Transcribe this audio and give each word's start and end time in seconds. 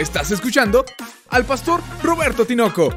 Estás 0.00 0.30
escuchando 0.30 0.86
al 1.28 1.44
pastor 1.44 1.82
Roberto 2.02 2.46
Tinoco. 2.46 2.96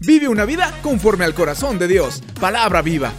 Vive 0.00 0.28
una 0.28 0.44
vida 0.44 0.78
conforme 0.82 1.24
al 1.24 1.32
corazón 1.32 1.78
de 1.78 1.88
Dios. 1.88 2.22
Palabra 2.38 2.82
viva. 2.82 3.10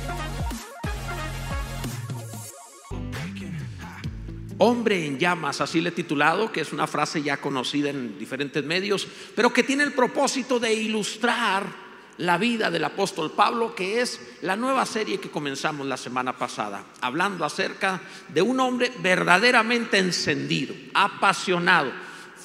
Hombre 4.59 5.03
en 5.03 5.17
llamas, 5.17 5.61
así 5.61 5.81
le 5.81 5.89
he 5.89 5.93
titulado, 5.93 6.51
que 6.51 6.61
es 6.61 6.73
una 6.73 6.85
frase 6.85 7.23
ya 7.23 7.37
conocida 7.37 7.89
en 7.89 8.19
diferentes 8.19 8.63
medios, 8.63 9.07
pero 9.35 9.51
que 9.51 9.63
tiene 9.63 9.81
el 9.81 9.93
propósito 9.93 10.59
de 10.59 10.71
ilustrar 10.71 11.65
la 12.17 12.37
vida 12.37 12.69
del 12.69 12.83
apóstol 12.83 13.31
Pablo, 13.31 13.73
que 13.73 14.01
es 14.01 14.21
la 14.43 14.55
nueva 14.55 14.85
serie 14.85 15.19
que 15.19 15.31
comenzamos 15.31 15.87
la 15.87 15.97
semana 15.97 16.37
pasada, 16.37 16.85
hablando 17.01 17.45
acerca 17.45 17.99
de 18.29 18.43
un 18.43 18.59
hombre 18.59 18.93
verdaderamente 18.99 19.97
encendido, 19.97 20.75
apasionado, 20.93 21.91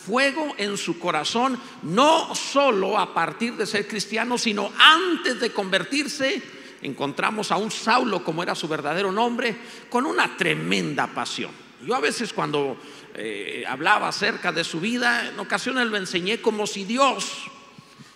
fuego 0.05 0.55
en 0.57 0.77
su 0.77 0.99
corazón, 0.99 1.59
no 1.83 2.35
solo 2.35 2.99
a 2.99 3.13
partir 3.13 3.55
de 3.55 3.67
ser 3.67 3.87
cristiano, 3.87 4.39
sino 4.39 4.73
antes 4.79 5.41
de 5.41 5.53
convertirse. 5.53 6.43
Encontramos 6.83 7.51
a 7.53 7.57
un 7.57 7.71
Saulo, 7.71 8.25
como 8.25 8.43
era 8.43 8.55
su 8.55 8.67
verdadero 8.67 9.13
nombre, 9.13 9.57
con 9.91 10.07
una 10.07 10.37
tremenda 10.37 11.07
pasión. 11.09 11.51
Yo 11.87 11.95
a 11.95 12.01
veces 12.01 12.33
cuando 12.33 12.79
eh, 13.15 13.65
hablaba 13.67 14.09
acerca 14.09 14.53
de 14.53 14.65
su 14.65 14.81
vida, 14.81 15.29
en 15.29 15.39
ocasiones 15.39 15.87
lo 15.87 15.97
enseñé 15.97 16.41
como 16.41 16.67
si 16.67 16.85
Dios 16.85 17.51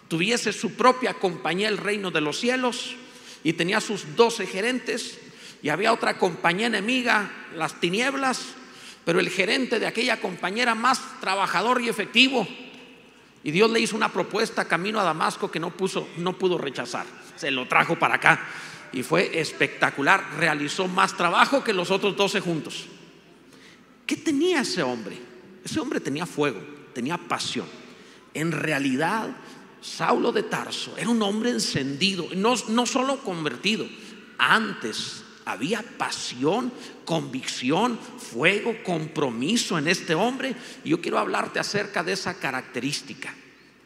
tuviese 0.08 0.52
su 0.52 0.74
propia 0.74 1.14
compañía, 1.14 1.68
el 1.68 1.78
reino 1.78 2.10
de 2.10 2.20
los 2.20 2.38
cielos, 2.38 2.94
y 3.42 3.54
tenía 3.54 3.80
sus 3.80 4.16
doce 4.16 4.46
gerentes, 4.46 5.18
y 5.62 5.70
había 5.70 5.92
otra 5.92 6.18
compañía 6.18 6.66
enemiga, 6.66 7.30
las 7.56 7.80
tinieblas, 7.80 8.54
pero 9.04 9.20
el 9.20 9.28
gerente 9.28 9.78
de 9.78 9.86
aquella 9.86 10.20
compañía 10.20 10.62
era 10.62 10.74
más 10.74 11.20
trabajador 11.20 11.80
y 11.82 11.88
efectivo. 11.88 12.46
Y 13.42 13.50
Dios 13.50 13.70
le 13.70 13.80
hizo 13.80 13.96
una 13.96 14.10
propuesta 14.10 14.66
camino 14.66 14.98
a 14.98 15.04
Damasco 15.04 15.50
que 15.50 15.60
no, 15.60 15.70
puso, 15.70 16.08
no 16.16 16.38
pudo 16.38 16.56
rechazar. 16.56 17.04
Se 17.36 17.50
lo 17.50 17.68
trajo 17.68 17.98
para 17.98 18.14
acá. 18.14 18.40
Y 18.92 19.02
fue 19.02 19.38
espectacular. 19.38 20.24
Realizó 20.38 20.88
más 20.88 21.16
trabajo 21.16 21.62
que 21.62 21.74
los 21.74 21.90
otros 21.90 22.16
doce 22.16 22.40
juntos. 22.40 22.86
¿Qué 24.06 24.16
tenía 24.16 24.60
ese 24.60 24.82
hombre? 24.82 25.18
Ese 25.62 25.80
hombre 25.80 26.00
tenía 26.00 26.26
fuego, 26.26 26.60
tenía 26.94 27.18
pasión. 27.18 27.66
En 28.32 28.52
realidad, 28.52 29.28
Saulo 29.80 30.32
de 30.32 30.42
Tarso 30.42 30.96
era 30.96 31.08
un 31.08 31.22
hombre 31.22 31.50
encendido, 31.50 32.28
no, 32.34 32.54
no 32.68 32.86
solo 32.86 33.18
convertido, 33.18 33.86
antes 34.38 35.23
había 35.44 35.82
pasión, 35.82 36.72
convicción, 37.04 37.98
fuego, 37.98 38.76
compromiso 38.82 39.78
en 39.78 39.88
este 39.88 40.14
hombre. 40.14 40.54
Y 40.84 40.90
yo 40.90 41.00
quiero 41.00 41.18
hablarte 41.18 41.58
acerca 41.58 42.02
de 42.02 42.12
esa 42.12 42.34
característica. 42.34 43.34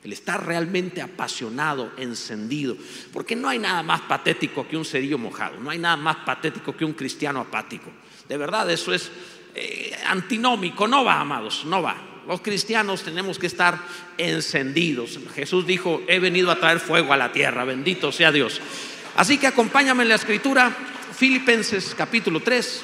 El 0.04 0.12
estar 0.12 0.46
realmente 0.46 1.02
apasionado, 1.02 1.92
encendido. 1.96 2.76
Porque 3.12 3.34
no 3.34 3.48
hay 3.48 3.58
nada 3.58 3.82
más 3.82 4.02
patético 4.02 4.66
que 4.68 4.76
un 4.76 4.84
cerillo 4.84 5.18
mojado. 5.18 5.58
No 5.60 5.70
hay 5.70 5.78
nada 5.78 5.96
más 5.96 6.18
patético 6.18 6.76
que 6.76 6.84
un 6.84 6.92
cristiano 6.92 7.40
apático. 7.40 7.90
De 8.28 8.36
verdad, 8.36 8.70
eso 8.70 8.94
es 8.94 9.10
eh, 9.54 9.96
antinómico. 10.06 10.86
No 10.86 11.04
va, 11.04 11.20
amados, 11.20 11.64
no 11.64 11.82
va. 11.82 11.96
Los 12.28 12.42
cristianos 12.42 13.02
tenemos 13.02 13.38
que 13.38 13.46
estar 13.46 13.78
encendidos. 14.18 15.18
Jesús 15.34 15.66
dijo, 15.66 16.02
he 16.06 16.20
venido 16.20 16.50
a 16.50 16.60
traer 16.60 16.78
fuego 16.78 17.12
a 17.12 17.16
la 17.16 17.32
tierra. 17.32 17.64
Bendito 17.64 18.12
sea 18.12 18.30
Dios. 18.30 18.60
Así 19.16 19.38
que 19.38 19.48
acompáñame 19.48 20.04
en 20.04 20.10
la 20.10 20.14
escritura 20.14 20.76
Filipenses 21.18 21.96
capítulo 21.96 22.38
3, 22.38 22.82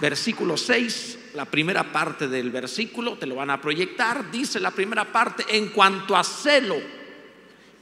versículo 0.00 0.56
6, 0.56 1.18
la 1.34 1.44
primera 1.44 1.90
parte 1.90 2.28
del 2.28 2.52
versículo, 2.52 3.18
te 3.18 3.26
lo 3.26 3.34
van 3.34 3.50
a 3.50 3.60
proyectar, 3.60 4.30
dice 4.30 4.60
la 4.60 4.70
primera 4.70 5.10
parte, 5.10 5.44
en 5.48 5.70
cuanto 5.70 6.16
a 6.16 6.22
celo, 6.22 6.76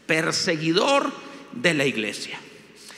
perseguidor 0.06 1.12
de 1.52 1.74
la 1.74 1.84
iglesia. 1.84 2.40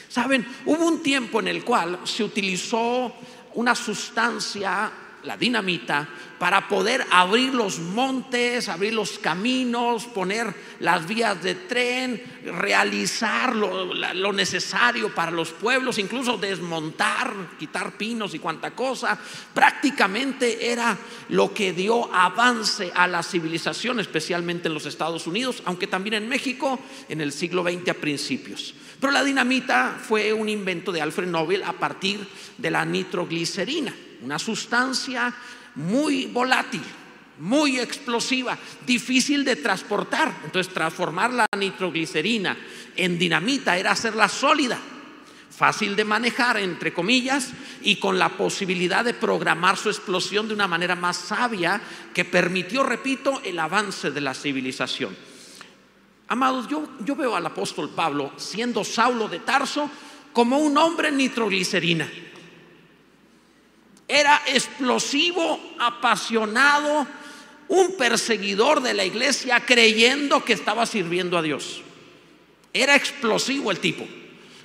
Saben, 0.08 0.46
hubo 0.66 0.86
un 0.86 1.02
tiempo 1.02 1.40
en 1.40 1.48
el 1.48 1.64
cual 1.64 1.98
se 2.04 2.22
utilizó 2.22 3.12
una 3.54 3.74
sustancia 3.74 4.92
la 5.24 5.36
dinamita, 5.36 6.08
para 6.39 6.68
poder 6.68 7.07
abrir 7.11 7.55
los 7.55 7.79
montes, 7.79 8.68
abrir 8.68 8.92
los 8.92 9.18
caminos, 9.18 10.05
poner 10.05 10.55
las 10.80 11.07
vías 11.07 11.42
de 11.42 11.55
tren, 11.55 12.23
realizar 12.45 13.57
lo, 13.57 14.33
necesario 14.33 15.14
para 15.14 15.30
los 15.30 15.52
pueblos, 15.52 15.98
incluso 15.98 16.36
desmontar, 16.36 17.33
quitar 17.58 17.96
pinos 17.96 18.34
y 18.34 18.40
cuanta 18.40 18.73
cosa. 18.73 19.18
Prácticamente 19.55 20.70
era 20.70 20.98
lo 21.30 21.55
que 21.55 21.73
dio 21.73 22.13
avance 22.13 22.92
a 22.95 23.07
la 23.07 23.23
civilización, 23.23 24.01
especialmente 24.01 24.68
en 24.68 24.74
los 24.74 24.86
Estados 24.86 25.27
Unidos, 25.27 25.63
aunque 25.64 25.86
también 25.86 26.14
en 26.14 26.29
México 26.29 26.79
en 27.08 27.20
el 27.20 27.33
siglo 27.33 27.63
XX 27.63 27.89
a 27.89 27.95
principios. 27.95 28.74
Pero 29.01 29.13
la 29.13 29.24
dinamita 29.24 29.98
fue 29.98 30.33
un 30.33 30.48
invento 30.48 30.92
de 30.92 31.01
Alfred 31.01 31.29
Nobel 31.29 31.63
a 31.63 31.73
partir 31.74 32.27
de 32.58 32.70
la 32.70 32.84
nitroglicerina 32.84 33.95
una 34.24 34.39
sustancia 34.39 35.33
muy 35.74 36.27
volátil, 36.27 36.83
muy 37.39 37.79
explosiva, 37.79 38.57
difícil 38.86 39.45
de 39.45 39.57
transportar. 39.57 40.35
Entonces 40.45 40.73
transformar 40.73 41.33
la 41.33 41.46
nitroglicerina 41.57 42.57
en 42.96 43.18
dinamita 43.18 43.77
era 43.77 43.90
hacerla 43.90 44.29
sólida, 44.29 44.79
fácil 45.51 45.95
de 45.95 46.05
manejar, 46.05 46.57
entre 46.57 46.95
comillas, 46.95 47.51
y 47.83 47.96
con 47.96 48.18
la 48.18 48.30
posibilidad 48.30 49.05
de 49.05 49.14
programar 49.14 49.77
su 49.77 49.90
explosión 49.90 50.48
de 50.48 50.55
una 50.55 50.67
manera 50.67 50.96
más 50.96 51.17
sabia 51.17 51.80
que 52.14 52.24
permitió, 52.24 52.83
repito, 52.83 53.42
el 53.45 53.58
avance 53.58 54.11
de 54.11 54.20
la 54.20 54.34
civilización. 54.34 55.14
Amados, 56.29 56.67
yo, 56.68 56.89
yo 57.05 57.14
veo 57.14 57.36
al 57.36 57.45
apóstol 57.45 57.90
Pablo 57.90 58.33
siendo 58.39 58.83
Saulo 58.83 59.29
de 59.29 59.40
Tarso 59.40 59.90
como 60.33 60.58
un 60.58 60.79
hombre 60.79 61.13
nitroglicerina. 61.13 62.08
Era 64.06 64.42
explosivo, 64.46 65.60
apasionado, 65.78 67.06
un 67.68 67.96
perseguidor 67.96 68.82
de 68.82 68.94
la 68.94 69.04
iglesia 69.04 69.60
creyendo 69.60 70.44
que 70.44 70.52
estaba 70.52 70.86
sirviendo 70.86 71.38
a 71.38 71.42
Dios. 71.42 71.82
Era 72.72 72.94
explosivo 72.94 73.70
el 73.70 73.78
tipo. 73.78 74.06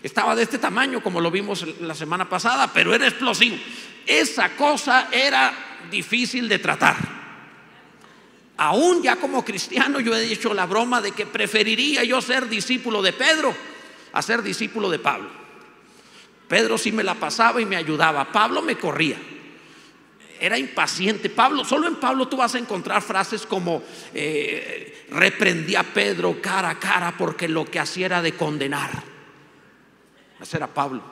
Estaba 0.03 0.35
de 0.35 0.44
este 0.44 0.57
tamaño 0.57 1.01
como 1.01 1.22
lo 1.22 1.31
vimos 1.31 1.66
la 1.81 1.95
semana 1.95 2.27
pasada, 2.27 2.72
pero 2.73 2.94
era 2.94 3.07
explosivo. 3.07 3.57
Esa 4.05 4.55
cosa 4.55 5.09
era 5.11 5.53
difícil 5.91 6.47
de 6.50 6.59
tratar. 6.59 6.97
Aún 8.57 9.01
ya 9.01 9.16
como 9.16 9.45
cristiano 9.45 10.00
yo 10.00 10.16
he 10.16 10.21
dicho 10.21 10.53
la 10.53 10.66
broma 10.66 11.01
de 11.01 11.11
que 11.11 11.25
preferiría 11.25 12.03
yo 12.03 12.21
ser 12.21 12.50
discípulo 12.50 13.01
de 13.01 13.13
Pedro 13.13 13.56
a 14.11 14.21
ser 14.21 14.41
discípulo 14.41 14.89
de 14.89 15.00
Pablo. 15.00 15.29
Pedro 16.50 16.80
sí 16.80 16.92
me 16.92 17.04
la 17.04 17.14
pasaba 17.14 17.62
y 17.62 17.66
me 17.66 17.76
ayudaba. 17.76 18.32
Pablo 18.32 18.64
me 18.64 18.76
corría. 18.76 19.18
Era 20.40 20.58
impaciente. 20.58 21.30
Pablo, 21.30 21.64
solo 21.64 21.88
en 21.88 21.98
Pablo 21.98 22.28
tú 22.28 22.38
vas 22.38 22.56
a 22.56 22.58
encontrar 22.58 23.04
frases 23.04 23.46
como 23.46 23.84
eh, 24.16 25.06
reprendía 25.12 25.82
a 25.82 25.84
Pedro 25.84 26.42
cara 26.42 26.72
a 26.72 26.80
cara 26.80 27.16
porque 27.16 27.48
lo 27.48 27.66
que 27.66 27.80
hacía 27.80 28.08
era 28.08 28.22
de 28.24 28.34
condenar. 28.34 29.04
Ese 30.42 30.58
era 30.58 30.68
Pablo. 30.68 31.04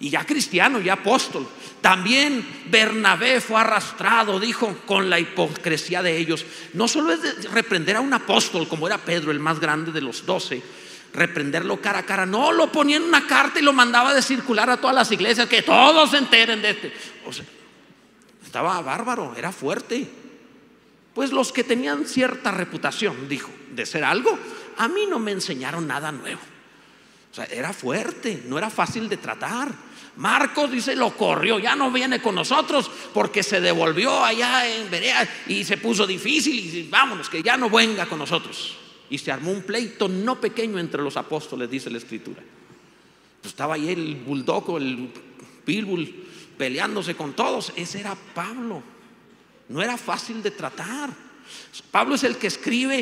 Y 0.00 0.08
ya 0.08 0.24
cristiano, 0.24 0.80
ya 0.80 0.94
apóstol. 0.94 1.46
También 1.82 2.44
Bernabé 2.70 3.42
fue 3.42 3.60
arrastrado, 3.60 4.40
dijo, 4.40 4.74
con 4.86 5.10
la 5.10 5.20
hipocresía 5.20 6.02
de 6.02 6.16
ellos. 6.16 6.46
No 6.72 6.88
solo 6.88 7.12
es 7.12 7.22
de 7.22 7.48
reprender 7.48 7.96
a 7.96 8.00
un 8.00 8.14
apóstol 8.14 8.66
como 8.66 8.86
era 8.86 8.96
Pedro, 8.98 9.30
el 9.30 9.38
más 9.38 9.60
grande 9.60 9.92
de 9.92 10.00
los 10.00 10.24
doce, 10.24 10.62
reprenderlo 11.12 11.80
cara 11.80 12.00
a 12.00 12.06
cara. 12.06 12.26
No, 12.26 12.52
lo 12.52 12.70
ponía 12.72 12.96
en 12.96 13.02
una 13.02 13.26
carta 13.26 13.58
y 13.58 13.62
lo 13.62 13.72
mandaba 13.72 14.14
de 14.14 14.22
circular 14.22 14.70
a 14.70 14.76
todas 14.76 14.96
las 14.96 15.10
iglesias, 15.12 15.48
que 15.48 15.62
todos 15.62 16.10
se 16.10 16.18
enteren 16.18 16.62
de 16.62 16.70
este. 16.70 16.92
O 17.26 17.32
sea, 17.32 17.44
estaba 18.44 18.80
bárbaro, 18.80 19.34
era 19.36 19.52
fuerte. 19.52 20.08
Pues 21.14 21.32
los 21.32 21.52
que 21.52 21.64
tenían 21.64 22.06
cierta 22.06 22.50
reputación, 22.50 23.28
dijo, 23.28 23.50
de 23.70 23.84
ser 23.84 24.04
algo, 24.04 24.38
a 24.78 24.88
mí 24.88 25.06
no 25.08 25.18
me 25.18 25.32
enseñaron 25.32 25.86
nada 25.86 26.10
nuevo. 26.10 26.40
O 27.30 27.34
sea, 27.34 27.44
era 27.46 27.72
fuerte, 27.72 28.42
no 28.46 28.58
era 28.58 28.70
fácil 28.70 29.08
de 29.08 29.18
tratar. 29.18 29.72
Marcos 30.16 30.70
dice, 30.70 30.94
lo 30.94 31.16
corrió, 31.16 31.58
ya 31.58 31.74
no 31.74 31.90
viene 31.90 32.20
con 32.20 32.34
nosotros 32.34 32.90
porque 33.14 33.42
se 33.42 33.60
devolvió 33.60 34.22
allá 34.22 34.68
en 34.68 34.90
Berea 34.90 35.26
y 35.46 35.64
se 35.64 35.78
puso 35.78 36.06
difícil 36.06 36.54
y 36.54 36.88
vámonos, 36.88 37.30
que 37.30 37.42
ya 37.42 37.56
no 37.56 37.70
venga 37.70 38.06
con 38.06 38.18
nosotros. 38.18 38.81
Y 39.12 39.18
se 39.18 39.30
armó 39.30 39.50
un 39.50 39.60
pleito 39.60 40.08
no 40.08 40.40
pequeño 40.40 40.78
entre 40.78 41.02
los 41.02 41.18
apóstoles, 41.18 41.70
dice 41.70 41.90
la 41.90 41.98
escritura. 41.98 42.40
Pues 43.42 43.52
estaba 43.52 43.74
ahí 43.74 43.90
el 43.90 44.14
bulldog, 44.16 44.78
el 44.78 45.12
pitbull, 45.66 46.24
peleándose 46.56 47.14
con 47.14 47.34
todos. 47.34 47.74
Ese 47.76 48.00
era 48.00 48.16
Pablo. 48.34 48.82
No 49.68 49.82
era 49.82 49.98
fácil 49.98 50.42
de 50.42 50.50
tratar. 50.50 51.10
Pablo 51.90 52.14
es 52.14 52.24
el 52.24 52.38
que 52.38 52.46
escribe 52.46 53.00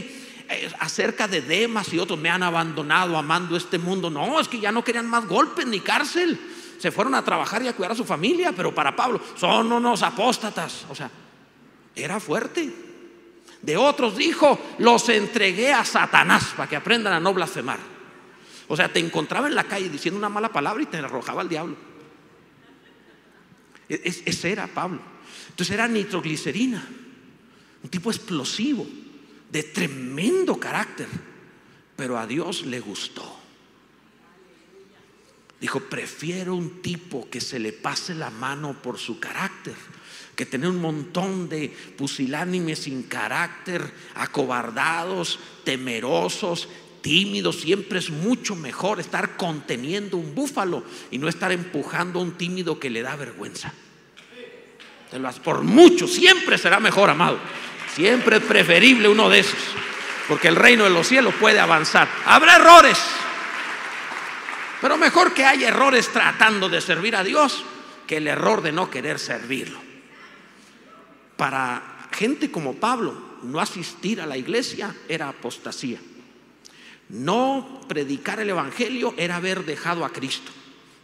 eh, 0.49 0.73
acerca 0.81 1.29
de 1.29 1.43
Demas 1.43 1.93
y 1.93 2.01
otros 2.01 2.19
me 2.19 2.29
han 2.29 2.43
abandonado 2.43 3.17
amando 3.17 3.57
este 3.57 3.79
mundo. 3.79 4.11
No, 4.11 4.41
es 4.41 4.49
que 4.49 4.59
ya 4.59 4.73
no 4.73 4.83
querían 4.83 5.07
más 5.07 5.29
golpes 5.29 5.65
ni 5.65 5.79
cárcel. 5.79 6.41
Se 6.81 6.91
fueron 6.91 7.15
a 7.15 7.25
trabajar 7.25 7.63
y 7.63 7.69
a 7.69 7.77
cuidar 7.77 7.93
a 7.93 7.95
su 7.95 8.05
familia, 8.05 8.51
pero 8.51 8.75
para 8.75 8.97
Pablo 8.97 9.21
son 9.37 9.71
unos 9.71 10.03
apóstatas. 10.03 10.87
O 10.91 10.95
sea, 10.97 11.09
era 11.95 12.19
fuerte. 12.19 12.90
De 13.63 13.77
otros 13.77 14.17
dijo, 14.17 14.59
los 14.79 15.09
entregué 15.09 15.73
a 15.73 15.85
Satanás 15.85 16.55
para 16.57 16.69
que 16.69 16.77
aprendan 16.77 17.13
a 17.13 17.21
no 17.21 17.35
blasfemar. 17.35 17.79
O 18.69 18.77
sea, 18.77 18.91
te 18.91 19.01
encontraba 19.01 19.49
en 19.49 19.55
la 19.55 19.65
calle 19.65 19.89
diciendo 19.89 20.19
una 20.19 20.29
mala 20.29 20.51
palabra 20.51 20.83
y 20.83 20.87
te 20.87 20.97
arrojaba 20.99 21.43
al 21.43 21.49
diablo. 21.49 21.77
E-, 23.89 24.23
ese 24.25 24.53
era 24.53 24.67
Pablo. 24.67 25.01
Entonces 25.51 25.75
era 25.75 25.89
nitroglicerina, 25.89 26.87
un 27.83 27.91
tipo 27.91 28.11
explosivo, 28.11 28.87
de 29.51 29.65
tremendo 29.65 30.59
carácter, 30.59 31.09
pero 31.97 32.17
a 32.17 32.27
Dios 32.27 32.65
le 32.65 32.81
gustó. 32.81 33.39
Dijo, 35.61 35.81
prefiero 35.81 36.55
un 36.55 36.81
tipo 36.81 37.29
que 37.29 37.41
se 37.41 37.59
le 37.59 37.73
pase 37.73 38.15
la 38.15 38.31
mano 38.31 38.81
por 38.81 38.99
su 38.99 39.21
carácter 39.21 39.75
que 40.41 40.47
tener 40.47 40.71
un 40.71 40.81
montón 40.81 41.51
de 41.51 41.69
pusilánimes 41.99 42.79
sin 42.79 43.03
carácter, 43.03 43.85
acobardados, 44.15 45.39
temerosos, 45.65 46.67
tímidos. 47.03 47.61
Siempre 47.61 47.99
es 47.99 48.09
mucho 48.09 48.57
mejor 48.57 49.01
estar 49.01 49.37
conteniendo 49.37 50.17
un 50.17 50.35
búfalo 50.35 50.83
y 51.11 51.19
no 51.19 51.29
estar 51.29 51.53
empujando 51.53 52.21
a 52.21 52.23
un 52.23 52.39
tímido 52.39 52.81
que 52.81 52.89
le 52.89 53.03
da 53.03 53.17
vergüenza. 53.17 53.75
Por 55.45 55.61
mucho, 55.61 56.09
siempre 56.09 56.57
será 56.57 56.81
mejor, 56.81 57.11
amado. 57.11 57.39
Siempre 57.95 58.39
es 58.39 58.43
preferible 58.43 59.11
uno 59.11 59.29
de 59.29 59.41
esos, 59.41 59.61
porque 60.27 60.49
el 60.49 60.57
reino 60.57 60.85
de 60.85 60.91
los 60.91 61.07
cielos 61.07 61.35
puede 61.39 61.61
avanzar. 61.61 62.09
Habrá 62.25 62.57
errores, 62.57 62.99
pero 64.81 64.97
mejor 64.97 65.35
que 65.35 65.45
haya 65.45 65.69
errores 65.69 66.09
tratando 66.09 66.71
de 66.71 66.81
servir 66.81 67.15
a 67.15 67.25
Dios 67.25 67.63
que 68.07 68.17
el 68.17 68.27
error 68.27 68.63
de 68.63 68.73
no 68.73 68.89
querer 68.89 69.19
servirlo 69.19 69.90
para 71.41 72.07
gente 72.13 72.51
como 72.51 72.75
Pablo, 72.75 73.15
no 73.45 73.61
asistir 73.61 74.21
a 74.21 74.27
la 74.27 74.37
iglesia 74.37 74.95
era 75.09 75.31
apostasía. 75.31 75.99
No 77.09 77.81
predicar 77.89 78.41
el 78.41 78.51
Evangelio 78.51 79.15
era 79.17 79.37
haber 79.37 79.65
dejado 79.65 80.05
a 80.05 80.13
Cristo. 80.13 80.53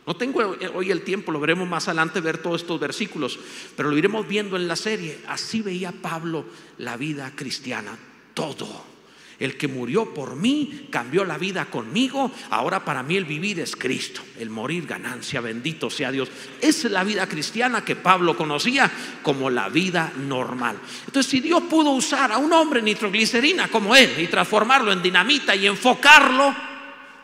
No 0.06 0.14
tengo 0.16 0.40
hoy 0.74 0.90
el 0.90 1.04
tiempo, 1.04 1.32
lo 1.32 1.40
veremos 1.40 1.66
más 1.66 1.88
adelante 1.88 2.20
ver 2.20 2.36
todos 2.36 2.60
estos 2.60 2.78
versículos, 2.78 3.38
pero 3.78 3.88
lo 3.88 3.96
iremos 3.96 4.28
viendo 4.28 4.56
en 4.56 4.68
la 4.68 4.76
serie. 4.76 5.20
Así 5.26 5.62
veía 5.62 5.90
Pablo 5.90 6.44
la 6.76 6.98
vida 6.98 7.32
cristiana, 7.34 7.96
todo. 8.34 8.95
El 9.38 9.56
que 9.56 9.68
murió 9.68 10.14
por 10.14 10.36
mí 10.36 10.88
cambió 10.90 11.24
la 11.24 11.36
vida 11.36 11.66
conmigo. 11.66 12.30
Ahora 12.50 12.84
para 12.84 13.02
mí 13.02 13.16
el 13.16 13.24
vivir 13.24 13.60
es 13.60 13.76
Cristo. 13.76 14.22
El 14.38 14.50
morir 14.50 14.86
ganancia. 14.86 15.40
Bendito 15.40 15.90
sea 15.90 16.10
Dios. 16.10 16.28
Esa 16.60 16.86
es 16.86 16.92
la 16.92 17.04
vida 17.04 17.28
cristiana 17.28 17.84
que 17.84 17.96
Pablo 17.96 18.36
conocía 18.36 18.90
como 19.22 19.50
la 19.50 19.68
vida 19.68 20.12
normal. 20.16 20.78
Entonces 21.06 21.30
si 21.30 21.40
Dios 21.40 21.64
pudo 21.64 21.90
usar 21.90 22.32
a 22.32 22.38
un 22.38 22.52
hombre 22.52 22.80
nitroglicerina 22.80 23.68
como 23.68 23.94
él 23.94 24.14
y 24.18 24.26
transformarlo 24.28 24.92
en 24.92 25.02
dinamita 25.02 25.54
y 25.54 25.66
enfocarlo, 25.66 26.54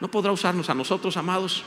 ¿no 0.01 0.09
podrá 0.09 0.33
usarnos 0.33 0.69
a 0.69 0.75
nosotros, 0.75 1.17
amados? 1.17 1.65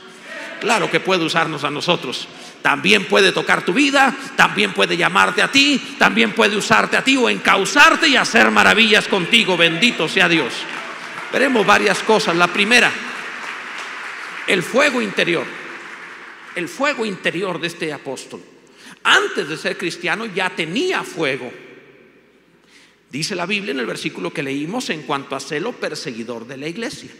Claro 0.60 0.90
que 0.90 1.00
puede 1.00 1.24
usarnos 1.24 1.64
a 1.64 1.70
nosotros. 1.70 2.28
También 2.62 3.04
puede 3.04 3.32
tocar 3.32 3.64
tu 3.64 3.72
vida, 3.72 4.14
también 4.36 4.72
puede 4.72 4.96
llamarte 4.96 5.42
a 5.42 5.50
ti, 5.50 5.96
también 5.98 6.32
puede 6.32 6.56
usarte 6.56 6.96
a 6.96 7.04
ti 7.04 7.16
o 7.16 7.28
encauzarte 7.28 8.08
y 8.08 8.16
hacer 8.16 8.50
maravillas 8.50 9.06
contigo. 9.06 9.56
Bendito 9.56 10.08
sea 10.08 10.28
Dios. 10.28 10.52
Veremos 11.32 11.66
varias 11.66 11.98
cosas. 12.00 12.34
La 12.36 12.48
primera, 12.48 12.90
el 14.46 14.62
fuego 14.62 15.02
interior. 15.02 15.44
El 16.54 16.68
fuego 16.68 17.04
interior 17.04 17.60
de 17.60 17.66
este 17.66 17.92
apóstol. 17.92 18.40
Antes 19.04 19.48
de 19.48 19.56
ser 19.56 19.76
cristiano 19.76 20.26
ya 20.26 20.50
tenía 20.50 21.02
fuego. 21.04 21.52
Dice 23.10 23.36
la 23.36 23.46
Biblia 23.46 23.72
en 23.72 23.80
el 23.80 23.86
versículo 23.86 24.32
que 24.32 24.42
leímos 24.42 24.90
en 24.90 25.02
cuanto 25.02 25.36
a 25.36 25.40
celo 25.40 25.72
perseguidor 25.72 26.46
de 26.46 26.56
la 26.56 26.66
iglesia. 26.66 27.10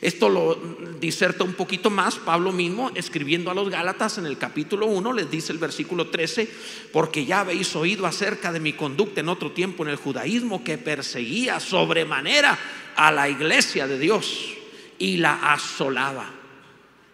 Esto 0.00 0.28
lo 0.28 0.54
diserta 1.00 1.44
un 1.44 1.54
poquito 1.54 1.90
más 1.90 2.16
Pablo 2.16 2.52
mismo 2.52 2.90
escribiendo 2.94 3.50
a 3.50 3.54
los 3.54 3.70
Gálatas 3.70 4.18
en 4.18 4.26
el 4.26 4.36
capítulo 4.36 4.86
1, 4.86 5.12
les 5.14 5.30
dice 5.30 5.52
el 5.52 5.58
versículo 5.58 6.08
13, 6.08 6.48
porque 6.92 7.24
ya 7.24 7.40
habéis 7.40 7.74
oído 7.76 8.06
acerca 8.06 8.52
de 8.52 8.60
mi 8.60 8.74
conducta 8.74 9.20
en 9.20 9.28
otro 9.28 9.52
tiempo 9.52 9.84
en 9.84 9.90
el 9.90 9.96
judaísmo 9.96 10.62
que 10.62 10.76
perseguía 10.76 11.60
sobremanera 11.60 12.58
a 12.94 13.10
la 13.10 13.28
iglesia 13.28 13.86
de 13.86 13.98
Dios 13.98 14.54
y 14.98 15.16
la 15.16 15.52
asolaba. 15.52 16.30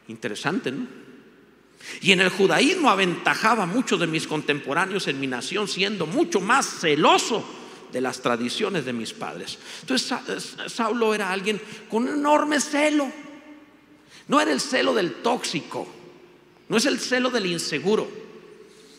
Interesante, 0.08 0.73
¿no? 0.73 1.02
Y 2.00 2.12
en 2.12 2.20
el 2.20 2.31
judaísmo 2.31 2.90
aventajaba 2.90 3.64
a 3.64 3.67
muchos 3.67 3.99
de 3.99 4.06
mis 4.06 4.26
contemporáneos 4.26 5.08
en 5.08 5.20
mi 5.20 5.26
nación 5.26 5.67
siendo 5.69 6.06
mucho 6.06 6.40
más 6.40 6.81
celoso 6.81 7.44
de 7.92 8.00
las 8.00 8.20
tradiciones 8.20 8.84
de 8.84 8.92
mis 8.92 9.12
padres. 9.12 9.58
Entonces 9.82 10.56
Saulo 10.68 11.14
era 11.14 11.30
alguien 11.30 11.60
con 11.90 12.04
un 12.04 12.14
enorme 12.18 12.60
celo. 12.60 13.10
No 14.28 14.40
era 14.40 14.52
el 14.52 14.60
celo 14.60 14.94
del 14.94 15.14
tóxico, 15.16 15.86
no 16.68 16.76
es 16.76 16.86
el 16.86 16.98
celo 17.00 17.30
del 17.30 17.46
inseguro, 17.46 18.08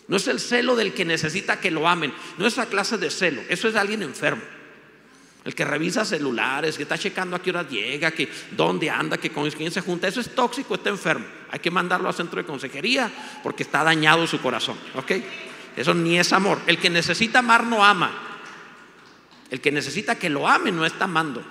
no 0.08 0.18
es 0.18 0.28
el 0.28 0.40
celo 0.40 0.76
del 0.76 0.94
que 0.94 1.06
necesita 1.06 1.60
que 1.60 1.72
lo 1.72 1.88
amen, 1.88 2.14
no 2.38 2.46
es 2.46 2.54
esa 2.54 2.68
clase 2.68 2.98
de 2.98 3.10
celo, 3.10 3.42
eso 3.50 3.68
es 3.68 3.76
alguien 3.76 4.04
enfermo. 4.04 4.44
El 5.46 5.56
que 5.56 5.66
revisa 5.66 6.06
celulares, 6.06 6.78
que 6.78 6.84
está 6.84 6.98
checando 6.98 7.36
a 7.36 7.42
qué 7.42 7.50
hora 7.50 7.68
llega, 7.68 8.12
que 8.12 8.30
dónde 8.52 8.90
anda, 8.90 9.18
que 9.18 9.30
con 9.30 9.50
quién 9.52 9.72
se 9.72 9.82
junta, 9.82 10.08
eso 10.08 10.22
es 10.22 10.34
tóxico, 10.34 10.76
está 10.76 10.90
enfermo. 10.90 11.26
Hay 11.52 11.60
que 11.60 11.72
mandarlo 11.72 12.08
al 12.08 12.14
centro 12.14 12.38
de 12.38 12.46
consejería 12.46 13.12
porque 13.44 13.64
está 13.64 13.84
dañado 13.84 14.26
su 14.26 14.42
corazón. 14.42 14.78
¿Ok? 14.96 15.12
Eso 15.76 15.94
ni 15.94 16.18
es 16.18 16.32
amor. 16.32 16.60
El 16.66 16.78
que 16.78 16.90
necesita 16.90 17.40
amar 17.40 17.66
no 17.66 17.84
ama. 17.84 18.33
El 19.54 19.62
que 19.62 19.72
necesita 19.72 20.18
que 20.18 20.32
lo 20.32 20.48
ame 20.48 20.72
no 20.72 20.84
está 20.84 21.04
amando. 21.04 21.46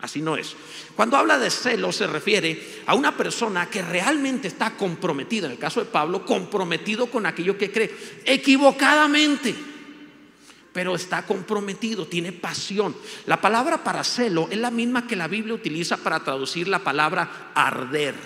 Así 0.00 0.20
no 0.20 0.36
es. 0.36 0.56
Cuando 0.96 1.16
habla 1.16 1.38
de 1.38 1.48
celo 1.48 1.92
se 1.92 2.08
refiere 2.08 2.82
a 2.86 2.96
una 2.96 3.16
persona 3.16 3.70
que 3.70 3.82
realmente 3.82 4.48
está 4.48 4.76
comprometida, 4.76 5.46
en 5.46 5.52
el 5.52 5.58
caso 5.58 5.78
de 5.78 5.86
Pablo, 5.86 6.26
comprometido 6.26 7.06
con 7.06 7.24
aquello 7.24 7.56
que 7.56 7.70
cree, 7.70 7.94
equivocadamente, 8.24 9.54
pero 10.72 10.96
está 10.96 11.24
comprometido, 11.24 12.08
tiene 12.08 12.32
pasión. 12.32 12.96
La 13.26 13.40
palabra 13.40 13.84
para 13.84 14.02
celo 14.02 14.48
es 14.50 14.58
la 14.58 14.72
misma 14.72 15.06
que 15.06 15.14
la 15.14 15.28
Biblia 15.28 15.54
utiliza 15.54 15.98
para 15.98 16.24
traducir 16.24 16.66
la 16.66 16.80
palabra 16.80 17.52
arder. 17.54 18.16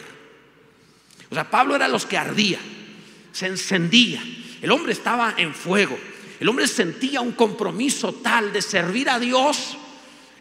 O 1.31 1.35
sea, 1.35 1.51
Pablo 1.51 1.77
era 1.77 1.89
los 1.89 2.07
que 2.07 2.17
ardía, 2.17 2.59
se 3.33 3.49
encendía, 3.49 4.23
el 4.63 4.71
hombre 4.71 4.95
estaba 4.95 5.35
en 5.37 5.53
fuego. 5.53 5.99
El 6.41 6.49
hombre 6.49 6.67
sentía 6.67 7.21
un 7.21 7.33
compromiso 7.33 8.15
tal 8.15 8.51
de 8.51 8.63
servir 8.63 9.11
a 9.11 9.19
Dios, 9.19 9.77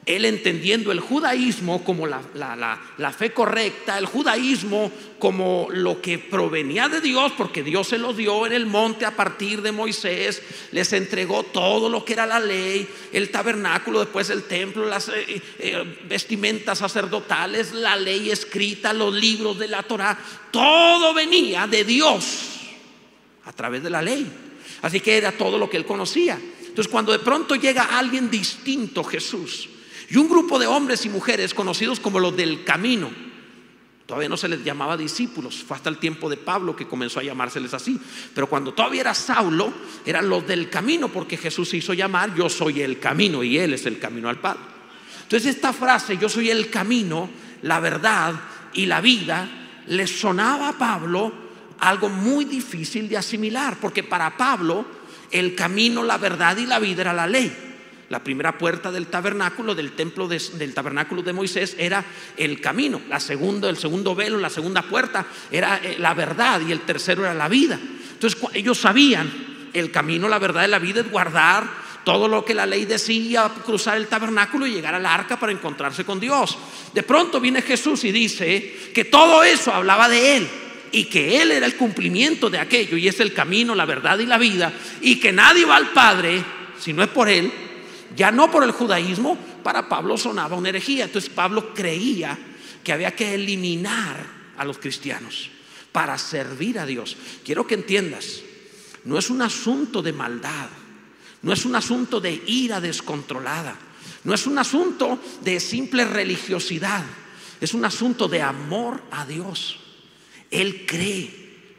él 0.06 0.24
entendiendo 0.24 0.94
el 0.94 1.02
judaísmo 1.02 1.84
como 1.84 2.08
la, 2.08 3.12
fe 3.16 3.34
correcta, 3.34 3.98
el 3.98 4.06
judaísmo 4.06 4.90
como 5.20 5.68
lo 5.70 6.02
que 6.02 6.18
provenía 6.18 6.88
de 6.88 7.02
Dios, 7.02 7.34
porque 7.38 7.64
Dios 7.64 7.90
se 7.90 7.98
lo 7.98 8.14
dio 8.14 8.48
en 8.48 8.54
el 8.54 8.66
monte 8.66 9.06
a 9.06 9.16
partir 9.16 9.62
de 9.62 9.74
Moisés, 9.74 10.42
les 10.72 10.94
entregó 10.94 11.44
todo 11.44 11.90
lo 11.90 12.06
que 12.06 12.14
era 12.14 12.26
la 12.26 12.40
ley, 12.40 12.88
el 13.12 13.30
tabernáculo, 13.30 14.00
después 14.00 14.30
el 14.30 14.44
templo, 14.44 14.86
las 14.86 15.10
eh, 15.10 15.42
eh, 15.60 16.00
vestimentas 16.08 16.78
sacerdotales, 16.78 17.74
la 17.74 17.98
ley 17.98 18.32
escrita, 18.32 18.94
los 18.94 19.14
libros 19.14 19.60
de 19.60 19.68
la 19.68 19.84
Torah, 19.84 20.18
todo 20.50 21.14
venía 21.14 21.68
de 21.68 21.84
Dios 21.84 22.62
a 23.44 23.52
través 23.52 23.84
de 23.84 23.90
la 23.90 24.02
ley. 24.02 24.49
Así 24.82 25.00
que 25.00 25.18
era 25.18 25.32
todo 25.32 25.58
lo 25.58 25.70
que 25.70 25.78
él 25.78 25.86
conocía. 25.86 26.40
Entonces 26.60 26.92
cuando 26.92 27.12
de 27.12 27.20
pronto 27.20 27.56
llega 27.56 27.98
alguien 27.98 28.30
distinto, 28.30 29.04
Jesús, 29.04 29.70
y 30.10 30.18
un 30.18 30.30
grupo 30.30 30.58
de 30.58 30.68
hombres 30.68 31.06
y 31.06 31.10
mujeres 31.10 31.54
conocidos 31.54 32.00
como 32.00 32.20
los 32.20 32.36
del 32.36 32.64
camino, 32.64 33.10
todavía 34.06 34.30
no 34.30 34.38
se 34.38 34.48
les 34.48 34.64
llamaba 34.64 34.98
discípulos, 34.98 35.64
fue 35.64 35.78
hasta 35.78 35.90
el 35.90 36.00
tiempo 36.00 36.30
de 36.30 36.38
Pablo 36.38 36.76
que 36.76 36.88
comenzó 36.88 37.20
a 37.20 37.24
llamárseles 37.24 37.74
así, 37.76 38.00
pero 38.34 38.48
cuando 38.48 38.74
todavía 38.74 39.02
era 39.02 39.14
Saulo, 39.14 39.72
eran 40.06 40.28
los 40.28 40.48
del 40.48 40.70
camino, 40.70 41.10
porque 41.10 41.38
Jesús 41.38 41.70
se 41.70 41.78
hizo 41.78 41.94
llamar, 41.94 42.34
yo 42.34 42.50
soy 42.50 42.82
el 42.82 43.00
camino 43.00 43.44
y 43.44 43.58
Él 43.58 43.74
es 43.74 43.86
el 43.86 44.00
camino 44.00 44.30
al 44.30 44.40
Padre. 44.40 44.62
Entonces 45.24 45.56
esta 45.56 45.74
frase, 45.74 46.18
yo 46.18 46.28
soy 46.28 46.50
el 46.50 46.72
camino, 46.72 47.30
la 47.62 47.80
verdad 47.80 48.34
y 48.74 48.88
la 48.88 49.00
vida, 49.00 49.48
le 49.86 50.08
sonaba 50.08 50.70
a 50.70 50.78
Pablo 50.78 51.49
algo 51.80 52.10
muy 52.10 52.46
difícil 52.46 53.08
de 53.10 53.18
asimilar, 53.18 53.78
porque 53.80 54.04
para 54.04 54.36
Pablo 54.38 54.86
el 55.32 55.56
camino, 55.56 56.04
la 56.04 56.18
verdad 56.18 56.58
y 56.58 56.66
la 56.66 56.80
vida 56.80 57.02
era 57.02 57.14
la 57.14 57.28
ley. 57.28 57.66
La 58.10 58.24
primera 58.24 58.58
puerta 58.58 58.92
del 58.92 59.08
tabernáculo, 59.08 59.76
del 59.76 59.92
templo 59.92 60.28
del 60.28 60.74
tabernáculo 60.74 61.22
de 61.22 61.32
Moisés, 61.32 61.76
era 61.78 62.04
el 62.38 62.60
camino. 62.60 63.02
La 63.08 63.20
segunda, 63.20 63.70
el 63.70 63.78
segundo 63.78 64.16
velo, 64.16 64.40
la 64.40 64.50
segunda 64.50 64.82
puerta 64.82 65.28
era 65.52 65.80
eh, 65.84 65.98
la 66.00 66.16
verdad 66.16 66.60
y 66.68 66.72
el 66.72 66.82
tercero 66.82 67.24
era 67.24 67.36
la 67.36 67.48
vida. 67.48 67.80
Entonces 68.14 68.42
ellos 68.54 68.80
sabían 68.80 69.70
el 69.74 69.92
camino, 69.92 70.28
la 70.28 70.40
verdad 70.40 70.66
y 70.66 70.72
la 70.72 70.80
vida 70.80 71.02
es 71.02 71.12
guardar 71.12 71.70
todo 72.04 72.28
lo 72.28 72.44
que 72.44 72.56
la 72.56 72.66
ley 72.66 72.86
decía, 72.86 73.52
cruzar 73.64 73.98
el 73.98 74.08
tabernáculo 74.08 74.66
y 74.66 74.72
llegar 74.72 74.96
al 74.96 75.06
arca 75.06 75.40
para 75.40 75.52
encontrarse 75.52 76.04
con 76.04 76.20
Dios. 76.20 76.58
De 76.96 77.04
pronto 77.04 77.40
viene 77.40 77.62
Jesús 77.62 78.04
y 78.06 78.12
dice 78.12 78.90
que 78.92 79.06
todo 79.06 79.44
eso 79.44 79.72
hablaba 79.72 80.10
de 80.10 80.38
él 80.38 80.50
y 80.92 81.06
que 81.06 81.42
Él 81.42 81.52
era 81.52 81.66
el 81.66 81.76
cumplimiento 81.76 82.50
de 82.50 82.60
aquello 82.60 82.98
y 82.98 83.08
es 83.08 83.20
el 83.20 83.34
camino, 83.34 83.76
la 83.76 83.86
verdad 83.86 84.20
y 84.20 84.26
la 84.26 84.38
vida 84.38 84.74
y 85.02 85.20
que 85.20 85.32
nadie 85.32 85.66
va 85.66 85.78
al 85.78 85.92
Padre 85.92 86.44
si 86.80 86.94
no 86.94 87.04
es 87.04 87.10
por 87.10 87.30
Él 87.30 87.52
ya 88.16 88.32
no 88.32 88.50
por 88.50 88.64
el 88.64 88.72
judaísmo, 88.72 89.38
para 89.64 89.88
Pablo 89.88 90.18
sonaba 90.18 90.56
una 90.56 90.70
herejía. 90.70 91.06
Entonces 91.06 91.30
Pablo 91.30 91.74
creía 91.74 92.38
que 92.84 92.92
había 92.92 93.16
que 93.16 93.34
eliminar 93.36 94.26
a 94.58 94.66
los 94.66 94.78
cristianos 94.78 95.50
para 95.92 96.18
servir 96.18 96.80
a 96.80 96.86
Dios. 96.86 97.18
Quiero 97.44 97.66
que 97.68 97.76
entiendas, 97.76 98.42
no 99.06 99.18
es 99.18 99.30
un 99.30 99.42
asunto 99.42 100.02
de 100.02 100.14
maldad, 100.14 100.70
no 101.42 101.54
es 101.54 101.66
un 101.66 101.76
asunto 101.76 102.20
de 102.20 102.42
ira 102.48 102.82
descontrolada, 102.82 103.76
no 104.24 104.34
es 104.34 104.46
un 104.48 104.58
asunto 104.58 105.20
de 105.42 105.60
simple 105.60 106.06
religiosidad, 106.06 107.04
es 107.62 107.74
un 107.74 107.86
asunto 107.86 108.28
de 108.28 108.42
amor 108.42 109.02
a 109.12 109.26
Dios. 109.26 109.80
Él 110.52 110.86
cree 110.86 111.30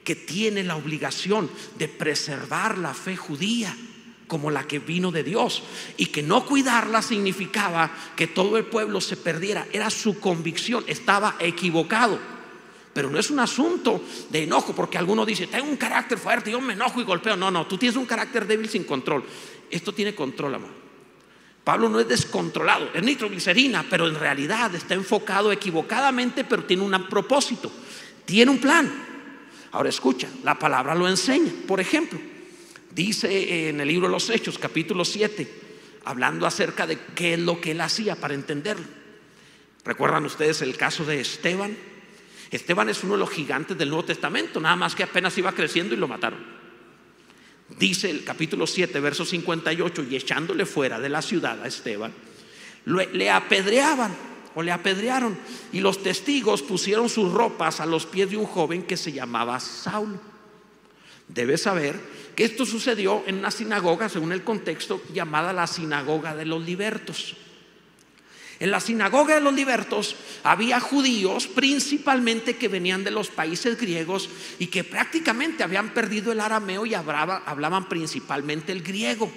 que 0.05 0.17
tiene 0.17 0.63
la 0.63 0.77
obligación 0.77 1.51
de 1.79 1.89
preservar 1.89 2.79
la 2.79 2.95
fe 2.95 3.17
judía 3.17 3.77
como 4.27 4.51
la 4.51 4.67
que 4.67 4.79
vino 4.79 5.11
de 5.11 5.25
Dios 5.25 5.65
y 5.97 6.07
que 6.07 6.23
no 6.23 6.47
cuidarla 6.47 7.03
significaba 7.03 7.91
que 8.17 8.29
todo 8.29 8.57
el 8.57 8.65
pueblo 8.65 9.01
se 9.01 9.17
perdiera. 9.17 9.67
Era 9.73 9.91
su 9.91 10.21
convicción, 10.21 10.85
estaba 10.87 11.37
equivocado. 11.41 12.19
Pero 12.93 13.11
no 13.11 13.19
es 13.19 13.31
un 13.31 13.41
asunto 13.41 14.03
de 14.31 14.45
enojo, 14.45 14.75
porque 14.75 14.99
alguno 14.99 15.27
dice, 15.27 15.47
tengo 15.47 15.69
un 15.69 15.77
carácter 15.77 16.19
fuerte, 16.19 16.51
yo 16.51 16.61
me 16.61 16.73
enojo 16.73 17.01
y 17.01 17.05
golpeo. 17.05 17.37
No, 17.37 17.51
no, 17.51 17.67
tú 17.67 17.77
tienes 17.77 17.97
un 17.97 18.07
carácter 18.07 18.47
débil 18.47 18.69
sin 18.69 18.85
control. 18.85 19.25
Esto 19.71 19.93
tiene 19.93 20.15
control, 20.15 20.55
amor. 20.55 20.81
Pablo 21.63 21.89
no 21.89 22.01
es 22.01 22.09
descontrolado, 22.09 22.89
es 22.95 23.03
nitroglicerina, 23.03 23.85
pero 23.89 24.09
en 24.09 24.15
realidad 24.15 24.75
está 24.75 24.95
enfocado 24.95 25.53
equivocadamente, 25.53 26.45
pero 26.45 26.65
tiene 26.65 26.83
un 26.83 27.09
propósito, 27.09 27.71
tiene 28.31 28.53
un 28.53 28.59
plan. 28.59 28.89
Ahora 29.73 29.89
escucha, 29.89 30.29
la 30.45 30.57
palabra 30.57 30.95
lo 30.95 31.09
enseña. 31.09 31.51
Por 31.67 31.81
ejemplo, 31.81 32.17
dice 32.93 33.69
en 33.69 33.81
el 33.81 33.89
libro 33.89 34.07
de 34.07 34.13
los 34.13 34.31
Hechos, 34.31 34.57
capítulo 34.57 35.05
7, 35.05 35.51
hablando 36.05 36.47
acerca 36.47 36.87
de 36.87 36.97
qué 37.17 37.35
es 37.35 37.41
lo 37.41 37.61
que 37.61 37.73
él 37.73 37.81
hacía 37.81 38.15
para 38.15 38.35
entenderlo. 38.35 38.87
¿Recuerdan 39.85 40.27
ustedes 40.27 40.63
el 40.63 40.77
caso 40.77 41.05
de 41.05 41.21
Esteban? 41.21 41.77
Esteban 42.53 42.89
es 42.89 43.03
uno 43.03 43.15
de 43.15 43.19
los 43.19 43.31
gigantes 43.31 43.77
del 43.77 43.89
Nuevo 43.89 44.05
Testamento, 44.05 44.61
nada 44.61 44.77
más 44.77 44.95
que 44.95 45.03
apenas 45.03 45.37
iba 45.37 45.51
creciendo 45.51 45.97
y 45.97 45.99
lo 45.99 46.07
mataron. 46.07 46.39
Dice 47.81 48.11
el 48.11 48.23
capítulo 48.23 48.65
7, 48.65 49.01
verso 49.01 49.25
58, 49.25 50.07
y 50.09 50.15
echándole 50.15 50.67
fuera 50.67 51.01
de 51.01 51.09
la 51.09 51.21
ciudad 51.21 51.61
a 51.61 51.67
Esteban, 51.67 52.13
le 52.85 53.29
apedreaban 53.29 54.30
o 54.55 54.63
le 54.63 54.73
apedrearon 54.73 55.39
y 55.73 55.81
los 55.81 56.03
testigos 56.03 56.63
pusieron 56.63 57.09
sus 57.09 57.33
ropas 57.33 57.81
a 57.81 57.87
los 57.87 58.07
pies 58.07 58.31
de 58.31 58.37
un 58.37 58.47
joven 58.47 58.83
que 58.83 58.97
se 58.97 59.13
llamaba 59.13 59.61
Saulo. 59.61 60.21
Debes 61.29 61.63
saber 61.63 62.01
que 62.35 62.45
esto 62.45 62.67
sucedió 62.67 63.23
en 63.27 63.37
una 63.39 63.51
sinagoga, 63.51 64.09
según 64.09 64.33
el 64.33 64.43
contexto, 64.43 65.03
llamada 65.13 65.53
la 65.53 65.67
sinagoga 65.67 66.35
de 66.35 66.45
los 66.45 66.65
libertos. 66.65 67.37
En 68.59 68.71
la 68.71 68.81
sinagoga 68.81 69.37
de 69.37 69.41
los 69.41 69.55
libertos 69.55 70.17
había 70.45 70.81
judíos 70.81 71.47
principalmente 71.47 72.57
que 72.57 72.69
venían 72.69 73.05
de 73.05 73.11
los 73.11 73.29
países 73.29 73.81
griegos 73.81 74.29
y 74.59 74.67
que 74.67 74.85
prácticamente 74.85 75.63
habían 75.63 75.95
perdido 75.95 76.31
el 76.31 76.41
arameo 76.41 76.85
y 76.85 76.93
hablaban 76.95 77.89
principalmente 77.89 78.73
el 78.73 78.83
griego. 78.83 79.33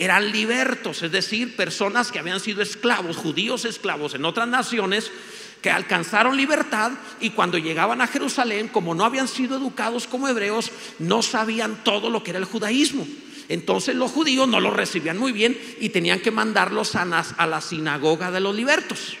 Eran 0.00 0.32
libertos, 0.32 1.02
es 1.02 1.12
decir, 1.12 1.56
personas 1.56 2.10
que 2.10 2.18
habían 2.18 2.40
sido 2.40 2.62
esclavos, 2.62 3.18
judíos 3.18 3.66
esclavos 3.66 4.14
en 4.14 4.24
otras 4.24 4.48
naciones, 4.48 5.12
que 5.60 5.70
alcanzaron 5.70 6.38
libertad 6.38 6.92
y 7.20 7.28
cuando 7.28 7.58
llegaban 7.58 8.00
a 8.00 8.06
Jerusalén, 8.06 8.68
como 8.68 8.94
no 8.94 9.04
habían 9.04 9.28
sido 9.28 9.58
educados 9.58 10.06
como 10.06 10.26
hebreos, 10.26 10.70
no 11.00 11.20
sabían 11.20 11.84
todo 11.84 12.08
lo 12.08 12.24
que 12.24 12.30
era 12.30 12.38
el 12.38 12.46
judaísmo. 12.46 13.06
Entonces 13.50 13.94
los 13.94 14.10
judíos 14.10 14.48
no 14.48 14.58
los 14.58 14.72
recibían 14.72 15.18
muy 15.18 15.32
bien 15.32 15.60
y 15.80 15.90
tenían 15.90 16.20
que 16.20 16.30
mandarlos 16.30 16.96
a 16.96 17.04
la, 17.04 17.60
sinagoga 17.60 18.30
de 18.30 18.40
los 18.40 18.54
libertos, 18.54 19.18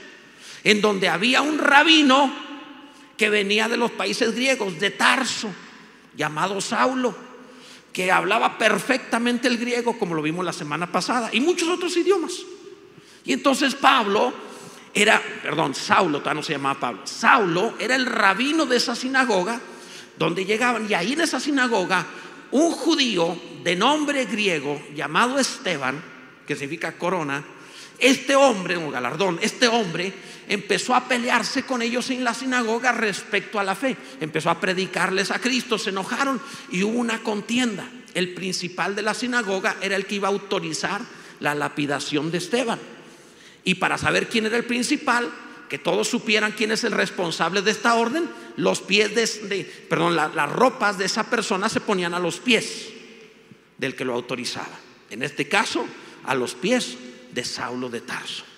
en 0.64 0.80
donde 0.80 1.10
había 1.10 1.42
un 1.42 1.58
rabino 1.58 2.32
que 3.18 3.28
venía 3.28 3.68
de 3.68 3.76
los 3.76 3.90
países 3.90 4.34
griegos, 4.34 4.80
de 4.80 4.88
Tarso, 4.88 5.50
llamado 6.16 6.58
Saulo, 6.62 7.29
que 7.92 8.12
hablaba 8.12 8.58
perfectamente 8.58 9.48
el 9.48 9.58
griego, 9.58 9.98
como 9.98 10.14
lo 10.14 10.22
vimos 10.22 10.44
la 10.44 10.52
semana 10.52 10.90
pasada, 10.90 11.30
y 11.32 11.40
muchos 11.40 11.68
otros 11.68 11.96
idiomas. 11.96 12.32
Y 13.24 13.32
entonces 13.32 13.74
Pablo 13.74 14.32
era, 14.94 15.20
perdón, 15.42 15.74
Saulo, 15.74 16.18
todavía 16.18 16.40
no 16.40 16.42
se 16.42 16.52
llamaba 16.52 16.80
Pablo, 16.80 17.00
Saulo 17.04 17.74
era 17.78 17.94
el 17.94 18.06
rabino 18.06 18.66
de 18.66 18.76
esa 18.76 18.94
sinagoga, 18.94 19.60
donde 20.18 20.44
llegaban, 20.44 20.88
y 20.88 20.94
ahí 20.94 21.12
en 21.14 21.22
esa 21.22 21.40
sinagoga 21.40 22.06
un 22.52 22.72
judío 22.72 23.38
de 23.62 23.76
nombre 23.76 24.24
griego 24.24 24.80
llamado 24.94 25.38
Esteban, 25.38 26.02
que 26.46 26.56
significa 26.56 26.98
corona, 26.98 27.44
este 27.98 28.34
hombre, 28.34 28.76
un 28.76 28.90
galardón, 28.90 29.38
este 29.42 29.68
hombre 29.68 30.12
empezó 30.50 30.96
a 30.96 31.06
pelearse 31.06 31.62
con 31.62 31.80
ellos 31.80 32.10
en 32.10 32.24
la 32.24 32.34
sinagoga 32.34 32.90
respecto 32.90 33.60
a 33.60 33.64
la 33.64 33.76
fe. 33.76 33.96
Empezó 34.20 34.50
a 34.50 34.58
predicarles 34.58 35.30
a 35.30 35.38
Cristo, 35.38 35.78
se 35.78 35.90
enojaron 35.90 36.42
y 36.72 36.82
hubo 36.82 36.98
una 36.98 37.22
contienda. 37.22 37.88
El 38.14 38.34
principal 38.34 38.96
de 38.96 39.02
la 39.02 39.14
sinagoga 39.14 39.76
era 39.80 39.94
el 39.94 40.06
que 40.06 40.16
iba 40.16 40.26
a 40.26 40.32
autorizar 40.32 41.02
la 41.38 41.54
lapidación 41.54 42.32
de 42.32 42.38
Esteban. 42.38 42.80
Y 43.62 43.76
para 43.76 43.96
saber 43.96 44.28
quién 44.28 44.46
era 44.46 44.56
el 44.56 44.64
principal, 44.64 45.30
que 45.68 45.78
todos 45.78 46.08
supieran 46.08 46.50
quién 46.50 46.72
es 46.72 46.82
el 46.82 46.92
responsable 46.92 47.62
de 47.62 47.70
esta 47.70 47.94
orden, 47.94 48.28
los 48.56 48.80
pies 48.80 49.14
de, 49.14 49.86
perdón, 49.88 50.16
las 50.16 50.50
ropas 50.50 50.98
de 50.98 51.04
esa 51.04 51.30
persona 51.30 51.68
se 51.68 51.80
ponían 51.80 52.12
a 52.12 52.18
los 52.18 52.40
pies 52.40 52.88
del 53.78 53.94
que 53.94 54.04
lo 54.04 54.14
autorizaba. 54.14 54.80
En 55.10 55.22
este 55.22 55.48
caso, 55.48 55.86
a 56.24 56.34
los 56.34 56.56
pies 56.56 56.96
de 57.32 57.44
Saulo 57.44 57.88
de 57.88 58.00
Tarso. 58.00 58.49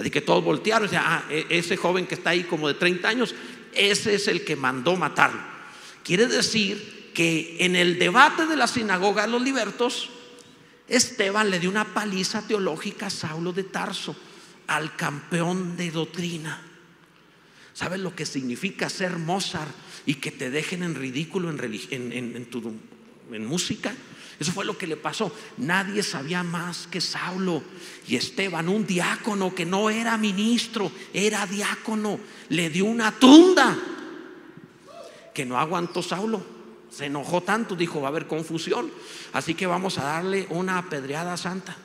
Así 0.00 0.10
que 0.10 0.22
todos 0.22 0.42
voltearon 0.42 0.88
y 0.90 0.96
ah, 0.96 1.24
e, 1.28 1.46
ese 1.50 1.76
joven 1.76 2.06
que 2.06 2.14
está 2.14 2.30
ahí 2.30 2.44
como 2.44 2.68
de 2.68 2.74
30 2.74 3.06
años, 3.06 3.34
ese 3.74 4.14
es 4.14 4.28
el 4.28 4.44
que 4.44 4.56
mandó 4.56 4.96
matarlo. 4.96 5.40
Quiere 6.02 6.26
decir 6.26 7.12
que 7.14 7.58
en 7.60 7.76
el 7.76 7.98
debate 7.98 8.46
de 8.46 8.56
la 8.56 8.66
sinagoga 8.66 9.22
de 9.22 9.28
los 9.28 9.42
libertos, 9.42 10.08
Esteban 10.88 11.50
le 11.50 11.60
dio 11.60 11.68
una 11.68 11.92
paliza 11.92 12.46
teológica 12.46 13.06
a 13.06 13.10
Saulo 13.10 13.52
de 13.52 13.64
Tarso 13.64 14.16
al 14.68 14.96
campeón 14.96 15.76
de 15.76 15.90
doctrina. 15.90 16.62
¿Sabes 17.74 18.00
lo 18.00 18.16
que 18.16 18.24
significa 18.24 18.88
ser 18.88 19.18
Mozart 19.18 19.70
y 20.06 20.14
que 20.14 20.30
te 20.30 20.50
dejen 20.50 20.82
en 20.82 20.94
ridículo 20.94 21.50
en, 21.50 22.48
en 23.30 23.46
música? 23.46 23.94
Eso 24.40 24.52
fue 24.52 24.64
lo 24.64 24.76
que 24.76 24.88
le 24.88 24.96
pasó. 24.96 25.30
Nadie 25.58 26.02
sabía 26.02 26.42
más 26.42 26.88
que 26.88 27.00
Saulo 27.00 27.62
y 28.08 28.16
Esteban, 28.16 28.68
un 28.68 28.86
diácono 28.86 29.54
que 29.54 29.66
no 29.66 29.90
era 29.90 30.16
ministro, 30.16 30.90
era 31.14 31.46
diácono. 31.46 32.18
Le 32.48 32.70
dio 32.70 32.86
una 32.86 33.12
tunda 33.12 33.78
que 35.32 35.46
no 35.46 35.58
aguantó 35.58 36.02
Saulo. 36.02 36.42
Se 36.90 37.06
enojó 37.06 37.42
tanto, 37.42 37.76
dijo, 37.76 38.00
va 38.00 38.08
a 38.08 38.10
haber 38.10 38.26
confusión. 38.26 38.90
Así 39.32 39.54
que 39.54 39.66
vamos 39.66 39.98
a 39.98 40.04
darle 40.04 40.46
una 40.50 40.78
apedreada 40.78 41.36
santa 41.36 41.76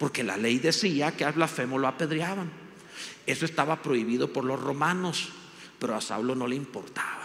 porque 0.00 0.24
la 0.24 0.38
ley 0.38 0.58
decía 0.58 1.14
que 1.14 1.26
al 1.26 1.34
blasfemo 1.34 1.78
lo 1.78 1.86
apedreaban. 1.86 2.50
Eso 3.26 3.44
estaba 3.44 3.82
prohibido 3.82 4.32
por 4.32 4.46
los 4.46 4.58
romanos, 4.58 5.28
pero 5.78 5.94
a 5.94 6.00
Saulo 6.00 6.34
no 6.34 6.48
le 6.48 6.56
importaba. 6.56 7.19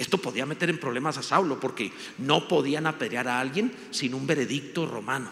Esto 0.00 0.16
podía 0.16 0.46
meter 0.46 0.70
en 0.70 0.78
problemas 0.78 1.18
a 1.18 1.22
Saulo 1.22 1.60
porque 1.60 1.92
no 2.16 2.48
podían 2.48 2.86
apedrear 2.86 3.28
a 3.28 3.38
alguien 3.38 3.70
sin 3.90 4.14
un 4.14 4.26
veredicto 4.26 4.86
romano. 4.86 5.28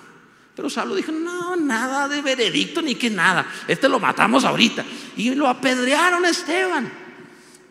Pero 0.55 0.69
Saulo 0.69 0.95
dijo, 0.95 1.11
no, 1.11 1.57
nada 1.57 2.07
de 2.07 2.21
veredicto 2.21 2.83
ni 2.83 2.95
que 2.95 3.09
nada. 3.09 3.51
Este 3.67 3.89
lo 3.89 3.99
matamos 3.99 4.45
ahorita. 4.45 4.85
Y 5.17 5.35
lo 5.35 5.49
apedrearon 5.49 6.23
a 6.23 6.29
Esteban. 6.29 6.93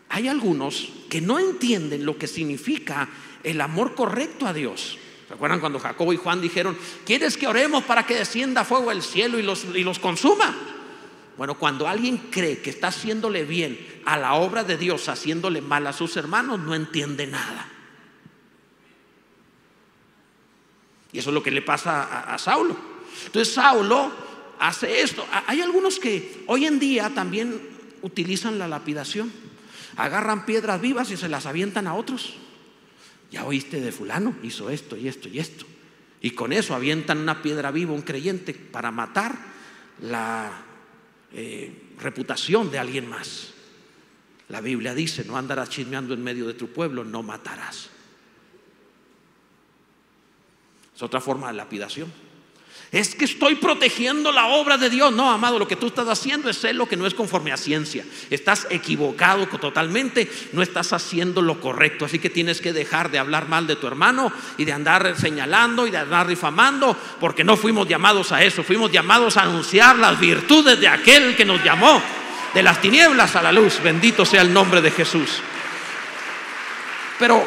Hay 0.09 0.27
algunos 0.27 0.89
que 1.07 1.21
no 1.21 1.37
entienden 1.37 2.03
lo 2.03 2.17
que 2.17 2.25
significa 2.25 3.07
el 3.43 3.61
amor 3.61 3.93
correcto 3.93 4.47
a 4.47 4.53
Dios. 4.53 4.97
¿Recuerdan 5.29 5.59
cuando 5.59 5.77
Jacobo 5.77 6.13
y 6.13 6.17
Juan 6.17 6.41
dijeron, 6.41 6.75
¿quieres 7.05 7.37
que 7.37 7.45
oremos 7.45 7.83
para 7.83 8.07
que 8.07 8.15
descienda 8.15 8.65
fuego 8.65 8.89
del 8.89 9.03
cielo 9.03 9.37
y 9.37 9.43
los, 9.43 9.65
y 9.75 9.83
los 9.83 9.99
consuma? 9.99 10.55
Bueno, 11.37 11.57
cuando 11.57 11.87
alguien 11.87 12.17
cree 12.31 12.59
que 12.59 12.71
está 12.71 12.87
haciéndole 12.87 13.45
bien 13.45 14.01
a 14.05 14.17
la 14.17 14.33
obra 14.33 14.63
de 14.63 14.77
Dios, 14.77 15.07
haciéndole 15.07 15.61
mal 15.61 15.85
a 15.87 15.93
sus 15.93 16.17
hermanos, 16.17 16.59
no 16.59 16.73
entiende 16.73 17.27
nada. 17.27 17.69
Y 21.13 21.19
eso 21.19 21.29
es 21.29 21.33
lo 21.33 21.43
que 21.43 21.51
le 21.51 21.61
pasa 21.61 22.03
a, 22.03 22.33
a 22.33 22.37
Saulo. 22.37 22.75
Entonces 23.25 23.53
Saulo 23.53 24.11
hace 24.59 25.01
esto. 25.01 25.25
Hay 25.45 25.61
algunos 25.61 25.99
que 25.99 26.43
hoy 26.47 26.65
en 26.65 26.79
día 26.79 27.11
también 27.13 27.61
utilizan 28.01 28.57
la 28.59 28.67
lapidación. 28.67 29.31
Agarran 29.95 30.45
piedras 30.45 30.81
vivas 30.81 31.11
y 31.11 31.17
se 31.17 31.29
las 31.29 31.45
avientan 31.45 31.87
a 31.87 31.93
otros 31.93 32.35
ya 33.31 33.45
oíste 33.45 33.81
de 33.81 33.91
fulano, 33.91 34.35
hizo 34.43 34.69
esto 34.69 34.95
y 34.95 35.07
esto 35.07 35.27
y 35.27 35.39
esto. 35.39 35.65
Y 36.21 36.31
con 36.31 36.53
eso 36.53 36.73
avientan 36.73 37.19
una 37.19 37.41
piedra 37.41 37.71
viva 37.71 37.93
un 37.93 38.01
creyente 38.01 38.53
para 38.53 38.91
matar 38.91 39.37
la 40.01 40.51
eh, 41.33 41.93
reputación 41.99 42.71
de 42.71 42.79
alguien 42.79 43.07
más. 43.07 43.53
La 44.49 44.61
Biblia 44.61 44.93
dice, 44.93 45.25
no 45.25 45.37
andarás 45.37 45.69
chismeando 45.69 46.13
en 46.13 46.23
medio 46.23 46.47
de 46.47 46.53
tu 46.53 46.69
pueblo, 46.69 47.03
no 47.03 47.21
matarás. 47.23 47.89
Es 50.95 51.03
otra 51.03 51.19
forma 51.19 51.47
de 51.47 51.53
lapidación. 51.53 52.11
Es 52.91 53.15
que 53.15 53.25
estoy 53.25 53.55
protegiendo 53.55 54.31
la 54.31 54.47
obra 54.47 54.77
de 54.77 54.89
Dios. 54.89 55.11
No, 55.11 55.29
amado, 55.29 55.59
lo 55.59 55.67
que 55.67 55.75
tú 55.75 55.87
estás 55.87 56.07
haciendo 56.07 56.49
es 56.49 56.63
lo 56.73 56.87
que 56.87 56.95
no 56.95 57.05
es 57.05 57.13
conforme 57.13 57.51
a 57.51 57.57
ciencia. 57.57 58.05
Estás 58.29 58.65
equivocado 58.69 59.45
totalmente, 59.47 60.31
no 60.53 60.61
estás 60.61 60.93
haciendo 60.93 61.41
lo 61.41 61.59
correcto. 61.59 62.05
Así 62.05 62.17
que 62.17 62.29
tienes 62.29 62.61
que 62.61 62.71
dejar 62.71 63.11
de 63.11 63.19
hablar 63.19 63.49
mal 63.49 63.67
de 63.67 63.75
tu 63.75 63.87
hermano 63.87 64.31
y 64.57 64.63
de 64.63 64.71
andar 64.71 65.15
señalando 65.17 65.85
y 65.85 65.91
de 65.91 65.97
andar 65.97 66.27
difamando, 66.27 66.95
porque 67.19 67.43
no 67.43 67.57
fuimos 67.57 67.89
llamados 67.89 68.31
a 68.31 68.41
eso. 68.41 68.63
Fuimos 68.63 68.89
llamados 68.89 69.35
a 69.35 69.43
anunciar 69.43 69.97
las 69.97 70.17
virtudes 70.17 70.79
de 70.79 70.87
aquel 70.87 71.35
que 71.35 71.43
nos 71.43 71.61
llamó 71.63 72.01
de 72.53 72.63
las 72.63 72.79
tinieblas 72.79 73.35
a 73.35 73.41
la 73.41 73.51
luz. 73.51 73.81
Bendito 73.83 74.25
sea 74.25 74.41
el 74.41 74.53
nombre 74.53 74.81
de 74.81 74.91
Jesús. 74.91 75.41
Pero 77.19 77.45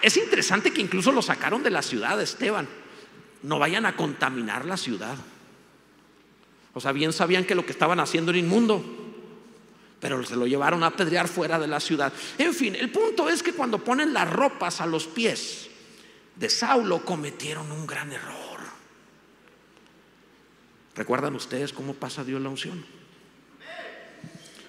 es 0.00 0.16
interesante 0.16 0.72
que 0.72 0.80
incluso 0.80 1.10
lo 1.10 1.20
sacaron 1.20 1.64
de 1.64 1.70
la 1.70 1.82
ciudad 1.82 2.20
Esteban 2.20 2.81
no 3.42 3.58
vayan 3.58 3.86
a 3.86 3.96
contaminar 3.96 4.64
la 4.64 4.76
ciudad. 4.76 5.16
O 6.74 6.80
sea, 6.80 6.92
bien 6.92 7.12
sabían 7.12 7.44
que 7.44 7.54
lo 7.54 7.66
que 7.66 7.72
estaban 7.72 8.00
haciendo 8.00 8.30
era 8.30 8.38
inmundo, 8.38 8.84
pero 10.00 10.24
se 10.24 10.36
lo 10.36 10.46
llevaron 10.46 10.82
a 10.82 10.88
apedrear 10.88 11.28
fuera 11.28 11.58
de 11.58 11.66
la 11.66 11.80
ciudad. 11.80 12.12
En 12.38 12.54
fin, 12.54 12.74
el 12.74 12.90
punto 12.90 13.28
es 13.28 13.42
que 13.42 13.52
cuando 13.52 13.78
ponen 13.78 14.12
las 14.12 14.30
ropas 14.30 14.80
a 14.80 14.86
los 14.86 15.06
pies 15.06 15.68
de 16.36 16.48
Saulo 16.48 17.04
cometieron 17.04 17.70
un 17.70 17.86
gran 17.86 18.12
error. 18.12 18.42
¿Recuerdan 20.94 21.34
ustedes 21.34 21.72
cómo 21.72 21.94
pasa 21.94 22.24
Dios 22.24 22.40
la 22.40 22.48
unción? 22.48 22.84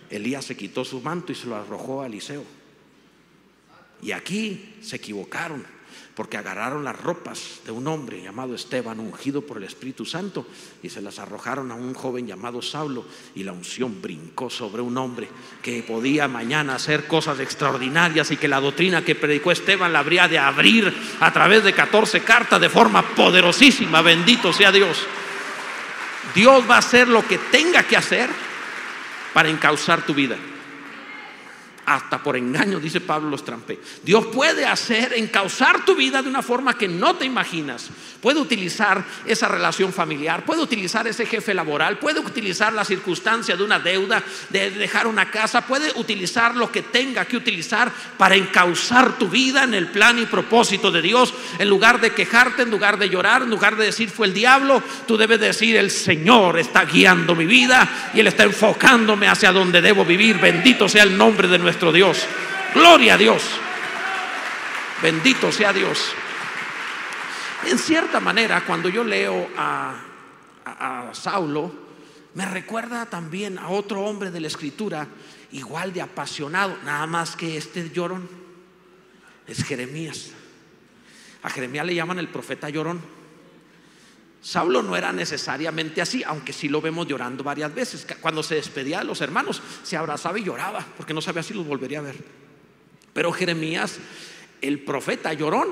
Elías 0.10 0.46
se 0.46 0.56
quitó 0.56 0.86
su 0.86 1.02
manto 1.02 1.32
y 1.32 1.36
se 1.36 1.48
lo 1.48 1.56
arrojó 1.56 2.02
a 2.02 2.08
Eliseo. 2.08 2.44
Y 4.02 4.12
aquí 4.12 4.76
se 4.82 4.98
equivocaron 4.98 5.66
porque 6.16 6.38
agarraron 6.38 6.84
las 6.84 7.00
ropas 7.00 7.62
de 7.66 7.72
un 7.72 7.88
hombre 7.88 8.22
llamado 8.22 8.56
Esteban, 8.56 9.00
ungido 9.00 9.42
por 9.42 9.58
el 9.58 9.64
Espíritu 9.64 10.06
Santo, 10.06 10.46
y 10.82 10.90
se 10.90 11.02
las 11.02 11.20
arrojaron 11.20 11.72
a 11.72 11.76
un 11.76 11.94
joven 11.94 12.28
llamado 12.28 12.62
Saulo, 12.62 13.06
y 13.36 13.44
la 13.44 13.52
unción 13.52 14.02
brincó 14.02 14.50
sobre 14.50 14.82
un 14.82 14.98
hombre 14.98 15.28
que 15.62 15.84
podía 15.84 16.28
mañana 16.28 16.76
hacer 16.76 17.08
cosas 17.08 17.40
extraordinarias 17.40 18.32
y 18.32 18.38
que 18.38 18.48
la 18.48 18.62
doctrina 18.62 19.04
que 19.04 19.16
predicó 19.16 19.52
Esteban 19.52 19.94
la 19.94 20.00
habría 20.00 20.28
de 20.28 20.40
abrir 20.40 20.94
a 21.20 21.34
través 21.34 21.64
de 21.64 21.74
14 21.74 22.22
cartas 22.22 22.62
de 22.62 22.70
forma 22.70 23.02
poderosísima, 23.16 24.02
bendito 24.02 24.54
sea 24.54 24.72
Dios. 24.72 24.98
Dios 26.36 26.64
va 26.70 26.76
a 26.76 26.80
hacer 26.80 27.08
lo 27.08 27.28
que 27.28 27.38
tenga 27.38 27.84
que 27.84 27.98
hacer 27.98 28.30
para 29.34 29.50
encauzar 29.50 30.06
tu 30.06 30.14
vida 30.14 30.38
hasta 31.86 32.22
por 32.22 32.38
engaño, 32.38 32.80
dice 32.80 33.02
Pablo, 33.02 33.30
los 33.30 33.44
trampé. 33.44 33.80
Dios 34.04 34.28
puede 34.28 34.66
hacer, 34.66 35.14
encauzar 35.14 35.86
tu 35.86 35.96
vida 35.96 36.22
de 36.22 36.30
una 36.30 36.42
forma 36.42 36.78
que 36.78 36.88
no 36.88 37.16
te 37.16 37.26
imaginas. 37.26 37.90
Puede 38.22 38.40
utilizar 38.40 39.04
esa 39.26 39.48
relación 39.50 39.92
familiar, 39.92 40.46
puede 40.46 40.62
utilizar 40.62 41.06
ese 41.08 41.26
jefe 41.26 41.54
laboral, 41.54 42.00
puede 42.00 42.22
utilizar 42.22 42.72
la 42.72 42.86
circunstancia 42.86 43.58
de 43.58 43.64
una 43.64 43.80
deuda, 43.80 44.24
de 44.50 44.72
dejar 44.72 45.08
una 45.08 45.30
casa, 45.30 45.66
puede 45.66 45.92
utilizar 45.96 46.56
lo 46.56 46.72
que 46.72 46.84
tenga 46.84 47.26
que 47.26 47.36
utilizar 47.36 47.92
para 48.18 48.36
encauzar 48.36 49.18
tu 49.18 49.28
vida 49.28 49.64
en 49.64 49.74
el 49.74 49.88
plan 49.88 50.20
y 50.20 50.26
propósito 50.26 50.90
de 50.90 51.02
Dios. 51.02 51.34
En 51.60 51.68
lugar 51.68 52.00
de 52.00 52.14
quejarte, 52.14 52.62
en 52.62 52.72
lugar 52.72 52.98
de 52.98 53.10
llorar, 53.10 53.42
en 53.42 53.50
lugar 53.50 53.76
de 53.76 53.86
decir 53.86 54.10
fue 54.10 54.28
el 54.28 54.34
diablo, 54.34 54.82
tú 55.06 55.18
debes 55.18 55.40
decir 55.40 55.76
el 55.76 55.92
Señor 55.92 56.58
está 56.58 56.86
guiando 56.86 57.36
mi 57.36 57.46
vida 57.46 58.12
y 58.14 58.20
Él 58.22 58.28
está 58.28 58.44
enfocándome 58.44 59.28
hacia 59.28 59.52
donde 59.52 59.82
debo 59.82 60.06
vivir. 60.06 60.40
Bendito 60.40 60.88
sea 60.88 61.04
el 61.04 61.18
nombre 61.18 61.48
de 61.48 61.60
nuestro 61.60 61.73
nuestro 61.74 61.92
Dios. 61.92 62.28
Gloria 62.76 63.16
a 63.16 63.18
Dios. 63.18 63.42
Bendito 65.02 65.52
sea 65.52 65.74
Dios. 65.74 66.12
En 67.66 67.80
cierta 67.80 68.20
manera, 68.20 68.64
cuando 68.64 68.90
yo 68.90 69.04
leo 69.04 69.50
a, 69.58 69.96
Saulo, 71.14 71.72
me 72.36 72.46
recuerda 72.46 73.08
también 73.08 73.58
a 73.58 73.70
otro 73.70 74.02
hombre 74.02 74.30
de 74.30 74.40
la 74.40 74.48
escritura, 74.48 75.08
igual 75.52 75.94
de 75.94 76.04
apasionado, 76.04 76.78
nada 76.86 77.08
más 77.08 77.36
que 77.36 77.58
este 77.58 77.90
llorón, 77.90 78.30
es 79.48 79.64
Jeremías. 79.64 80.30
A 81.42 81.50
Jeremías 81.50 81.88
le 81.88 81.96
llaman 81.96 82.20
el 82.20 82.28
profeta 82.28 82.70
llorón. 82.70 83.02
Saulo 84.44 84.84
no 84.84 84.98
era 84.98 85.14
necesariamente 85.14 86.02
así, 86.02 86.22
aunque 86.26 86.52
sí 86.52 86.68
lo 86.68 86.82
vemos 86.82 87.08
llorando 87.08 87.46
varias 87.46 87.74
veces. 87.74 88.06
Cuando 88.20 88.44
se 88.44 88.56
despedía 88.56 89.00
de 89.00 89.06
los 89.06 89.22
hermanos, 89.22 89.62
se 89.84 89.96
abrazaba 89.96 90.38
y 90.38 90.44
lloraba, 90.44 90.86
porque 90.98 91.14
no 91.14 91.22
sabía 91.22 91.42
si 91.42 91.54
los 91.54 91.66
volvería 91.66 92.00
a 92.00 92.02
ver. 92.02 92.18
Pero 93.14 93.32
Jeremías, 93.32 94.00
el 94.62 94.82
profeta 94.84 95.32
llorón, 95.32 95.70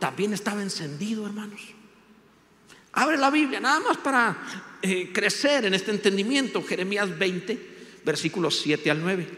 también 0.00 0.32
estaba 0.32 0.62
encendido, 0.62 1.26
hermanos. 1.26 1.60
Abre 2.92 3.18
la 3.18 3.30
Biblia, 3.30 3.60
nada 3.60 3.78
más 3.78 3.98
para 3.98 4.36
eh, 4.82 5.12
crecer 5.12 5.66
en 5.66 5.74
este 5.74 5.92
entendimiento. 5.92 6.60
Jeremías 6.64 7.16
20, 7.16 8.00
versículos 8.04 8.58
7 8.58 8.90
al 8.90 9.00
9. 9.00 9.28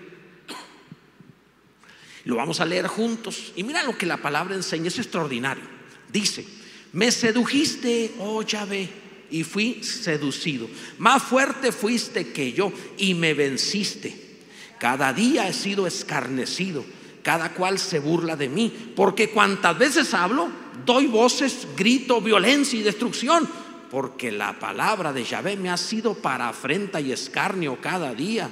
Lo 2.25 2.37
vamos 2.37 2.61
a 2.61 2.65
leer 2.65 2.87
juntos. 2.87 3.53
Y 3.57 3.63
mira 3.63 3.83
lo 3.83 3.99
que 3.99 4.07
la 4.07 4.17
palabra 4.17 4.55
enseña, 4.55 4.89
es 4.89 4.99
extraordinario. 4.99 5.65
Dice, 6.11 6.47
me 6.93 7.11
sedujiste, 7.13 8.13
oh 8.19 8.43
Yahvé, 8.43 8.89
y 9.31 9.45
fui 9.45 9.83
seducido. 9.85 10.69
Más 10.99 11.23
fuerte 11.23 11.73
fuiste 11.73 12.33
que 12.33 12.53
yo 12.53 12.73
y 12.99 13.15
me 13.15 13.35
venciste. 13.35 14.31
Cada 14.79 15.13
día 15.13 15.47
he 15.47 15.53
sido 15.53 15.87
escarnecido, 15.87 16.85
cada 17.23 17.53
cual 17.53 17.79
se 17.79 17.99
burla 17.99 18.35
de 18.35 18.49
mí, 18.49 18.93
porque 18.97 19.31
cuantas 19.31 19.79
veces 19.79 20.15
hablo, 20.15 20.49
doy 20.85 21.07
voces, 21.07 21.69
grito, 21.77 22.21
violencia 22.21 22.79
y 22.79 22.83
destrucción, 22.83 23.49
porque 23.91 24.33
la 24.33 24.59
palabra 24.59 25.13
de 25.13 25.25
Yahvé 25.25 25.57
me 25.57 25.71
ha 25.71 25.77
sido 25.77 26.15
para 26.15 26.49
afrenta 26.49 27.01
y 27.01 27.13
escarnio 27.13 27.81
cada 27.81 28.15
día. 28.15 28.49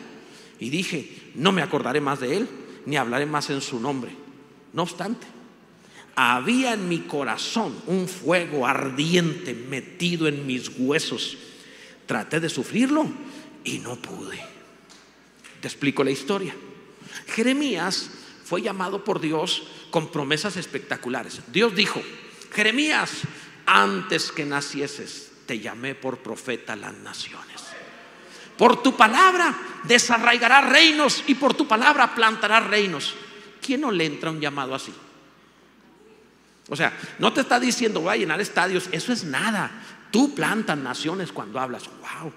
Y 0.61 0.71
dije, 0.71 1.31
no 1.35 1.53
me 1.53 1.63
acordaré 1.63 2.01
más 2.01 2.21
de 2.21 2.37
él, 2.37 2.49
ni 2.87 2.97
hablaré 2.97 3.27
más 3.27 3.49
en 3.51 3.61
su 3.61 3.81
nombre. 3.81 4.11
No 4.73 4.83
obstante, 4.83 5.27
había 6.21 6.73
en 6.73 6.89
mi 6.89 7.03
corazón 7.03 7.81
un 7.87 8.09
fuego 8.09 8.67
ardiente 8.67 9.55
metido 9.55 10.27
en 10.27 10.49
mis 10.49 10.69
huesos. 10.77 11.39
Traté 12.07 12.41
de 12.41 12.49
sufrirlo 12.49 13.09
y 13.63 13.79
no 13.79 13.95
pude. 13.95 14.45
Te 15.61 15.69
explico 15.69 16.03
la 16.03 16.11
historia. 16.11 16.57
Jeremías 17.29 18.11
fue 18.45 18.63
llamado 18.63 19.05
por 19.05 19.21
Dios 19.21 19.69
con 19.93 20.11
promesas 20.11 20.57
espectaculares. 20.57 21.41
Dios 21.53 21.77
dijo, 21.77 22.03
Jeremías, 22.53 23.13
antes 23.65 24.33
que 24.33 24.45
nacieses, 24.45 25.31
te 25.47 25.61
llamé 25.61 25.95
por 25.95 26.19
profeta 26.19 26.73
a 26.73 26.77
las 26.77 26.95
naciones. 26.95 27.63
Por 28.57 28.83
tu 28.83 28.97
palabra 28.97 29.57
desarraigarás 29.85 30.69
reinos 30.69 31.23
y 31.29 31.37
por 31.37 31.55
tu 31.55 31.69
palabra 31.69 32.13
plantarás 32.13 32.67
reinos. 32.67 33.15
¿Quién 33.65 33.83
no 33.83 33.93
le 33.93 34.05
entra 34.05 34.33
un 34.33 34.41
llamado 34.41 34.75
así? 34.75 34.93
O 36.69 36.77
sea, 36.77 36.93
no 37.19 37.33
te 37.33 37.41
está 37.41 37.59
diciendo 37.59 38.01
voy 38.01 38.15
a 38.15 38.17
llenar 38.17 38.41
estadios, 38.41 38.89
eso 38.93 39.13
es 39.13 39.25
nada. 39.25 39.71
Tú 40.11 40.35
plantas 40.35 40.79
naciones 40.79 41.33
cuando 41.33 41.59
hablas. 41.59 41.85
Wow, 41.87 42.33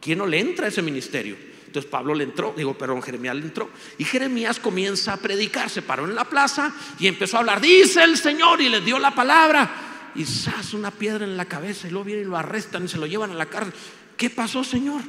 ¿quién 0.00 0.18
no 0.18 0.26
le 0.26 0.40
entra 0.40 0.66
a 0.66 0.68
ese 0.68 0.82
ministerio? 0.82 1.36
Entonces 1.66 1.90
Pablo 1.90 2.14
le 2.14 2.24
entró, 2.24 2.54
digo, 2.56 2.76
perdón, 2.76 3.02
Jeremías 3.02 3.36
le 3.36 3.42
entró. 3.42 3.70
Y 3.98 4.04
Jeremías 4.04 4.58
comienza 4.58 5.12
a 5.12 5.16
predicar, 5.18 5.68
se 5.68 5.82
paró 5.82 6.06
en 6.06 6.14
la 6.14 6.24
plaza 6.24 6.74
y 6.98 7.06
empezó 7.06 7.36
a 7.36 7.40
hablar. 7.40 7.60
Dice 7.60 8.02
el 8.02 8.16
Señor 8.16 8.60
y 8.60 8.68
le 8.68 8.80
dio 8.80 8.98
la 8.98 9.14
palabra. 9.14 10.12
Y 10.14 10.22
hace 10.22 10.76
una 10.76 10.90
piedra 10.90 11.24
en 11.24 11.36
la 11.36 11.44
cabeza 11.44 11.86
y 11.86 11.90
luego 11.90 12.06
vienen 12.06 12.26
y 12.26 12.28
lo 12.28 12.38
arrestan 12.38 12.86
y 12.86 12.88
se 12.88 12.96
lo 12.96 13.06
llevan 13.06 13.32
a 13.32 13.34
la 13.34 13.46
cárcel. 13.46 13.74
¿Qué 14.16 14.30
pasó, 14.30 14.64
Señor? 14.64 15.02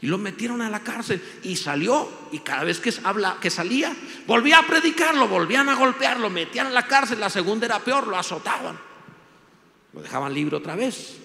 Y 0.00 0.06
lo 0.06 0.16
metieron 0.16 0.62
a 0.62 0.70
la 0.70 0.80
cárcel 0.80 1.20
y 1.42 1.56
salió 1.56 2.08
y 2.30 2.38
cada 2.38 2.62
vez 2.62 2.78
que, 2.78 2.92
habla, 3.02 3.38
que 3.40 3.50
salía 3.50 3.94
volvía 4.26 4.58
a 4.58 4.66
predicarlo, 4.66 5.26
volvían 5.26 5.68
a 5.68 5.74
golpearlo, 5.74 6.30
metían 6.30 6.68
a 6.68 6.70
la 6.70 6.86
cárcel, 6.86 7.18
la 7.18 7.30
segunda 7.30 7.66
era 7.66 7.80
peor, 7.80 8.06
lo 8.06 8.16
azotaban. 8.16 8.78
Lo 9.92 10.00
dejaban 10.00 10.32
libre 10.32 10.56
otra 10.56 10.76
vez. 10.76 11.16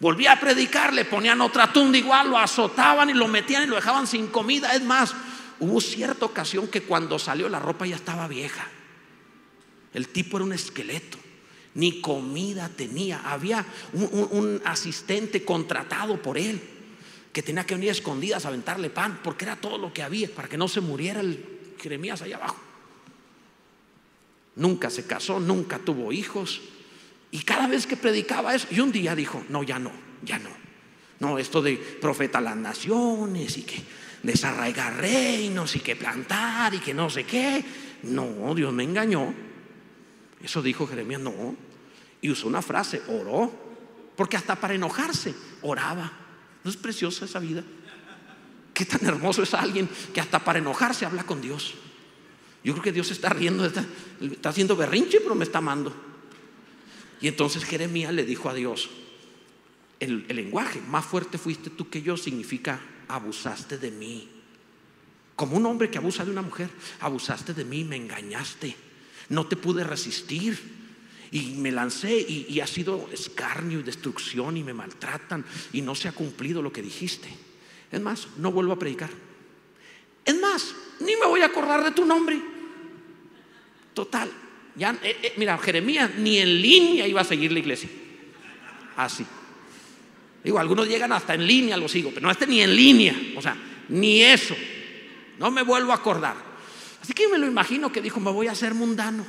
Volvía 0.00 0.32
a 0.32 0.40
predicar, 0.40 0.92
le 0.92 1.04
ponían 1.04 1.40
otra 1.40 1.72
tunda 1.72 1.98
igual, 1.98 2.30
lo 2.30 2.38
azotaban 2.38 3.10
y 3.10 3.14
lo 3.14 3.28
metían 3.28 3.62
y 3.62 3.66
lo 3.66 3.76
dejaban 3.76 4.06
sin 4.06 4.26
comida. 4.28 4.74
Es 4.74 4.82
más, 4.82 5.14
hubo 5.60 5.80
cierta 5.80 6.24
ocasión 6.24 6.66
que 6.66 6.82
cuando 6.82 7.18
salió 7.18 7.48
la 7.48 7.60
ropa 7.60 7.86
ya 7.86 7.96
estaba 7.96 8.26
vieja. 8.26 8.66
El 9.94 10.08
tipo 10.08 10.38
era 10.38 10.46
un 10.46 10.52
esqueleto, 10.52 11.18
ni 11.74 12.00
comida 12.00 12.70
tenía. 12.70 13.20
Había 13.24 13.64
un 13.92 14.60
asistente 14.64 15.44
contratado 15.44 16.20
por 16.20 16.38
él 16.38 16.79
que 17.32 17.42
tenía 17.42 17.64
que 17.64 17.74
venir 17.74 17.90
escondidas 17.90 18.44
a 18.44 18.48
aventarle 18.48 18.90
pan, 18.90 19.20
porque 19.22 19.44
era 19.44 19.56
todo 19.56 19.78
lo 19.78 19.92
que 19.92 20.02
había 20.02 20.28
para 20.34 20.48
que 20.48 20.58
no 20.58 20.68
se 20.68 20.80
muriera 20.80 21.20
el 21.20 21.74
Jeremías 21.78 22.22
allá 22.22 22.36
abajo. 22.36 22.56
Nunca 24.56 24.90
se 24.90 25.06
casó, 25.06 25.38
nunca 25.40 25.78
tuvo 25.78 26.12
hijos. 26.12 26.60
Y 27.30 27.42
cada 27.42 27.68
vez 27.68 27.86
que 27.86 27.96
predicaba 27.96 28.54
eso, 28.54 28.66
y 28.70 28.80
un 28.80 28.90
día 28.90 29.14
dijo, 29.14 29.44
no, 29.48 29.62
ya 29.62 29.78
no, 29.78 29.92
ya 30.22 30.38
no. 30.38 30.50
No, 31.20 31.38
esto 31.38 31.62
de 31.62 31.76
profeta 31.76 32.38
a 32.38 32.40
las 32.40 32.56
naciones 32.56 33.56
y 33.58 33.62
que 33.62 33.82
desarraigar 34.22 34.96
reinos 34.96 35.76
y 35.76 35.80
que 35.80 35.94
plantar 35.94 36.74
y 36.74 36.78
que 36.78 36.94
no 36.94 37.08
sé 37.10 37.24
qué. 37.24 37.64
No, 38.04 38.54
Dios 38.54 38.72
me 38.72 38.84
engañó. 38.84 39.32
Eso 40.42 40.62
dijo 40.62 40.86
Jeremías, 40.86 41.20
no. 41.20 41.54
Y 42.22 42.30
usó 42.30 42.48
una 42.48 42.62
frase, 42.62 43.02
oró. 43.08 43.52
Porque 44.16 44.36
hasta 44.36 44.56
para 44.56 44.74
enojarse, 44.74 45.34
oraba. 45.62 46.19
¿No 46.64 46.70
es 46.70 46.76
preciosa 46.76 47.24
esa 47.24 47.38
vida? 47.38 47.64
Qué 48.74 48.84
tan 48.84 49.04
hermoso 49.06 49.42
es 49.42 49.54
alguien 49.54 49.88
que 50.12 50.20
hasta 50.20 50.42
para 50.42 50.58
enojarse 50.58 51.04
habla 51.04 51.24
con 51.24 51.40
Dios. 51.40 51.74
Yo 52.62 52.72
creo 52.72 52.82
que 52.82 52.92
Dios 52.92 53.10
está 53.10 53.30
riendo, 53.30 53.64
está, 53.64 53.84
está 54.20 54.50
haciendo 54.50 54.76
berrinche, 54.76 55.20
pero 55.20 55.34
me 55.34 55.44
está 55.44 55.58
amando. 55.58 55.94
Y 57.20 57.28
entonces 57.28 57.64
Jeremías 57.64 58.12
le 58.12 58.24
dijo 58.24 58.48
a 58.48 58.54
Dios, 58.54 58.90
el, 59.98 60.24
el 60.28 60.36
lenguaje, 60.36 60.80
más 60.80 61.04
fuerte 61.04 61.38
fuiste 61.38 61.70
tú 61.70 61.88
que 61.88 62.02
yo, 62.02 62.16
significa 62.16 62.80
abusaste 63.08 63.78
de 63.78 63.90
mí. 63.90 64.28
Como 65.36 65.56
un 65.56 65.66
hombre 65.66 65.90
que 65.90 65.98
abusa 65.98 66.24
de 66.24 66.30
una 66.30 66.42
mujer, 66.42 66.70
abusaste 67.00 67.54
de 67.54 67.64
mí, 67.64 67.84
me 67.84 67.96
engañaste, 67.96 68.76
no 69.30 69.46
te 69.46 69.56
pude 69.56 69.84
resistir. 69.84 70.79
Y 71.32 71.54
me 71.56 71.70
lancé 71.70 72.12
y, 72.20 72.58
ha 72.60 72.66
sido 72.66 73.08
escarnio 73.12 73.80
y 73.80 73.82
destrucción 73.84 74.56
y 74.56 74.64
me 74.64 74.74
maltratan 74.74 75.44
y 75.72 75.80
no 75.80 75.94
se 75.94 76.08
ha 76.08 76.12
cumplido 76.12 76.60
lo 76.60 76.72
que 76.72 76.82
dijiste. 76.82 77.28
Es 77.90 78.00
más, 78.00 78.28
no 78.36 78.50
vuelvo 78.50 78.72
a 78.72 78.78
predicar. 78.78 79.10
Es 80.24 80.38
más, 80.40 80.74
ni 81.00 81.16
me 81.16 81.26
voy 81.26 81.40
a 81.40 81.46
acordar 81.46 81.84
de 81.84 81.92
tu 81.92 82.04
nombre. 82.04 82.40
Total. 83.94 84.30
Ya, 84.74 84.98
eh, 85.02 85.16
eh, 85.22 85.34
mira, 85.36 85.56
Jeremías 85.58 86.10
ni 86.16 86.38
en 86.38 86.60
línea 86.60 87.06
iba 87.06 87.20
a 87.20 87.24
seguir 87.24 87.52
la 87.52 87.58
iglesia. 87.60 87.88
Así. 88.96 89.24
Digo, 90.42 90.58
algunos 90.58 90.88
llegan 90.88 91.12
hasta 91.12 91.34
en 91.34 91.46
línea, 91.46 91.76
lo 91.76 91.88
sigo, 91.88 92.10
pero 92.10 92.26
no 92.26 92.32
este 92.32 92.46
ni 92.46 92.60
en 92.60 92.74
línea. 92.74 93.14
O 93.36 93.42
sea, 93.42 93.56
ni 93.88 94.22
eso. 94.22 94.56
No 95.38 95.50
me 95.50 95.62
vuelvo 95.62 95.92
a 95.92 95.96
acordar. 95.96 96.36
Así 97.00 97.12
que 97.12 97.28
me 97.28 97.38
lo 97.38 97.46
imagino 97.46 97.92
que 97.92 98.00
dijo, 98.00 98.20
me 98.20 98.30
voy 98.30 98.48
a 98.48 98.52
hacer 98.52 98.74
mundano. 98.74 99.24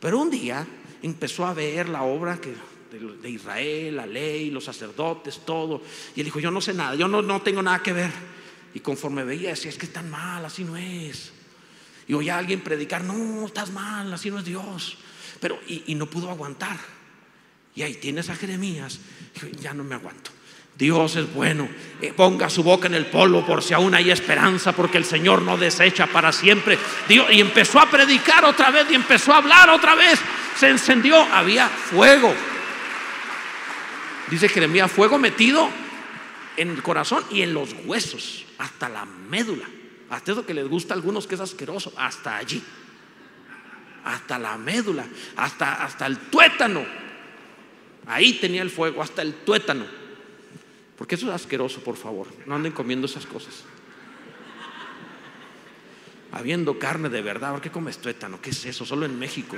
Pero 0.00 0.18
un 0.18 0.30
día 0.30 0.66
empezó 1.02 1.46
a 1.46 1.54
ver 1.54 1.88
la 1.88 2.02
obra 2.02 2.40
que, 2.40 2.54
de, 2.90 3.30
Israel, 3.30 3.96
la 3.96 4.06
ley, 4.06 4.50
los 4.50 4.64
sacerdotes, 4.64 5.44
todo. 5.44 5.82
Y 6.16 6.20
él 6.20 6.26
dijo, 6.26 6.40
yo 6.40 6.50
no 6.50 6.60
sé 6.60 6.74
nada, 6.74 6.94
yo 6.94 7.08
no, 7.08 7.22
no 7.22 7.42
tengo 7.42 7.62
nada 7.62 7.82
que 7.82 7.92
ver. 7.92 8.10
Y 8.74 8.80
conforme 8.80 9.24
veía, 9.24 9.50
decía, 9.50 9.70
es 9.70 9.78
que 9.78 9.86
tan 9.86 10.10
mal, 10.10 10.44
así 10.44 10.64
no 10.64 10.76
es. 10.76 11.32
Y 12.06 12.14
oía 12.14 12.36
a 12.36 12.38
alguien 12.38 12.60
predicar, 12.60 13.04
no, 13.04 13.46
estás 13.46 13.70
mal, 13.70 14.12
así 14.12 14.30
no 14.30 14.38
es 14.38 14.44
Dios. 14.44 14.96
Pero, 15.40 15.58
y, 15.66 15.94
no 15.94 16.06
pudo 16.06 16.30
aguantar. 16.30 16.76
Y 17.74 17.82
ahí 17.82 17.94
tienes 17.94 18.30
a 18.30 18.34
Jeremías. 18.34 18.98
Dijo, 19.34 19.46
ya 19.60 19.74
no 19.74 19.84
me 19.84 19.94
aguanto. 19.94 20.30
Dios 20.76 21.16
es 21.16 21.32
bueno. 21.34 21.68
Eh, 22.00 22.12
ponga 22.16 22.48
su 22.48 22.62
boca 22.62 22.86
en 22.86 22.94
el 22.94 23.06
polvo 23.06 23.44
por 23.44 23.62
si 23.62 23.74
aún 23.74 23.94
hay 23.94 24.10
esperanza, 24.10 24.72
porque 24.72 24.96
el 24.96 25.04
Señor 25.04 25.42
no 25.42 25.56
desecha 25.58 26.06
para 26.06 26.32
siempre. 26.32 26.78
Y 27.08 27.40
empezó 27.40 27.78
a 27.80 27.90
predicar 27.90 28.44
otra 28.44 28.70
vez 28.70 28.86
y 28.90 28.94
empezó 28.94 29.32
a 29.32 29.38
hablar 29.38 29.70
otra 29.70 29.94
vez. 29.94 30.20
Se 30.58 30.68
encendió, 30.68 31.16
había 31.16 31.68
fuego. 31.68 32.34
Dice 34.28 34.48
Jeremías, 34.48 34.90
fuego 34.90 35.16
metido 35.16 35.70
en 36.56 36.70
el 36.70 36.82
corazón 36.82 37.22
y 37.30 37.42
en 37.42 37.54
los 37.54 37.76
huesos, 37.84 38.44
hasta 38.58 38.88
la 38.88 39.04
médula. 39.04 39.64
Hasta 40.10 40.32
eso 40.32 40.44
que 40.44 40.54
les 40.54 40.66
gusta 40.66 40.94
a 40.94 40.96
algunos 40.96 41.28
que 41.28 41.36
es 41.36 41.40
asqueroso, 41.40 41.92
hasta 41.96 42.36
allí. 42.36 42.60
Hasta 44.04 44.36
la 44.36 44.58
médula, 44.58 45.06
hasta, 45.36 45.84
hasta 45.84 46.06
el 46.06 46.18
tuétano. 46.18 46.84
Ahí 48.08 48.32
tenía 48.34 48.62
el 48.62 48.70
fuego, 48.70 49.00
hasta 49.00 49.22
el 49.22 49.34
tuétano. 49.34 49.86
Porque 50.96 51.14
eso 51.14 51.28
es 51.28 51.34
asqueroso, 51.34 51.84
por 51.84 51.96
favor. 51.96 52.26
No 52.46 52.56
anden 52.56 52.72
comiendo 52.72 53.06
esas 53.06 53.26
cosas. 53.26 53.62
Habiendo 56.32 56.80
carne 56.80 57.08
de 57.10 57.22
verdad, 57.22 57.52
¿por 57.52 57.60
qué 57.60 57.70
comes 57.70 57.98
tuétano? 57.98 58.40
¿Qué 58.42 58.50
es 58.50 58.64
eso? 58.64 58.84
Solo 58.84 59.06
en 59.06 59.16
México. 59.16 59.56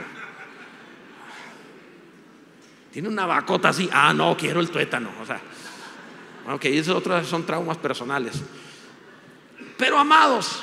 Tiene 2.92 3.08
una 3.08 3.26
bacota 3.26 3.68
así. 3.68 3.88
Ah, 3.92 4.12
no, 4.12 4.36
quiero 4.36 4.60
el 4.60 4.70
tuétano. 4.70 5.10
O 5.22 5.26
sea, 5.26 5.40
ok, 6.52 6.64
esos 6.66 6.96
otros 6.96 7.26
son 7.26 7.46
traumas 7.46 7.78
personales. 7.78 8.42
Pero 9.76 9.98
amados, 9.98 10.62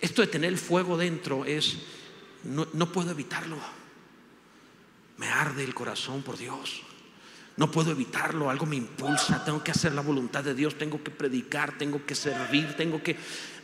esto 0.00 0.22
de 0.22 0.28
tener 0.28 0.50
el 0.50 0.58
fuego 0.58 0.96
dentro 0.96 1.44
es, 1.44 1.78
no, 2.44 2.66
no 2.72 2.90
puedo 2.90 3.10
evitarlo. 3.10 3.56
Me 5.18 5.28
arde 5.28 5.64
el 5.64 5.74
corazón 5.74 6.22
por 6.22 6.36
Dios. 6.36 6.82
No 7.56 7.70
puedo 7.70 7.90
evitarlo, 7.90 8.50
algo 8.50 8.66
me 8.66 8.76
impulsa, 8.76 9.42
tengo 9.42 9.64
que 9.64 9.70
hacer 9.70 9.94
la 9.94 10.02
voluntad 10.02 10.44
de 10.44 10.54
Dios, 10.54 10.76
tengo 10.76 11.02
que 11.02 11.10
predicar, 11.10 11.78
tengo 11.78 12.04
que 12.04 12.14
servir, 12.14 12.74
tengo 12.76 13.02
que, 13.02 13.16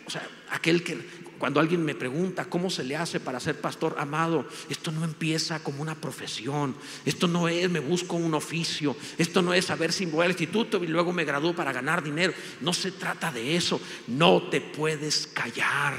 o 0.07 0.11
sea, 0.11 0.27
aquel 0.51 0.83
que 0.83 0.97
cuando 1.43 1.59
alguien 1.59 1.85
me 1.85 1.97
pregunta 1.97 2.45
cómo 2.45 2.71
se 2.71 2.85
le 2.85 2.95
hace 2.95 3.19
para 3.19 3.41
ser 3.41 3.61
pastor 3.61 3.97
amado, 3.99 4.47
esto 4.69 4.93
no 4.93 5.05
empieza 5.05 5.59
como 5.59 5.83
una 5.83 5.97
profesión, 5.97 6.77
esto 7.05 7.27
no 7.27 7.49
es 7.49 7.69
me 7.69 7.81
busco 7.81 8.15
un 8.15 8.33
oficio, 8.35 8.95
esto 9.19 9.43
no 9.43 9.53
es 9.53 9.65
saber 9.65 9.93
si 9.93 10.07
voy 10.07 10.25
al 10.25 10.31
instituto 10.31 10.85
y 10.85 10.87
luego 10.87 11.13
me 11.13 11.25
gradúo 11.25 11.53
para 11.53 11.73
ganar 11.73 12.01
dinero, 12.01 12.33
no 12.61 12.73
se 12.73 12.93
trata 12.93 13.33
de 13.33 13.57
eso, 13.57 13.81
no 14.07 14.43
te 14.51 14.61
puedes 14.61 15.27
callar. 15.27 15.95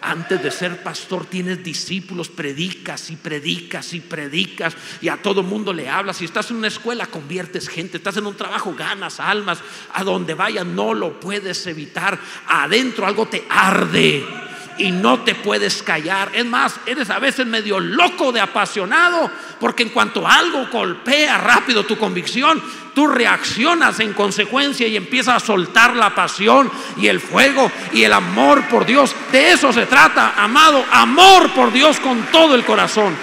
Antes 0.00 0.42
de 0.42 0.50
ser 0.50 0.82
pastor 0.82 1.26
tienes 1.26 1.62
discípulos, 1.62 2.30
predicas 2.30 3.10
y 3.10 3.16
predicas 3.16 3.92
y 3.92 4.00
predicas 4.00 4.74
y 5.02 5.08
a 5.08 5.20
todo 5.20 5.42
mundo 5.42 5.74
le 5.74 5.90
hablas. 5.90 6.16
Si 6.16 6.24
estás 6.24 6.50
en 6.50 6.56
una 6.56 6.68
escuela 6.68 7.06
conviertes 7.06 7.68
gente, 7.68 7.98
estás 7.98 8.16
en 8.16 8.24
un 8.24 8.34
trabajo 8.34 8.74
ganas 8.74 9.20
almas, 9.20 9.58
a 9.92 10.02
donde 10.04 10.32
vayas 10.32 10.64
no 10.64 10.94
lo 10.94 11.20
puedes 11.20 11.66
evitar. 11.66 12.18
Adentro 12.46 13.04
algo 13.04 13.26
te 13.26 13.44
arde 13.50 14.45
y 14.78 14.90
no 14.92 15.20
te 15.20 15.34
puedes 15.34 15.82
callar. 15.82 16.30
Es 16.34 16.44
más, 16.44 16.78
eres 16.86 17.10
a 17.10 17.18
veces 17.18 17.46
medio 17.46 17.80
loco 17.80 18.32
de 18.32 18.40
apasionado, 18.40 19.30
porque 19.60 19.82
en 19.82 19.90
cuanto 19.90 20.26
algo 20.26 20.66
golpea 20.70 21.38
rápido 21.38 21.84
tu 21.84 21.96
convicción, 21.96 22.62
tú 22.94 23.06
reaccionas 23.06 24.00
en 24.00 24.12
consecuencia 24.12 24.86
y 24.86 24.96
empiezas 24.96 25.42
a 25.42 25.46
soltar 25.46 25.96
la 25.96 26.14
pasión 26.14 26.70
y 26.96 27.08
el 27.08 27.20
fuego 27.20 27.70
y 27.92 28.02
el 28.04 28.12
amor 28.12 28.68
por 28.68 28.86
Dios. 28.86 29.14
De 29.32 29.52
eso 29.52 29.72
se 29.72 29.86
trata, 29.86 30.34
amado, 30.36 30.84
amor 30.90 31.52
por 31.52 31.72
Dios 31.72 32.00
con 32.00 32.22
todo 32.32 32.54
el 32.54 32.64
corazón. 32.64 33.14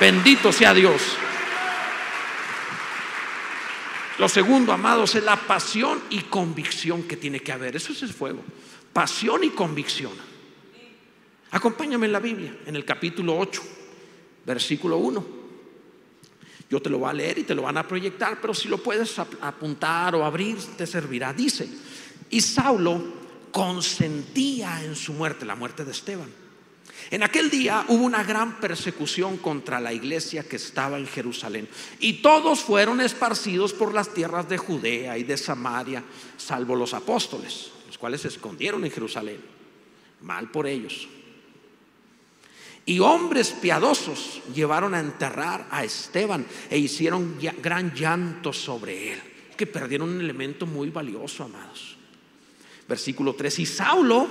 Bendito 0.00 0.52
sea 0.52 0.74
Dios. 0.74 1.00
Lo 4.18 4.28
segundo, 4.28 4.72
amados, 4.72 5.14
es 5.14 5.24
la 5.24 5.36
pasión 5.36 6.00
y 6.10 6.20
convicción 6.20 7.04
que 7.04 7.16
tiene 7.16 7.40
que 7.40 7.52
haber. 7.52 7.76
Eso 7.76 7.92
es 7.92 8.02
el 8.02 8.12
fuego. 8.12 8.44
Pasión 8.92 9.42
y 9.42 9.50
convicción. 9.50 10.12
Acompáñame 11.52 12.06
en 12.06 12.12
la 12.12 12.20
Biblia, 12.20 12.56
en 12.64 12.76
el 12.76 12.84
capítulo 12.84 13.36
8, 13.36 13.62
versículo 14.46 14.96
1. 14.96 15.42
Yo 16.70 16.80
te 16.80 16.88
lo 16.88 16.98
voy 16.98 17.10
a 17.10 17.12
leer 17.12 17.38
y 17.40 17.44
te 17.44 17.54
lo 17.54 17.62
van 17.62 17.76
a 17.76 17.86
proyectar, 17.86 18.40
pero 18.40 18.54
si 18.54 18.68
lo 18.68 18.82
puedes 18.82 19.18
apuntar 19.18 20.14
o 20.14 20.24
abrir, 20.24 20.56
te 20.78 20.86
servirá. 20.86 21.34
Dice, 21.34 21.68
y 22.30 22.40
Saulo 22.40 23.02
consentía 23.50 24.82
en 24.82 24.96
su 24.96 25.12
muerte, 25.12 25.44
la 25.44 25.54
muerte 25.54 25.84
de 25.84 25.90
Esteban. 25.90 26.30
En 27.10 27.22
aquel 27.22 27.50
día 27.50 27.84
hubo 27.88 28.02
una 28.02 28.24
gran 28.24 28.58
persecución 28.58 29.36
contra 29.36 29.78
la 29.78 29.92
iglesia 29.92 30.44
que 30.44 30.56
estaba 30.56 30.98
en 30.98 31.06
Jerusalén 31.06 31.68
y 32.00 32.22
todos 32.22 32.60
fueron 32.60 33.02
esparcidos 33.02 33.74
por 33.74 33.92
las 33.92 34.14
tierras 34.14 34.48
de 34.48 34.56
Judea 34.56 35.18
y 35.18 35.24
de 35.24 35.36
Samaria, 35.36 36.02
salvo 36.38 36.74
los 36.74 36.94
apóstoles, 36.94 37.72
los 37.86 37.98
cuales 37.98 38.22
se 38.22 38.28
escondieron 38.28 38.84
en 38.86 38.90
Jerusalén. 38.90 39.40
Mal 40.22 40.50
por 40.50 40.66
ellos. 40.66 41.08
Y 42.84 42.98
hombres 42.98 43.50
piadosos 43.50 44.42
llevaron 44.54 44.94
a 44.94 45.00
enterrar 45.00 45.68
a 45.70 45.84
Esteban 45.84 46.44
e 46.68 46.78
hicieron 46.78 47.38
gran 47.62 47.94
llanto 47.94 48.52
sobre 48.52 49.12
él. 49.12 49.22
Que 49.56 49.66
perdieron 49.66 50.10
un 50.10 50.20
elemento 50.20 50.66
muy 50.66 50.90
valioso, 50.90 51.44
amados. 51.44 51.96
Versículo 52.88 53.34
3. 53.34 53.58
Y 53.60 53.66
Saulo 53.66 54.28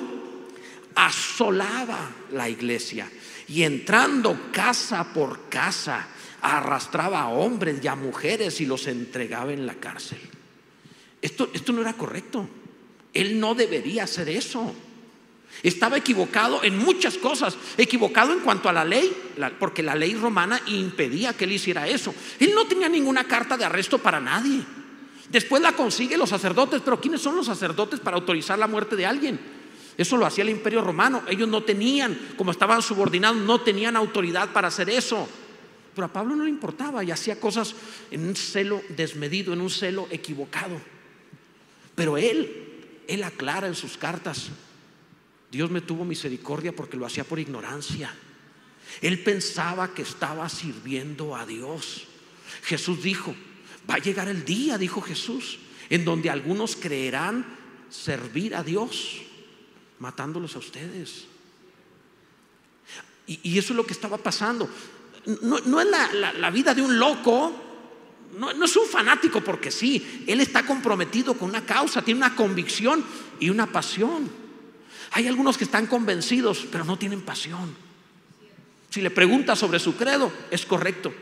asolaba 0.95 2.09
la 2.31 2.49
iglesia 2.49 3.09
y 3.47 3.63
entrando 3.63 4.51
casa 4.51 5.13
por 5.13 5.49
casa 5.49 6.07
arrastraba 6.41 7.21
a 7.21 7.29
hombres 7.29 7.79
y 7.83 7.87
a 7.87 7.95
mujeres 7.95 8.59
y 8.61 8.65
los 8.65 8.87
entregaba 8.87 9.53
en 9.53 9.65
la 9.65 9.75
cárcel. 9.75 10.19
Esto, 11.21 11.49
esto 11.53 11.71
no 11.71 11.81
era 11.81 11.93
correcto. 11.93 12.47
Él 13.13 13.39
no 13.39 13.53
debería 13.53 14.03
hacer 14.03 14.29
eso. 14.29 14.73
Estaba 15.63 15.97
equivocado 15.97 16.63
en 16.63 16.77
muchas 16.77 17.17
cosas, 17.17 17.55
equivocado 17.77 18.33
en 18.33 18.39
cuanto 18.39 18.67
a 18.67 18.73
la 18.73 18.83
ley, 18.83 19.15
porque 19.59 19.83
la 19.83 19.95
ley 19.95 20.15
romana 20.15 20.59
impedía 20.67 21.33
que 21.33 21.45
él 21.45 21.51
hiciera 21.51 21.87
eso. 21.87 22.13
Él 22.39 22.51
no 22.55 22.65
tenía 22.65 22.89
ninguna 22.89 23.25
carta 23.25 23.57
de 23.57 23.65
arresto 23.65 23.99
para 23.99 24.19
nadie. 24.19 24.61
Después 25.29 25.61
la 25.61 25.73
consigue 25.73 26.17
los 26.17 26.29
sacerdotes, 26.29 26.81
pero 26.83 26.99
¿quiénes 26.99 27.21
son 27.21 27.35
los 27.35 27.45
sacerdotes 27.45 27.99
para 27.99 28.17
autorizar 28.17 28.57
la 28.57 28.67
muerte 28.67 28.95
de 28.95 29.05
alguien? 29.05 29.39
Eso 29.97 30.17
lo 30.17 30.25
hacía 30.25 30.43
el 30.43 30.49
imperio 30.49 30.81
romano. 30.81 31.23
Ellos 31.27 31.47
no 31.47 31.63
tenían, 31.63 32.17
como 32.37 32.51
estaban 32.51 32.81
subordinados, 32.81 33.37
no 33.37 33.61
tenían 33.61 33.95
autoridad 33.95 34.49
para 34.51 34.69
hacer 34.69 34.89
eso. 34.89 35.27
Pero 35.93 36.05
a 36.05 36.13
Pablo 36.13 36.35
no 36.35 36.43
le 36.43 36.49
importaba 36.49 37.03
y 37.03 37.11
hacía 37.11 37.39
cosas 37.39 37.75
en 38.09 38.25
un 38.25 38.35
celo 38.35 38.81
desmedido, 38.89 39.53
en 39.53 39.61
un 39.61 39.69
celo 39.69 40.07
equivocado. 40.09 40.79
Pero 41.95 42.17
él, 42.17 43.03
él 43.07 43.23
aclara 43.23 43.67
en 43.67 43.75
sus 43.75 43.97
cartas, 43.97 44.49
Dios 45.51 45.69
me 45.69 45.81
tuvo 45.81 46.05
misericordia 46.05 46.73
porque 46.73 46.95
lo 46.95 47.05
hacía 47.05 47.25
por 47.25 47.39
ignorancia. 47.39 48.13
Él 49.01 49.19
pensaba 49.19 49.93
que 49.93 50.01
estaba 50.01 50.47
sirviendo 50.47 51.35
a 51.35 51.45
Dios. 51.45 52.03
Jesús 52.63 53.03
dijo, 53.03 53.35
va 53.89 53.95
a 53.95 53.99
llegar 53.99 54.29
el 54.29 54.45
día, 54.45 54.77
dijo 54.77 55.01
Jesús, 55.01 55.59
en 55.89 56.05
donde 56.05 56.29
algunos 56.29 56.77
creerán 56.77 57.45
servir 57.89 58.55
a 58.55 58.63
Dios, 58.63 59.21
matándolos 59.99 60.55
a 60.55 60.59
ustedes. 60.59 61.25
Y, 63.27 63.57
eso 63.57 63.73
es 63.73 63.77
lo 63.77 63.85
que 63.85 63.93
estaba 63.93 64.17
pasando. 64.17 64.69
No, 65.25 65.81
es 65.81 65.87
la, 66.37 66.49
vida 66.49 66.73
de 66.73 66.81
un 66.81 66.97
loco, 66.97 67.53
no, 68.37 68.53
no, 68.53 68.65
es 68.65 68.75
un 68.75 68.87
fanático 68.87 69.41
porque 69.41 69.69
sí, 69.69 70.23
él 70.27 70.41
está 70.41 70.65
comprometido 70.65 71.35
con 71.35 71.49
una 71.49 71.65
causa, 71.65 72.01
tiene 72.01 72.19
una 72.19 72.35
convicción 72.35 73.03
y 73.39 73.49
una 73.49 73.67
pasión. 73.67 74.40
Hay 75.11 75.27
algunos 75.27 75.57
que 75.57 75.65
están 75.65 75.87
convencidos, 75.87 76.65
pero 76.71 76.85
no 76.85 76.97
tienen 76.97 77.21
pasión. 77.21 77.75
Si 78.89 79.01
le 79.01 79.11
preguntas 79.11 79.59
sobre 79.59 79.79
su 79.79 79.95
credo, 79.95 80.31
es 80.49 80.65
correcto, 80.65 81.13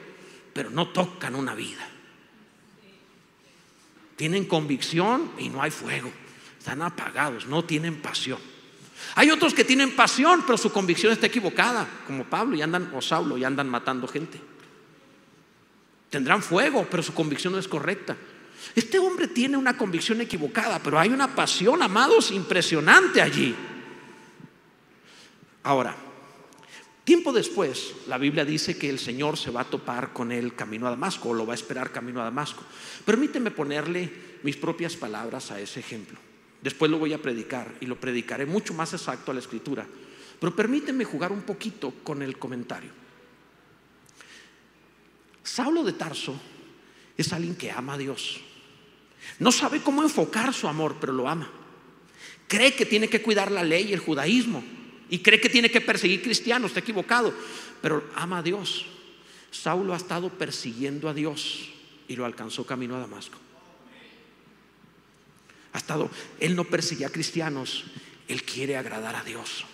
pero 0.54 0.69
no 0.69 0.89
tocan 0.89 1.36
una 1.36 1.56
vida. 1.56 1.88
Tienen 4.15 4.45
convicción 4.45 5.32
y 5.38 5.49
no 5.49 5.62
hay 5.62 5.71
fuego. 5.71 6.12
Están 6.58 6.82
apagados, 6.82 7.47
no 7.47 7.63
tienen 7.63 8.02
pasión. 8.02 8.39
Hay 9.15 9.32
otros 9.32 9.54
que 9.54 9.63
tienen 9.63 9.95
pasión, 9.95 10.43
pero 10.45 10.58
su 10.58 10.71
convicción 10.71 11.13
está 11.13 11.28
equivocada, 11.28 11.88
como 12.06 12.25
Pablo 12.25 12.56
y 12.56 12.62
andan 12.62 12.91
o 12.93 13.02
Saulo 13.02 13.38
y 13.38 13.43
andan 13.43 13.69
matando 13.69 14.08
gente. 14.08 14.39
Tendrán 16.10 16.43
fuego, 16.43 16.88
pero 16.89 17.02
su 17.02 17.13
convicción 17.13 17.54
no 17.54 17.60
es 17.60 17.67
correcta. 17.67 18.17
Este 18.75 18.99
hombre 18.99 19.28
tiene 19.28 19.58
una 19.58 19.78
convicción 19.78 20.21
equivocada, 20.21 20.80
pero 20.80 20.99
hay 20.99 21.10
una 21.10 21.34
pasión, 21.34 21.82
amados, 21.82 22.32
impresionante 22.32 23.21
allí. 23.21 23.56
Ahora, 25.63 25.95
tiempo 27.03 27.33
después, 27.33 27.93
la 28.07 28.17
Biblia 28.17 28.45
dice 28.45 28.77
que 28.77 28.89
el 28.89 28.99
Señor 28.99 29.37
se 29.37 29.51
va 29.51 29.61
a 29.61 29.69
topar 29.69 30.13
con 30.13 30.31
él 30.31 30.55
camino 30.55 30.87
a 30.87 30.91
Damasco, 30.91 31.29
o 31.29 31.33
lo 31.33 31.45
va 31.45 31.53
a 31.53 31.55
esperar 31.55 31.91
camino 31.91 32.21
a 32.21 32.25
Damasco. 32.25 32.63
Permíteme 33.05 33.51
ponerle 33.51 34.11
mis 34.43 34.55
propias 34.55 34.95
palabras 34.95 35.51
a 35.51 35.59
ese 35.59 35.79
ejemplo. 35.79 36.17
Después 36.61 36.91
lo 36.91 36.99
voy 36.99 37.13
a 37.13 37.21
predicar 37.21 37.73
y 37.79 37.85
lo 37.85 37.99
predicaré 37.99 38.45
mucho 38.45 38.73
más 38.73 38.93
exacto 38.93 39.31
a 39.31 39.33
la 39.33 39.39
escritura. 39.39 39.87
Pero 40.39 40.55
permíteme 40.55 41.03
jugar 41.03 41.31
un 41.31 41.41
poquito 41.41 41.93
con 42.03 42.21
el 42.21 42.37
comentario. 42.37 42.91
Saulo 45.43 45.83
de 45.83 45.93
Tarso 45.93 46.39
es 47.17 47.33
alguien 47.33 47.55
que 47.55 47.71
ama 47.71 47.93
a 47.93 47.97
Dios. 47.97 48.39
No 49.39 49.51
sabe 49.51 49.81
cómo 49.81 50.03
enfocar 50.03 50.53
su 50.53 50.67
amor, 50.67 50.97
pero 50.99 51.13
lo 51.13 51.27
ama. 51.27 51.49
Cree 52.47 52.73
que 52.73 52.85
tiene 52.85 53.09
que 53.09 53.21
cuidar 53.21 53.51
la 53.51 53.63
ley 53.63 53.89
y 53.89 53.93
el 53.93 53.99
judaísmo. 53.99 54.63
Y 55.09 55.19
cree 55.19 55.41
que 55.41 55.49
tiene 55.49 55.71
que 55.71 55.81
perseguir 55.81 56.21
cristianos, 56.21 56.71
está 56.71 56.79
equivocado. 56.79 57.33
Pero 57.81 58.09
ama 58.15 58.39
a 58.39 58.43
Dios. 58.43 58.85
Saulo 59.51 59.93
ha 59.93 59.97
estado 59.97 60.29
persiguiendo 60.29 61.09
a 61.09 61.13
Dios 61.13 61.69
y 62.07 62.15
lo 62.15 62.25
alcanzó 62.25 62.65
camino 62.65 62.95
a 62.95 62.99
Damasco. 62.99 63.37
Ha 65.73 65.77
estado, 65.77 66.09
él 66.39 66.55
no 66.55 66.63
persigue 66.63 67.05
a 67.05 67.11
cristianos, 67.11 67.85
él 68.27 68.43
quiere 68.43 68.77
agradar 68.77 69.15
a 69.15 69.23
Dios. 69.23 69.65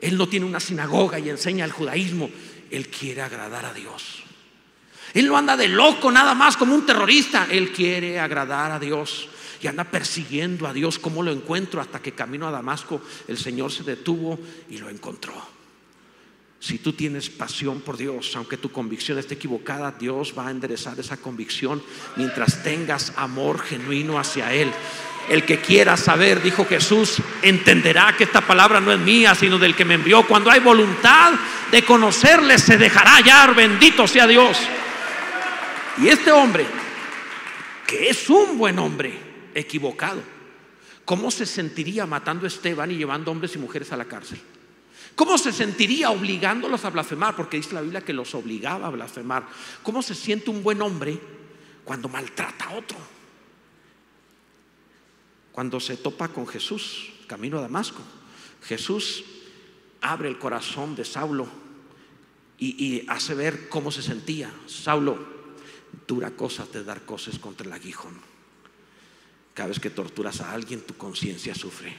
Él 0.00 0.16
no 0.16 0.28
tiene 0.28 0.46
una 0.46 0.60
sinagoga 0.60 1.18
y 1.18 1.28
enseña 1.28 1.64
el 1.64 1.72
judaísmo, 1.72 2.30
él 2.70 2.88
quiere 2.88 3.22
agradar 3.22 3.64
a 3.64 3.74
Dios. 3.74 4.22
Él 5.14 5.26
no 5.26 5.36
anda 5.36 5.56
de 5.56 5.68
loco 5.68 6.12
nada 6.12 6.34
más 6.34 6.56
como 6.56 6.74
un 6.74 6.84
terrorista, 6.84 7.48
él 7.50 7.72
quiere 7.72 8.20
agradar 8.20 8.72
a 8.72 8.78
Dios 8.78 9.28
y 9.60 9.66
anda 9.66 9.84
persiguiendo 9.84 10.66
a 10.66 10.72
Dios. 10.72 10.98
¿Cómo 10.98 11.22
lo 11.22 11.32
encuentro? 11.32 11.80
Hasta 11.80 12.00
que 12.00 12.12
camino 12.12 12.46
a 12.46 12.50
Damasco, 12.50 13.00
el 13.26 13.38
Señor 13.38 13.72
se 13.72 13.82
detuvo 13.82 14.38
y 14.70 14.78
lo 14.78 14.88
encontró. 14.88 15.34
Si 16.60 16.78
tú 16.78 16.92
tienes 16.92 17.30
pasión 17.30 17.80
por 17.80 17.96
Dios, 17.96 18.34
aunque 18.34 18.56
tu 18.56 18.72
convicción 18.72 19.16
esté 19.18 19.34
equivocada, 19.34 19.92
Dios 19.92 20.34
va 20.36 20.48
a 20.48 20.50
enderezar 20.50 20.98
esa 20.98 21.16
convicción 21.16 21.80
mientras 22.16 22.64
tengas 22.64 23.12
amor 23.16 23.60
genuino 23.60 24.18
hacia 24.18 24.52
Él. 24.52 24.70
El 25.28 25.44
que 25.44 25.60
quiera 25.60 25.96
saber, 25.96 26.42
dijo 26.42 26.64
Jesús, 26.64 27.18
entenderá 27.42 28.14
que 28.16 28.24
esta 28.24 28.40
palabra 28.40 28.80
no 28.80 28.90
es 28.90 28.98
mía, 28.98 29.34
sino 29.34 29.58
del 29.58 29.76
que 29.76 29.84
me 29.84 29.94
envió. 29.94 30.26
Cuando 30.26 30.50
hay 30.50 30.58
voluntad 30.58 31.34
de 31.70 31.84
conocerle, 31.84 32.58
se 32.58 32.78
dejará 32.78 33.16
hallar. 33.16 33.54
Bendito 33.54 34.08
sea 34.08 34.26
Dios. 34.26 34.58
Y 35.98 36.08
este 36.08 36.32
hombre, 36.32 36.66
que 37.86 38.08
es 38.08 38.28
un 38.30 38.56
buen 38.56 38.78
hombre, 38.78 39.27
equivocado, 39.60 40.22
¿cómo 41.04 41.30
se 41.30 41.46
sentiría 41.46 42.06
matando 42.06 42.44
a 42.44 42.48
Esteban 42.48 42.90
y 42.90 42.96
llevando 42.96 43.30
hombres 43.30 43.54
y 43.54 43.58
mujeres 43.58 43.92
a 43.92 43.96
la 43.96 44.06
cárcel? 44.06 44.40
¿Cómo 45.14 45.36
se 45.36 45.52
sentiría 45.52 46.10
obligándolos 46.10 46.84
a 46.84 46.90
blasfemar? 46.90 47.34
Porque 47.34 47.56
dice 47.56 47.74
la 47.74 47.80
Biblia 47.80 48.04
que 48.04 48.12
los 48.12 48.34
obligaba 48.36 48.86
a 48.86 48.90
blasfemar. 48.90 49.48
¿Cómo 49.82 50.00
se 50.00 50.14
siente 50.14 50.50
un 50.50 50.62
buen 50.62 50.80
hombre 50.80 51.18
cuando 51.84 52.08
maltrata 52.08 52.66
a 52.66 52.74
otro? 52.74 52.98
Cuando 55.50 55.80
se 55.80 55.96
topa 55.96 56.28
con 56.28 56.46
Jesús, 56.46 57.10
camino 57.26 57.58
a 57.58 57.62
Damasco, 57.62 58.00
Jesús 58.62 59.24
abre 60.00 60.28
el 60.28 60.38
corazón 60.38 60.94
de 60.94 61.04
Saulo 61.04 61.48
y, 62.60 63.04
hace 63.08 63.34
ver 63.34 63.68
cómo 63.68 63.90
se 63.90 64.02
sentía. 64.02 64.52
Saulo, 64.66 65.18
dura 66.06 66.32
cosa 66.32 66.66
de 66.72 66.84
dar 66.84 67.04
cosas 67.04 67.38
contra 67.38 67.66
el 67.66 67.72
aguijón. 67.72 68.20
Cada 69.58 69.70
vez 69.70 69.80
que 69.80 69.90
torturas 69.90 70.40
a 70.40 70.52
alguien, 70.52 70.82
tu 70.82 70.96
conciencia 70.96 71.52
sufre. 71.52 71.92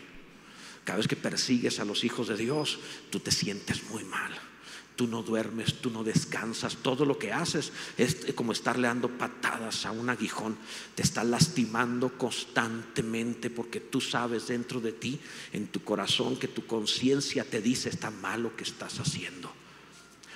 Cada 0.85 0.95
vez 0.95 1.09
que 1.09 1.17
persigues 1.17 1.81
a 1.81 1.83
los 1.83 2.05
hijos 2.05 2.29
de 2.29 2.37
Dios, 2.37 2.79
tú 3.09 3.19
te 3.19 3.31
sientes 3.31 3.83
muy 3.89 4.05
mal. 4.05 4.31
Tú 4.95 5.07
no 5.07 5.23
duermes, 5.23 5.81
tú 5.81 5.89
no 5.89 6.05
descansas. 6.05 6.77
Todo 6.77 7.03
lo 7.03 7.19
que 7.19 7.33
haces 7.33 7.73
es 7.97 8.15
como 8.33 8.53
estarle 8.53 8.87
dando 8.87 9.09
patadas 9.09 9.85
a 9.85 9.91
un 9.91 10.09
aguijón. 10.09 10.55
Te 10.95 11.03
está 11.03 11.25
lastimando 11.25 12.17
constantemente 12.17 13.49
porque 13.49 13.81
tú 13.81 13.99
sabes 13.99 14.47
dentro 14.47 14.79
de 14.79 14.93
ti, 14.93 15.19
en 15.51 15.67
tu 15.67 15.83
corazón, 15.83 16.37
que 16.37 16.47
tu 16.47 16.65
conciencia 16.65 17.43
te 17.43 17.61
dice 17.61 17.89
está 17.89 18.09
mal 18.09 18.41
lo 18.41 18.55
que 18.55 18.63
estás 18.63 19.01
haciendo. 19.01 19.51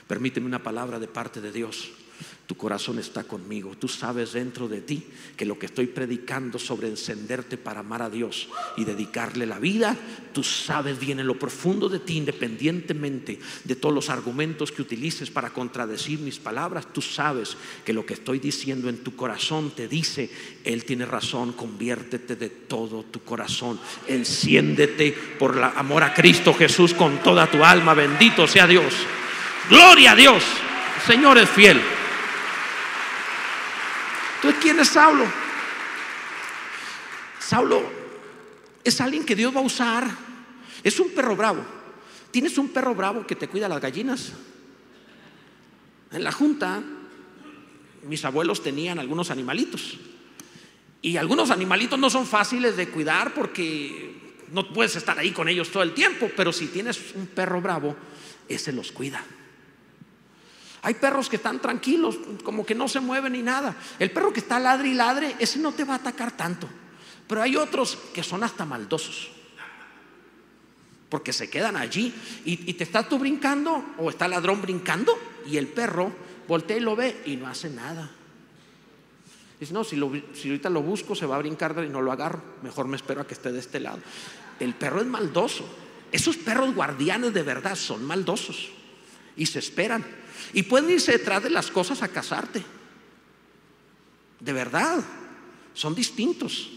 Permíteme 0.09 0.45
una 0.45 0.61
palabra 0.61 0.99
de 0.99 1.07
parte 1.07 1.39
de 1.39 1.53
Dios 1.53 1.89
tu 2.45 2.55
corazón 2.55 2.99
está 2.99 3.23
conmigo. 3.23 3.71
Tú 3.79 3.87
sabes 3.87 4.33
dentro 4.33 4.67
de 4.67 4.81
ti 4.81 5.03
que 5.37 5.45
lo 5.45 5.57
que 5.57 5.67
estoy 5.67 5.87
predicando 5.87 6.59
sobre 6.59 6.89
encenderte 6.89 7.57
para 7.57 7.79
amar 7.79 8.01
a 8.01 8.09
Dios 8.09 8.49
y 8.75 8.83
dedicarle 8.83 9.45
la 9.45 9.59
vida, 9.59 9.95
tú 10.33 10.43
sabes 10.43 10.99
bien 10.99 11.21
en 11.21 11.27
lo 11.27 11.39
profundo 11.39 11.87
de 11.87 11.99
ti, 11.99 12.17
independientemente 12.17 13.39
de 13.63 13.75
todos 13.75 13.95
los 13.95 14.09
argumentos 14.09 14.73
que 14.73 14.81
utilices 14.81 15.31
para 15.31 15.51
contradecir 15.51 16.19
mis 16.19 16.37
palabras, 16.37 16.91
tú 16.91 17.01
sabes 17.01 17.55
que 17.85 17.93
lo 17.93 18.05
que 18.05 18.15
estoy 18.15 18.39
diciendo 18.39 18.89
en 18.89 18.97
tu 18.97 19.15
corazón 19.15 19.71
te 19.71 19.87
dice, 19.87 20.29
Él 20.65 20.83
tiene 20.83 21.05
razón, 21.05 21.53
conviértete 21.53 22.35
de 22.35 22.49
todo 22.49 23.03
tu 23.03 23.21
corazón, 23.21 23.79
enciéndete 24.07 25.15
por 25.39 25.55
el 25.55 25.63
amor 25.63 26.03
a 26.03 26.13
Cristo 26.13 26.53
Jesús 26.53 26.93
con 26.93 27.19
toda 27.19 27.49
tu 27.49 27.63
alma, 27.63 27.93
bendito 27.93 28.47
sea 28.47 28.67
Dios. 28.67 28.93
Gloria 29.69 30.11
a 30.11 30.15
Dios, 30.15 30.43
Señor 31.07 31.37
es 31.37 31.49
fiel. 31.49 31.79
Entonces, 34.43 34.61
¿quién 34.61 34.79
es 34.81 34.89
Saulo? 34.89 35.23
Saulo 37.39 37.81
es 38.83 38.99
alguien 38.99 39.25
que 39.25 39.37
Dios 39.37 39.55
va 39.55 39.61
a 39.61 39.63
usar. 39.63 40.05
Es 40.83 40.99
un 40.99 41.11
perro 41.11 41.37
bravo. 41.37 41.63
Tienes 42.29 42.57
un 42.57 42.67
perro 42.67 42.93
bravo 42.93 43.25
que 43.25 43.37
te 43.37 43.47
cuida 43.47 43.69
las 43.69 43.79
gallinas. 43.79 44.33
En 46.11 46.25
la 46.25 46.33
junta, 46.33 46.83
mis 48.03 48.25
abuelos 48.25 48.61
tenían 48.61 48.99
algunos 48.99 49.31
animalitos. 49.31 49.97
Y 51.01 51.15
algunos 51.15 51.49
animalitos 51.49 51.97
no 51.97 52.09
son 52.09 52.27
fáciles 52.27 52.75
de 52.75 52.89
cuidar 52.89 53.33
porque 53.33 54.35
no 54.51 54.73
puedes 54.73 54.97
estar 54.97 55.17
ahí 55.17 55.31
con 55.31 55.47
ellos 55.47 55.69
todo 55.69 55.83
el 55.83 55.93
tiempo. 55.93 56.29
Pero 56.35 56.51
si 56.51 56.67
tienes 56.67 57.13
un 57.15 57.27
perro 57.27 57.61
bravo, 57.61 57.95
ese 58.49 58.73
los 58.73 58.91
cuida. 58.91 59.23
Hay 60.83 60.95
perros 60.95 61.29
que 61.29 61.37
están 61.37 61.61
tranquilos, 61.61 62.17
como 62.43 62.65
que 62.65 62.75
no 62.75 62.89
se 62.89 62.99
mueven 62.99 63.33
ni 63.33 63.41
nada. 63.41 63.75
El 63.99 64.11
perro 64.11 64.33
que 64.33 64.41
está 64.41 64.59
ladre 64.59 64.89
y 64.89 64.93
ladre, 64.93 65.35
ese 65.39 65.57
no 65.59 65.71
te 65.71 65.85
va 65.85 65.93
a 65.93 65.97
atacar 65.97 66.35
tanto. 66.35 66.67
Pero 67.25 67.41
hay 67.41 67.55
otros 67.55 67.97
que 68.13 68.21
son 68.21 68.43
hasta 68.43 68.65
maldosos. 68.65 69.31
Porque 71.07 71.31
se 71.31 71.49
quedan 71.49 71.77
allí 71.77 72.13
y, 72.43 72.73
te 72.73 72.83
estás 72.83 73.07
tú 73.07 73.17
brincando 73.17 73.93
o 73.97 74.09
está 74.09 74.27
ladrón 74.27 74.61
brincando 74.61 75.17
y 75.49 75.55
el 75.55 75.67
perro 75.67 76.11
voltea 76.49 76.75
y 76.75 76.81
lo 76.81 76.97
ve 76.97 77.21
y 77.25 77.37
no 77.37 77.47
hace 77.47 77.69
nada. 77.69 78.11
Dice, 79.57 79.73
no, 79.73 79.85
si, 79.85 79.95
si 80.33 80.49
ahorita 80.49 80.69
lo 80.69 80.81
busco 80.81 81.15
se 81.15 81.25
va 81.25 81.35
a 81.35 81.39
brincar 81.39 81.81
y 81.85 81.89
no 81.89 82.01
lo 82.01 82.11
agarro. 82.11 82.41
Mejor 82.61 82.89
me 82.89 82.97
espero 82.97 83.21
a 83.21 83.27
que 83.27 83.35
esté 83.35 83.53
de 83.53 83.59
este 83.59 83.79
lado. 83.79 83.99
El 84.59 84.73
perro 84.73 84.99
es 84.99 85.07
maldoso. 85.07 85.65
Esos 86.11 86.35
perros 86.35 86.75
guardianes 86.75 87.33
de 87.33 87.43
verdad 87.43 87.75
son 87.75 88.03
maldosos 88.03 88.69
y 89.37 89.45
se 89.45 89.59
esperan. 89.59 90.22
Y 90.51 90.63
pueden 90.63 90.89
irse 90.89 91.13
detrás 91.13 91.43
de 91.43 91.49
las 91.49 91.71
cosas 91.71 92.01
a 92.01 92.09
casarte. 92.09 92.63
De 94.39 94.53
verdad, 94.53 95.03
son 95.73 95.95
distintos. 95.95 96.69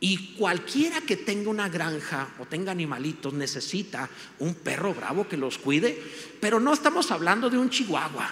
Y 0.00 0.34
cualquiera 0.34 1.00
que 1.00 1.16
tenga 1.16 1.48
una 1.48 1.68
granja 1.68 2.28
o 2.38 2.46
tenga 2.46 2.72
animalitos 2.72 3.32
necesita 3.32 4.08
un 4.40 4.54
perro 4.54 4.92
bravo 4.92 5.28
que 5.28 5.36
los 5.36 5.56
cuide, 5.56 6.02
pero 6.40 6.60
no 6.60 6.72
estamos 6.72 7.10
hablando 7.10 7.48
de 7.48 7.56
un 7.56 7.70
chihuahua. 7.70 8.30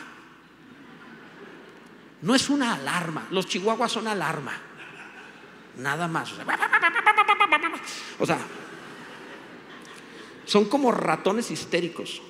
No 2.21 2.35
es 2.35 2.51
una 2.51 2.75
alarma, 2.75 3.27
los 3.31 3.47
chihuahuas 3.47 3.91
son 3.91 4.07
alarma. 4.07 4.53
Nada 5.79 6.07
más. 6.09 6.33
O 8.19 8.27
sea, 8.27 8.39
son 10.45 10.67
como 10.67 10.93
ratones 10.93 11.51
histéricos. 11.51 12.21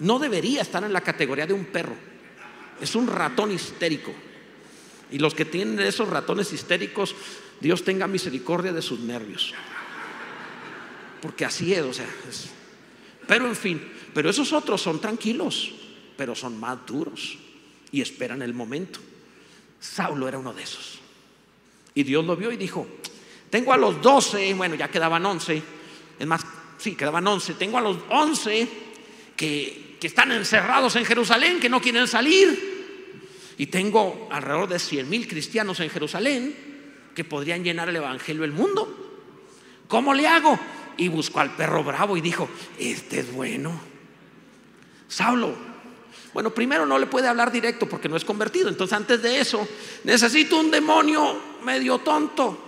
No 0.00 0.18
debería 0.18 0.62
estar 0.62 0.82
en 0.84 0.92
la 0.92 1.00
categoría 1.00 1.46
de 1.46 1.52
un 1.52 1.66
perro. 1.66 1.96
Es 2.80 2.94
un 2.94 3.06
ratón 3.06 3.50
histérico. 3.50 4.12
Y 5.10 5.18
los 5.18 5.34
que 5.34 5.44
tienen 5.44 5.80
esos 5.80 6.08
ratones 6.08 6.52
histéricos, 6.52 7.14
Dios 7.60 7.82
tenga 7.84 8.06
misericordia 8.06 8.72
de 8.72 8.82
sus 8.82 9.00
nervios. 9.00 9.54
Porque 11.20 11.44
así 11.44 11.72
es, 11.72 11.82
o 11.82 11.92
sea. 11.92 12.08
Pero 13.26 13.46
en 13.46 13.56
fin, 13.56 13.92
pero 14.14 14.30
esos 14.30 14.52
otros 14.52 14.80
son 14.80 15.00
tranquilos, 15.00 15.72
pero 16.16 16.34
son 16.34 16.58
más 16.58 16.78
duros 16.86 17.38
y 17.90 18.00
esperan 18.00 18.42
el 18.42 18.54
momento. 18.54 19.00
Saulo 19.80 20.28
era 20.28 20.38
uno 20.38 20.52
de 20.52 20.62
esos. 20.62 20.98
Y 21.94 22.02
Dios 22.04 22.24
lo 22.24 22.36
vio 22.36 22.52
y 22.52 22.56
dijo, 22.56 22.86
tengo 23.50 23.72
a 23.72 23.76
los 23.76 24.00
doce, 24.00 24.52
bueno, 24.54 24.74
ya 24.74 24.88
quedaban 24.88 25.24
once, 25.26 25.62
es 26.18 26.26
más, 26.26 26.44
sí, 26.76 26.94
quedaban 26.94 27.26
once, 27.26 27.54
tengo 27.54 27.78
a 27.78 27.80
los 27.80 27.96
once 28.10 28.68
que, 29.36 29.87
que 30.00 30.06
están 30.06 30.32
encerrados 30.32 30.96
en 30.96 31.04
Jerusalén, 31.04 31.60
que 31.60 31.68
no 31.68 31.80
quieren 31.80 32.06
salir. 32.06 32.76
Y 33.58 33.66
tengo 33.66 34.28
alrededor 34.30 34.68
de 34.68 34.78
cien 34.78 35.08
mil 35.08 35.26
cristianos 35.26 35.80
en 35.80 35.90
Jerusalén 35.90 36.54
que 37.14 37.24
podrían 37.24 37.64
llenar 37.64 37.88
el 37.88 37.96
Evangelio 37.96 38.42
del 38.42 38.52
mundo. 38.52 39.26
¿Cómo 39.88 40.14
le 40.14 40.28
hago? 40.28 40.58
Y 40.96 41.08
buscó 41.08 41.40
al 41.40 41.56
perro 41.56 41.82
bravo 41.82 42.16
y 42.16 42.20
dijo, 42.20 42.48
este 42.78 43.20
es 43.20 43.32
bueno. 43.32 43.80
Saulo, 45.08 45.54
bueno, 46.32 46.50
primero 46.50 46.86
no 46.86 46.98
le 46.98 47.06
puede 47.06 47.26
hablar 47.26 47.50
directo 47.50 47.88
porque 47.88 48.08
no 48.08 48.16
es 48.16 48.24
convertido. 48.24 48.68
Entonces 48.68 48.96
antes 48.96 49.20
de 49.22 49.40
eso, 49.40 49.66
necesito 50.04 50.60
un 50.60 50.70
demonio 50.70 51.40
medio 51.64 51.98
tonto. 51.98 52.66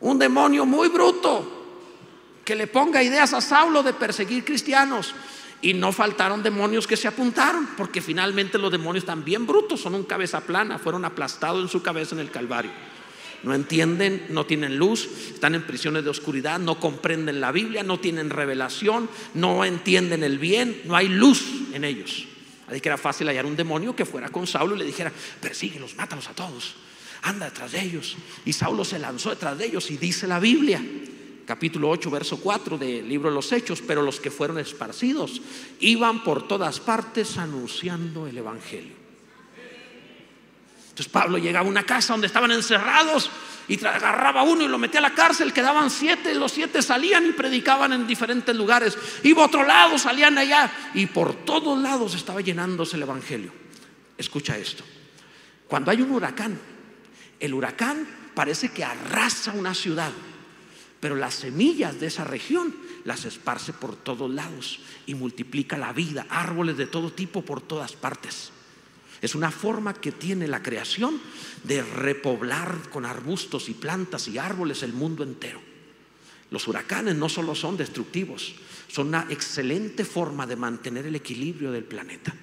Un 0.00 0.18
demonio 0.18 0.66
muy 0.66 0.88
bruto 0.88 1.54
que 2.44 2.54
le 2.54 2.66
ponga 2.66 3.02
ideas 3.02 3.32
a 3.34 3.40
Saulo 3.40 3.82
de 3.82 3.92
perseguir 3.92 4.44
cristianos. 4.44 5.14
Y 5.60 5.74
no 5.74 5.92
faltaron 5.92 6.42
demonios 6.42 6.86
que 6.86 6.96
se 6.96 7.08
apuntaron, 7.08 7.68
porque 7.76 8.00
finalmente 8.00 8.58
los 8.58 8.70
demonios 8.70 9.02
están 9.02 9.24
bien 9.24 9.46
brutos, 9.46 9.80
son 9.80 9.94
un 9.94 10.04
cabeza 10.04 10.40
plana, 10.40 10.78
fueron 10.78 11.04
aplastados 11.04 11.62
en 11.62 11.68
su 11.68 11.82
cabeza 11.82 12.14
en 12.14 12.20
el 12.20 12.30
Calvario. 12.30 12.70
No 13.42 13.54
entienden, 13.54 14.26
no 14.30 14.46
tienen 14.46 14.76
luz, 14.76 15.08
están 15.34 15.54
en 15.54 15.62
prisiones 15.62 16.04
de 16.04 16.10
oscuridad, 16.10 16.58
no 16.58 16.78
comprenden 16.78 17.40
la 17.40 17.52
Biblia, 17.52 17.82
no 17.82 17.98
tienen 17.98 18.30
revelación, 18.30 19.08
no 19.34 19.64
entienden 19.64 20.22
el 20.22 20.38
bien, 20.38 20.82
no 20.84 20.96
hay 20.96 21.08
luz 21.08 21.44
en 21.72 21.84
ellos. 21.84 22.26
Así 22.68 22.80
que 22.80 22.88
era 22.88 22.98
fácil 22.98 23.28
hallar 23.28 23.46
un 23.46 23.56
demonio 23.56 23.96
que 23.96 24.04
fuera 24.04 24.28
con 24.28 24.46
Saulo 24.46 24.76
y 24.76 24.78
le 24.78 24.84
dijera, 24.84 25.12
persíguelos, 25.40 25.96
mátalos 25.96 26.28
a 26.28 26.34
todos, 26.34 26.74
anda 27.22 27.46
detrás 27.46 27.72
de 27.72 27.82
ellos. 27.82 28.16
Y 28.44 28.52
Saulo 28.52 28.84
se 28.84 28.98
lanzó 28.98 29.30
detrás 29.30 29.56
de 29.56 29.66
ellos 29.66 29.90
y 29.90 29.96
dice 29.96 30.26
la 30.26 30.38
Biblia 30.38 30.82
capítulo 31.48 31.88
8, 31.88 32.10
verso 32.10 32.36
4 32.40 32.76
del 32.76 33.08
libro 33.08 33.30
de 33.30 33.34
los 33.34 33.50
Hechos, 33.52 33.80
pero 33.80 34.02
los 34.02 34.20
que 34.20 34.30
fueron 34.30 34.58
esparcidos 34.58 35.40
iban 35.80 36.22
por 36.22 36.46
todas 36.46 36.78
partes 36.78 37.38
anunciando 37.38 38.26
el 38.26 38.36
Evangelio. 38.36 38.92
Entonces 40.90 41.08
Pablo 41.10 41.38
llegaba 41.38 41.66
a 41.66 41.70
una 41.70 41.84
casa 41.84 42.12
donde 42.12 42.26
estaban 42.26 42.50
encerrados 42.50 43.30
y 43.66 43.82
agarraba 43.82 44.42
uno 44.42 44.62
y 44.62 44.68
lo 44.68 44.76
metía 44.76 45.00
a 45.00 45.04
la 45.04 45.14
cárcel, 45.14 45.54
quedaban 45.54 45.88
siete, 45.88 46.34
los 46.34 46.52
siete 46.52 46.82
salían 46.82 47.24
y 47.24 47.32
predicaban 47.32 47.94
en 47.94 48.06
diferentes 48.06 48.54
lugares. 48.54 48.98
Iba 49.22 49.42
a 49.42 49.46
otro 49.46 49.64
lado, 49.64 49.96
salían 49.96 50.36
allá 50.36 50.70
y 50.92 51.06
por 51.06 51.32
todos 51.46 51.80
lados 51.80 52.14
estaba 52.14 52.42
llenándose 52.42 52.96
el 52.96 53.04
Evangelio. 53.04 53.52
Escucha 54.18 54.58
esto, 54.58 54.84
cuando 55.66 55.90
hay 55.90 56.02
un 56.02 56.10
huracán, 56.10 56.60
el 57.40 57.54
huracán 57.54 58.06
parece 58.34 58.68
que 58.70 58.84
arrasa 58.84 59.52
una 59.52 59.72
ciudad 59.72 60.12
pero 61.00 61.14
las 61.14 61.34
semillas 61.34 62.00
de 62.00 62.06
esa 62.06 62.24
región 62.24 62.74
las 63.04 63.24
esparce 63.24 63.72
por 63.72 63.96
todos 63.96 64.30
lados 64.30 64.80
y 65.06 65.14
multiplica 65.14 65.78
la 65.78 65.92
vida, 65.92 66.26
árboles 66.28 66.76
de 66.76 66.86
todo 66.86 67.12
tipo 67.12 67.42
por 67.42 67.60
todas 67.60 67.92
partes. 67.92 68.50
Es 69.20 69.34
una 69.34 69.50
forma 69.50 69.94
que 69.94 70.12
tiene 70.12 70.46
la 70.46 70.62
creación 70.62 71.20
de 71.64 71.82
repoblar 71.82 72.90
con 72.90 73.04
arbustos 73.04 73.68
y 73.68 73.74
plantas 73.74 74.28
y 74.28 74.38
árboles 74.38 74.82
el 74.82 74.92
mundo 74.92 75.24
entero. 75.24 75.60
Los 76.50 76.66
huracanes 76.66 77.16
no 77.16 77.28
solo 77.28 77.54
son 77.54 77.76
destructivos, 77.76 78.54
son 78.88 79.08
una 79.08 79.26
excelente 79.28 80.04
forma 80.04 80.46
de 80.46 80.56
mantener 80.56 81.06
el 81.06 81.16
equilibrio 81.16 81.72
del 81.72 81.84
planeta. 81.84 82.34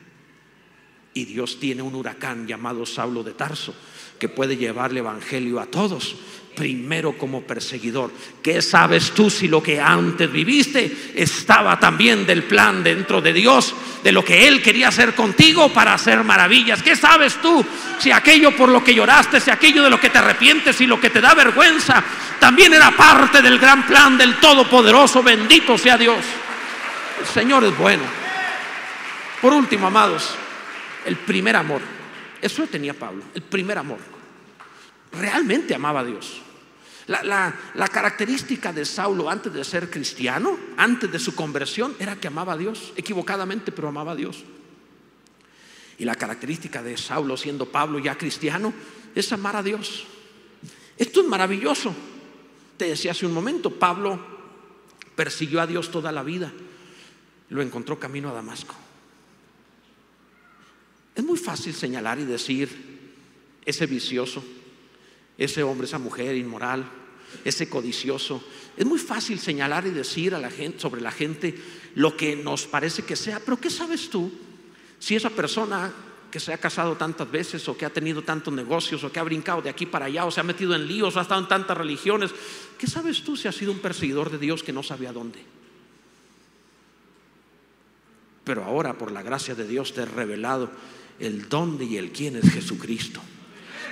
Y 1.13 1.25
Dios 1.25 1.59
tiene 1.59 1.81
un 1.81 1.95
huracán 1.95 2.45
llamado 2.45 2.85
Saulo 2.85 3.23
de 3.23 3.33
Tarso 3.33 3.73
que 4.19 4.29
puede 4.29 4.57
llevar 4.57 4.91
el 4.91 4.97
Evangelio 4.97 5.59
a 5.59 5.65
todos 5.65 6.15
primero 6.55 7.17
como 7.17 7.41
perseguidor. 7.41 8.11
¿Qué 8.41 8.61
sabes 8.61 9.11
tú 9.11 9.29
si 9.29 9.47
lo 9.47 9.61
que 9.61 9.79
antes 9.79 10.31
viviste 10.31 11.13
estaba 11.13 11.79
también 11.79 12.25
del 12.25 12.43
plan 12.43 12.83
dentro 12.83 13.21
de 13.21 13.33
Dios, 13.33 13.75
de 14.03 14.11
lo 14.11 14.23
que 14.23 14.47
Él 14.47 14.61
quería 14.61 14.87
hacer 14.87 15.13
contigo 15.13 15.71
para 15.73 15.93
hacer 15.93 16.23
maravillas? 16.23 16.81
¿Qué 16.81 16.95
sabes 16.95 17.41
tú 17.41 17.63
si 17.99 18.11
aquello 18.11 18.55
por 18.55 18.69
lo 18.69 18.83
que 18.83 18.95
lloraste, 18.95 19.39
si 19.39 19.51
aquello 19.51 19.83
de 19.83 19.89
lo 19.89 19.99
que 19.99 20.09
te 20.09 20.17
arrepientes 20.17 20.79
y 20.81 20.87
lo 20.87 20.99
que 20.99 21.09
te 21.09 21.21
da 21.21 21.33
vergüenza, 21.33 22.03
también 22.39 22.73
era 22.73 22.91
parte 22.91 23.41
del 23.41 23.59
gran 23.59 23.85
plan 23.85 24.17
del 24.17 24.35
Todopoderoso? 24.37 25.21
Bendito 25.21 25.77
sea 25.77 25.97
Dios. 25.97 26.23
El 27.19 27.27
Señor 27.27 27.63
es 27.65 27.77
bueno. 27.77 28.03
Por 29.41 29.53
último, 29.53 29.87
amados, 29.87 30.35
el 31.05 31.17
primer 31.17 31.55
amor. 31.55 31.81
Eso 32.41 32.67
tenía 32.67 32.93
Pablo, 32.93 33.23
el 33.33 33.41
primer 33.41 33.77
amor. 33.77 33.99
Realmente 35.11 35.73
amaba 35.73 36.01
a 36.01 36.03
Dios. 36.03 36.41
La, 37.07 37.89
característica 37.91 38.73
de 38.73 38.83
Saulo 38.83 39.29
antes 39.29 39.53
de 39.53 39.63
ser 39.63 39.89
cristiano, 39.89 40.57
antes 40.77 41.11
de 41.11 41.19
su 41.19 41.35
conversión, 41.35 41.95
era 41.99 42.15
que 42.15 42.27
amaba 42.27 42.53
a 42.53 42.57
Dios, 42.57 42.93
equivocadamente, 42.95 43.71
pero 43.71 43.89
amaba 43.89 44.13
a 44.13 44.15
Dios. 44.15 44.43
Y 45.97 46.05
la 46.05 46.15
característica 46.15 46.81
de 46.81 46.97
Saulo 46.97 47.37
siendo 47.37 47.71
Pablo 47.71 47.99
ya 47.99 48.17
cristiano 48.17 48.73
es 49.13 49.31
amar 49.31 49.55
a 49.55 49.63
Dios. 49.63 50.05
Esto 50.97 51.21
es 51.21 51.27
maravilloso. 51.27 51.93
Te 52.77 52.85
decía 52.85 53.11
hace 53.11 53.25
un 53.25 53.33
momento, 53.33 53.69
Pablo 53.69 54.19
persiguió 55.15 55.61
a 55.61 55.67
Dios 55.67 55.91
toda 55.91 56.11
la 56.11 56.23
vida. 56.23 56.51
Lo 57.49 57.61
encontró 57.61 57.99
camino 57.99 58.29
a 58.29 58.33
Damasco. 58.33 58.75
Es 61.13 61.23
muy 61.23 61.37
fácil 61.37 61.73
señalar 61.73 62.19
y 62.19 62.25
decir, 62.25 62.69
ese 63.63 63.85
vicioso, 63.85 64.43
ese 65.37 65.63
hombre, 65.63 65.87
esa 65.87 65.99
mujer 65.99 66.35
inmoral, 66.35 66.85
ese 67.43 67.67
codicioso. 67.67 68.43
Es 68.77 68.85
muy 68.85 68.99
fácil 68.99 69.39
señalar 69.39 69.85
y 69.87 69.91
decir 69.91 70.33
a 70.35 70.39
la 70.39 70.49
gente, 70.49 70.79
sobre 70.79 71.01
la 71.01 71.11
gente 71.11 71.55
lo 71.95 72.15
que 72.15 72.35
nos 72.35 72.65
parece 72.67 73.03
que 73.03 73.15
sea, 73.15 73.39
pero 73.39 73.59
¿qué 73.59 73.69
sabes 73.69 74.09
tú 74.09 74.31
si 74.99 75.15
esa 75.15 75.29
persona 75.29 75.93
que 76.31 76.39
se 76.39 76.53
ha 76.53 76.57
casado 76.57 76.97
tantas 76.97 77.31
veces 77.31 77.67
o 77.69 77.77
que 77.77 77.85
ha 77.85 77.89
tenido 77.89 78.23
tantos 78.23 78.53
negocios 78.53 79.03
o 79.03 79.11
que 79.11 79.19
ha 79.19 79.23
brincado 79.23 79.61
de 79.61 79.69
aquí 79.69 79.85
para 79.85 80.05
allá 80.05 80.25
o 80.25 80.31
se 80.31 80.41
ha 80.41 80.43
metido 80.43 80.75
en 80.75 80.87
líos 80.87 81.15
o 81.15 81.19
ha 81.19 81.21
estado 81.21 81.41
en 81.41 81.47
tantas 81.47 81.77
religiones, 81.77 82.31
¿qué 82.77 82.87
sabes 82.87 83.23
tú 83.23 83.37
si 83.37 83.47
ha 83.47 83.51
sido 83.51 83.71
un 83.71 83.79
perseguidor 83.79 84.29
de 84.29 84.37
Dios 84.37 84.63
que 84.63 84.73
no 84.73 84.83
sabía 84.83 85.13
dónde? 85.13 85.39
Pero 88.43 88.63
ahora 88.63 88.97
por 88.97 89.11
la 89.11 89.23
gracia 89.23 89.55
de 89.55 89.67
Dios 89.67 89.93
te 89.93 90.01
he 90.01 90.05
revelado 90.05 90.69
el 91.19 91.47
dónde 91.47 91.85
y 91.85 91.97
el 91.97 92.11
quién 92.11 92.35
es 92.35 92.51
Jesucristo 92.51 93.21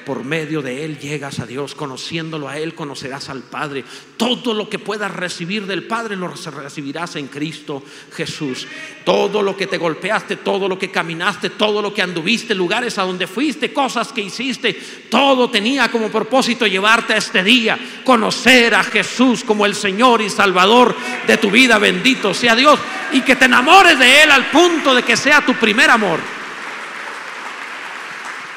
por 0.06 0.24
medio 0.24 0.62
de 0.62 0.86
Él 0.86 1.00
llegas 1.00 1.40
a 1.40 1.46
Dios, 1.46 1.76
conociéndolo 1.76 2.48
a 2.48 2.58
Él 2.58 2.76
conocerás 2.76 3.30
al 3.30 3.44
Padre. 3.44 3.84
Todo 4.18 4.54
lo 4.54 4.70
que 4.70 4.80
puedas 4.80 5.12
recibir 5.12 5.66
del 5.66 5.84
Padre 5.84 6.16
lo 6.16 6.28
recibirás 6.28 7.16
en 7.16 7.28
Cristo 7.28 7.84
Jesús. 8.16 8.68
Todo 9.06 9.42
lo 9.42 9.56
que 9.56 9.68
te 9.68 9.78
golpeaste, 9.78 10.38
todo 10.38 10.68
lo 10.68 10.78
que 10.78 10.92
caminaste, 10.92 11.52
todo 11.52 11.82
lo 11.82 11.94
que 11.94 12.02
anduviste, 12.02 12.56
lugares 12.56 12.98
a 12.98 13.04
donde 13.04 13.28
fuiste, 13.28 13.74
cosas 13.74 14.12
que 14.14 14.22
hiciste, 14.22 14.74
todo 15.10 15.50
tenía 15.50 15.90
como 15.90 16.10
propósito 16.10 16.68
llevarte 16.68 17.14
a 17.14 17.18
este 17.18 17.44
día, 17.44 17.78
conocer 18.04 18.76
a 18.76 18.84
Jesús 18.84 19.44
como 19.44 19.66
el 19.66 19.76
Señor 19.76 20.22
y 20.22 20.30
Salvador 20.30 20.96
de 21.28 21.38
tu 21.38 21.50
vida, 21.50 21.78
bendito 21.78 22.34
sea 22.34 22.56
Dios, 22.56 22.80
y 23.12 23.22
que 23.22 23.36
te 23.36 23.46
enamores 23.46 23.98
de 24.00 24.24
Él 24.24 24.32
al 24.32 24.50
punto 24.52 24.94
de 24.94 25.04
que 25.04 25.18
sea 25.18 25.46
tu 25.46 25.54
primer 25.56 25.90
amor. 25.90 26.43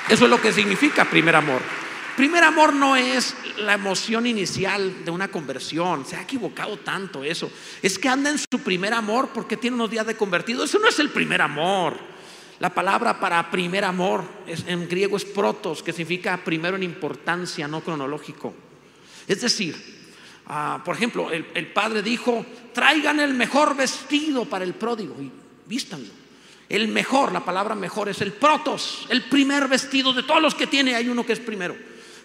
Eso 0.09 0.25
es 0.25 0.31
lo 0.31 0.41
que 0.41 0.53
significa 0.53 1.05
primer 1.05 1.35
amor. 1.35 1.61
Primer 2.17 2.45
amor 2.45 2.73
no 2.73 2.97
es 2.97 3.35
la 3.59 3.75
emoción 3.75 4.27
inicial 4.27 5.05
de 5.05 5.11
una 5.11 5.29
conversión. 5.29 6.07
Se 6.07 6.17
ha 6.17 6.23
equivocado 6.23 6.79
tanto 6.79 7.25
eso. 7.25 7.51
Es 7.83 7.99
que 7.99 8.09
anda 8.09 8.31
en 8.31 8.39
su 8.39 8.61
primer 8.61 8.95
amor 8.95 9.31
porque 9.35 9.57
tiene 9.57 9.75
unos 9.75 9.91
días 9.91 10.07
de 10.07 10.17
convertido. 10.17 10.65
Eso 10.65 10.79
no 10.79 10.89
es 10.89 10.99
el 11.01 11.11
primer 11.11 11.43
amor. 11.43 11.99
La 12.59 12.73
palabra 12.73 13.21
para 13.21 13.51
primer 13.51 13.85
amor 13.85 14.25
en 14.47 14.89
griego 14.89 15.17
es 15.17 15.25
protos, 15.25 15.83
que 15.83 15.93
significa 15.93 16.43
primero 16.43 16.77
en 16.77 16.85
importancia, 16.85 17.69
no 17.69 17.83
cronológico. 17.83 18.55
Es 19.27 19.43
decir, 19.43 19.77
ah, 20.47 20.81
por 20.85 20.97
ejemplo, 20.97 21.31
el, 21.31 21.47
el, 21.53 21.67
padre 21.73 22.01
dijo, 22.01 22.47
traigan 22.73 23.21
el 23.21 23.35
mejor 23.35 23.77
vestido 23.77 24.47
para 24.47 24.65
el 24.65 24.73
pródigo 24.73 25.17
y 25.21 25.31
vístanlo. 25.67 26.26
El 26.69 26.89
mejor, 26.89 27.33
la 27.33 27.45
palabra 27.45 27.75
mejor 27.75 28.09
es 28.09 28.21
el 28.21 28.33
protos, 28.33 29.07
el 29.09 29.25
primer 29.25 29.69
vestido 29.69 30.13
de 30.13 30.25
todos 30.25 30.43
los 30.43 30.55
que 30.55 30.67
tiene, 30.67 30.95
hay 30.95 31.09
uno 31.09 31.25
que 31.25 31.33
es 31.33 31.41
primero. 31.41 31.77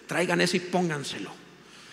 Traigan 0.06 0.40
ese 0.40 0.56
y 0.56 0.60
pónganselo. 0.60 1.30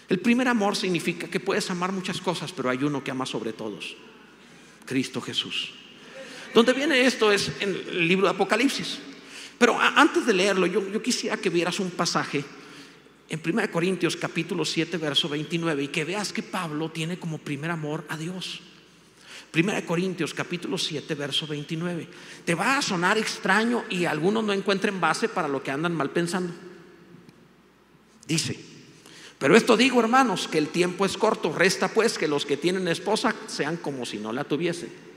El 0.09 0.19
primer 0.19 0.47
amor 0.47 0.75
significa 0.75 1.27
que 1.27 1.39
puedes 1.39 1.69
amar 1.69 1.91
muchas 1.91 2.19
cosas, 2.19 2.51
pero 2.51 2.69
hay 2.69 2.83
uno 2.83 3.03
que 3.03 3.11
ama 3.11 3.27
sobre 3.27 3.53
todos, 3.53 3.95
Cristo 4.85 5.21
Jesús. 5.21 5.73
Donde 6.53 6.73
viene 6.73 7.05
esto 7.05 7.31
es 7.31 7.51
en 7.59 7.69
el 7.69 8.07
libro 8.07 8.25
de 8.25 8.33
Apocalipsis. 8.33 8.99
Pero 9.59 9.77
antes 9.79 10.25
de 10.25 10.33
leerlo, 10.33 10.65
yo, 10.65 11.01
quisiera 11.01 11.37
que 11.37 11.49
vieras 11.49 11.79
un 11.79 11.91
pasaje 11.91 12.43
en 13.27 13.41
1 13.45 13.69
Corintios 13.71 14.15
capítulo 14.15 14.65
7, 14.65 14.97
verso 14.97 15.29
29, 15.29 15.83
y 15.83 15.87
que 15.89 16.05
veas 16.05 16.33
que 16.33 16.41
Pablo 16.41 16.89
tiene 16.89 17.19
como 17.19 17.37
primer 17.37 17.69
amor 17.69 18.05
a 18.09 18.17
Dios. 18.17 18.61
1 19.53 19.85
Corintios 19.85 20.33
capítulo 20.33 20.77
7, 20.77 21.15
verso 21.15 21.47
29. 21.47 22.07
Te 22.45 22.55
va 22.55 22.77
a 22.77 22.81
sonar 22.81 23.17
extraño 23.17 23.83
y 23.89 24.05
algunos 24.05 24.43
no 24.43 24.53
encuentren 24.53 25.01
base 25.01 25.29
para 25.29 25.47
lo 25.47 25.63
que 25.63 25.71
andan 25.71 25.95
mal 25.95 26.11
pensando. 26.11 26.53
Dice, 28.27 28.59
pero 29.39 29.55
esto 29.55 29.75
digo 29.75 29.99
hermanos, 29.99 30.47
que 30.47 30.59
el 30.59 30.69
tiempo 30.69 31.05
es 31.05 31.17
corto, 31.17 31.51
resta 31.51 31.87
pues 31.87 32.17
que 32.17 32.27
los 32.27 32.45
que 32.45 32.57
tienen 32.57 32.87
esposa 32.87 33.33
sean 33.47 33.77
como 33.77 34.05
si 34.05 34.17
no 34.17 34.31
la 34.31 34.43
tuviesen 34.43 35.09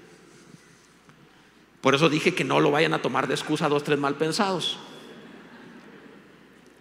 por 1.82 1.96
eso 1.96 2.08
dije 2.08 2.32
que 2.32 2.44
no 2.44 2.60
lo 2.60 2.70
vayan 2.70 2.94
a 2.94 3.02
tomar 3.02 3.26
de 3.26 3.34
excusa 3.34 3.68
dos, 3.68 3.82
tres 3.82 3.98
mal 3.98 4.14
pensados. 4.14 4.78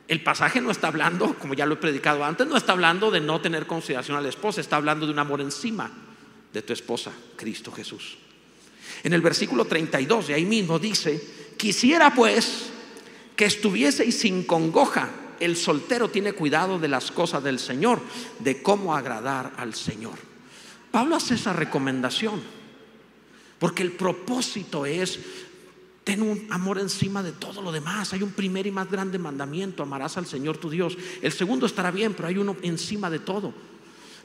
El 0.08 0.22
pasaje 0.22 0.62
no 0.62 0.70
está 0.70 0.90
hablando, 0.90 1.34
como 1.40 1.56
ya 1.56 1.66
lo 1.66 1.74
he 1.74 1.78
predicado 1.78 2.24
antes, 2.24 2.46
no 2.46 2.56
está 2.56 2.74
hablando 2.74 3.10
de 3.10 3.20
no 3.20 3.42
tener 3.42 3.66
consideración 3.66 4.16
a 4.16 4.22
la 4.22 4.30
esposa, 4.30 4.62
está 4.62 4.76
hablando 4.76 5.08
de 5.08 5.12
un 5.12 5.20
amor 5.20 5.42
encima 5.42 5.90
de 6.54 6.62
tu 6.62 6.74
esposa, 6.74 7.12
Cristo 7.36 7.72
Jesús. 7.72 8.18
En 9.04 9.14
el 9.14 9.22
versículo 9.22 9.66
32 9.66 10.28
de 10.28 10.34
ahí 10.34 10.46
mismo 10.46 10.80
dice, 10.80 11.22
quisiera 11.58 12.14
pues 12.14 12.70
que 13.36 13.46
estuvieseis 13.46 14.20
sin 14.20 14.44
congoja. 14.44 15.10
El 15.40 15.56
soltero 15.56 16.10
tiene 16.10 16.34
cuidado 16.34 16.78
de 16.78 16.88
las 16.88 17.10
cosas 17.10 17.44
del 17.44 17.58
Señor, 17.58 18.00
de 18.40 18.62
cómo 18.62 18.96
agradar 18.96 19.54
al 19.58 19.74
Señor. 19.74 20.18
Pablo 20.92 21.16
hace 21.16 21.36
esa 21.36 21.54
recomendación. 21.54 22.42
Porque 23.58 23.84
el 23.84 23.92
propósito 23.92 24.86
es 24.86 25.20
Ten 26.04 26.24
un 26.24 26.48
amor 26.50 26.80
encima 26.80 27.22
de 27.22 27.32
todo 27.32 27.62
lo 27.62 27.72
demás. 27.72 28.14
Hay 28.14 28.24
un 28.24 28.32
primer 28.32 28.66
y 28.66 28.72
más 28.72 28.90
grande 28.90 29.20
mandamiento, 29.20 29.84
amarás 29.84 30.18
al 30.18 30.26
Señor 30.26 30.58
tu 30.58 30.70
Dios. 30.70 30.98
El 31.22 31.32
segundo 31.32 31.66
estará 31.66 31.92
bien, 31.92 32.14
pero 32.16 32.28
hay 32.28 32.38
uno 32.38 32.58
encima 32.64 33.10
de 33.10 33.20
todo. 33.20 33.54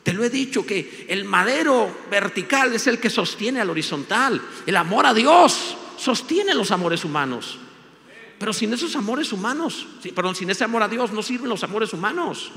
Te 0.07 0.13
lo 0.13 0.23
he 0.23 0.31
dicho 0.31 0.65
que 0.65 1.05
el 1.09 1.25
madero 1.25 1.93
vertical 2.09 2.73
es 2.73 2.87
el 2.87 3.01
que 3.01 3.11
sostiene 3.11 3.61
al 3.61 3.71
horizontal. 3.71 4.41
El 4.65 4.77
amor 4.77 5.05
a 5.05 5.13
Dios 5.13 5.77
sostiene 5.99 6.55
los 6.55 6.71
amores 6.71 7.05
humanos. 7.05 7.59
Pero 8.39 8.53
sin 8.53 8.73
esos 8.73 8.95
amores 8.95 9.33
humanos, 9.33 9.85
perdón, 10.15 10.37
sin 10.37 10.49
ese 10.49 10.63
amor 10.63 10.85
a 10.85 10.89
Dios 10.89 11.11
no 11.11 11.25
sirven 11.25 11.49
los 11.49 11.65
amores 11.65 11.93
humanos. 11.93 12.53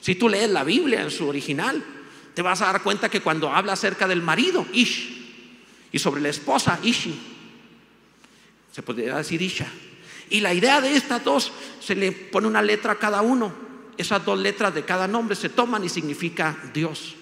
Si 0.00 0.14
tú 0.14 0.30
lees 0.30 0.48
la 0.48 0.64
Biblia 0.64 1.02
en 1.02 1.10
su 1.10 1.28
original, 1.28 1.84
te 2.32 2.40
vas 2.40 2.62
a 2.62 2.72
dar 2.72 2.82
cuenta 2.82 3.10
que 3.10 3.20
cuando 3.20 3.50
habla 3.50 3.74
acerca 3.74 4.08
del 4.08 4.22
marido, 4.22 4.64
Ish, 4.72 5.90
y 5.92 5.98
sobre 5.98 6.22
la 6.22 6.30
esposa, 6.30 6.80
Ishi. 6.82 7.14
Se 8.72 8.80
podría 8.82 9.18
decir 9.18 9.42
Isha. 9.42 9.66
Y 10.30 10.40
la 10.40 10.54
idea 10.54 10.80
de 10.80 10.96
estas 10.96 11.22
dos, 11.22 11.52
se 11.80 11.94
le 11.94 12.12
pone 12.12 12.46
una 12.46 12.62
letra 12.62 12.92
a 12.92 12.98
cada 12.98 13.20
uno. 13.20 13.71
Esas 13.96 14.24
dos 14.24 14.38
letras 14.38 14.74
de 14.74 14.84
cada 14.84 15.06
nombre 15.06 15.36
se 15.36 15.48
toman 15.48 15.84
y 15.84 15.88
significa 15.88 16.56
Dios. 16.72 17.16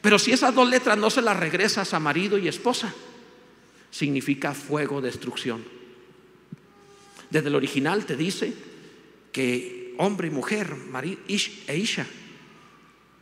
Pero 0.00 0.18
si 0.18 0.32
esas 0.32 0.54
dos 0.54 0.68
letras 0.68 0.96
no 0.96 1.10
se 1.10 1.22
las 1.22 1.36
regresas 1.36 1.92
a 1.92 2.00
marido 2.00 2.38
y 2.38 2.48
esposa, 2.48 2.94
significa 3.90 4.54
fuego, 4.54 5.00
destrucción. 5.00 5.64
Desde 7.30 7.48
el 7.48 7.54
original 7.54 8.06
te 8.06 8.16
dice 8.16 8.54
que 9.32 9.94
hombre 9.98 10.28
y 10.28 10.30
mujer, 10.30 10.74
marido 10.74 11.20
e 11.26 11.76
Isha, 11.76 12.06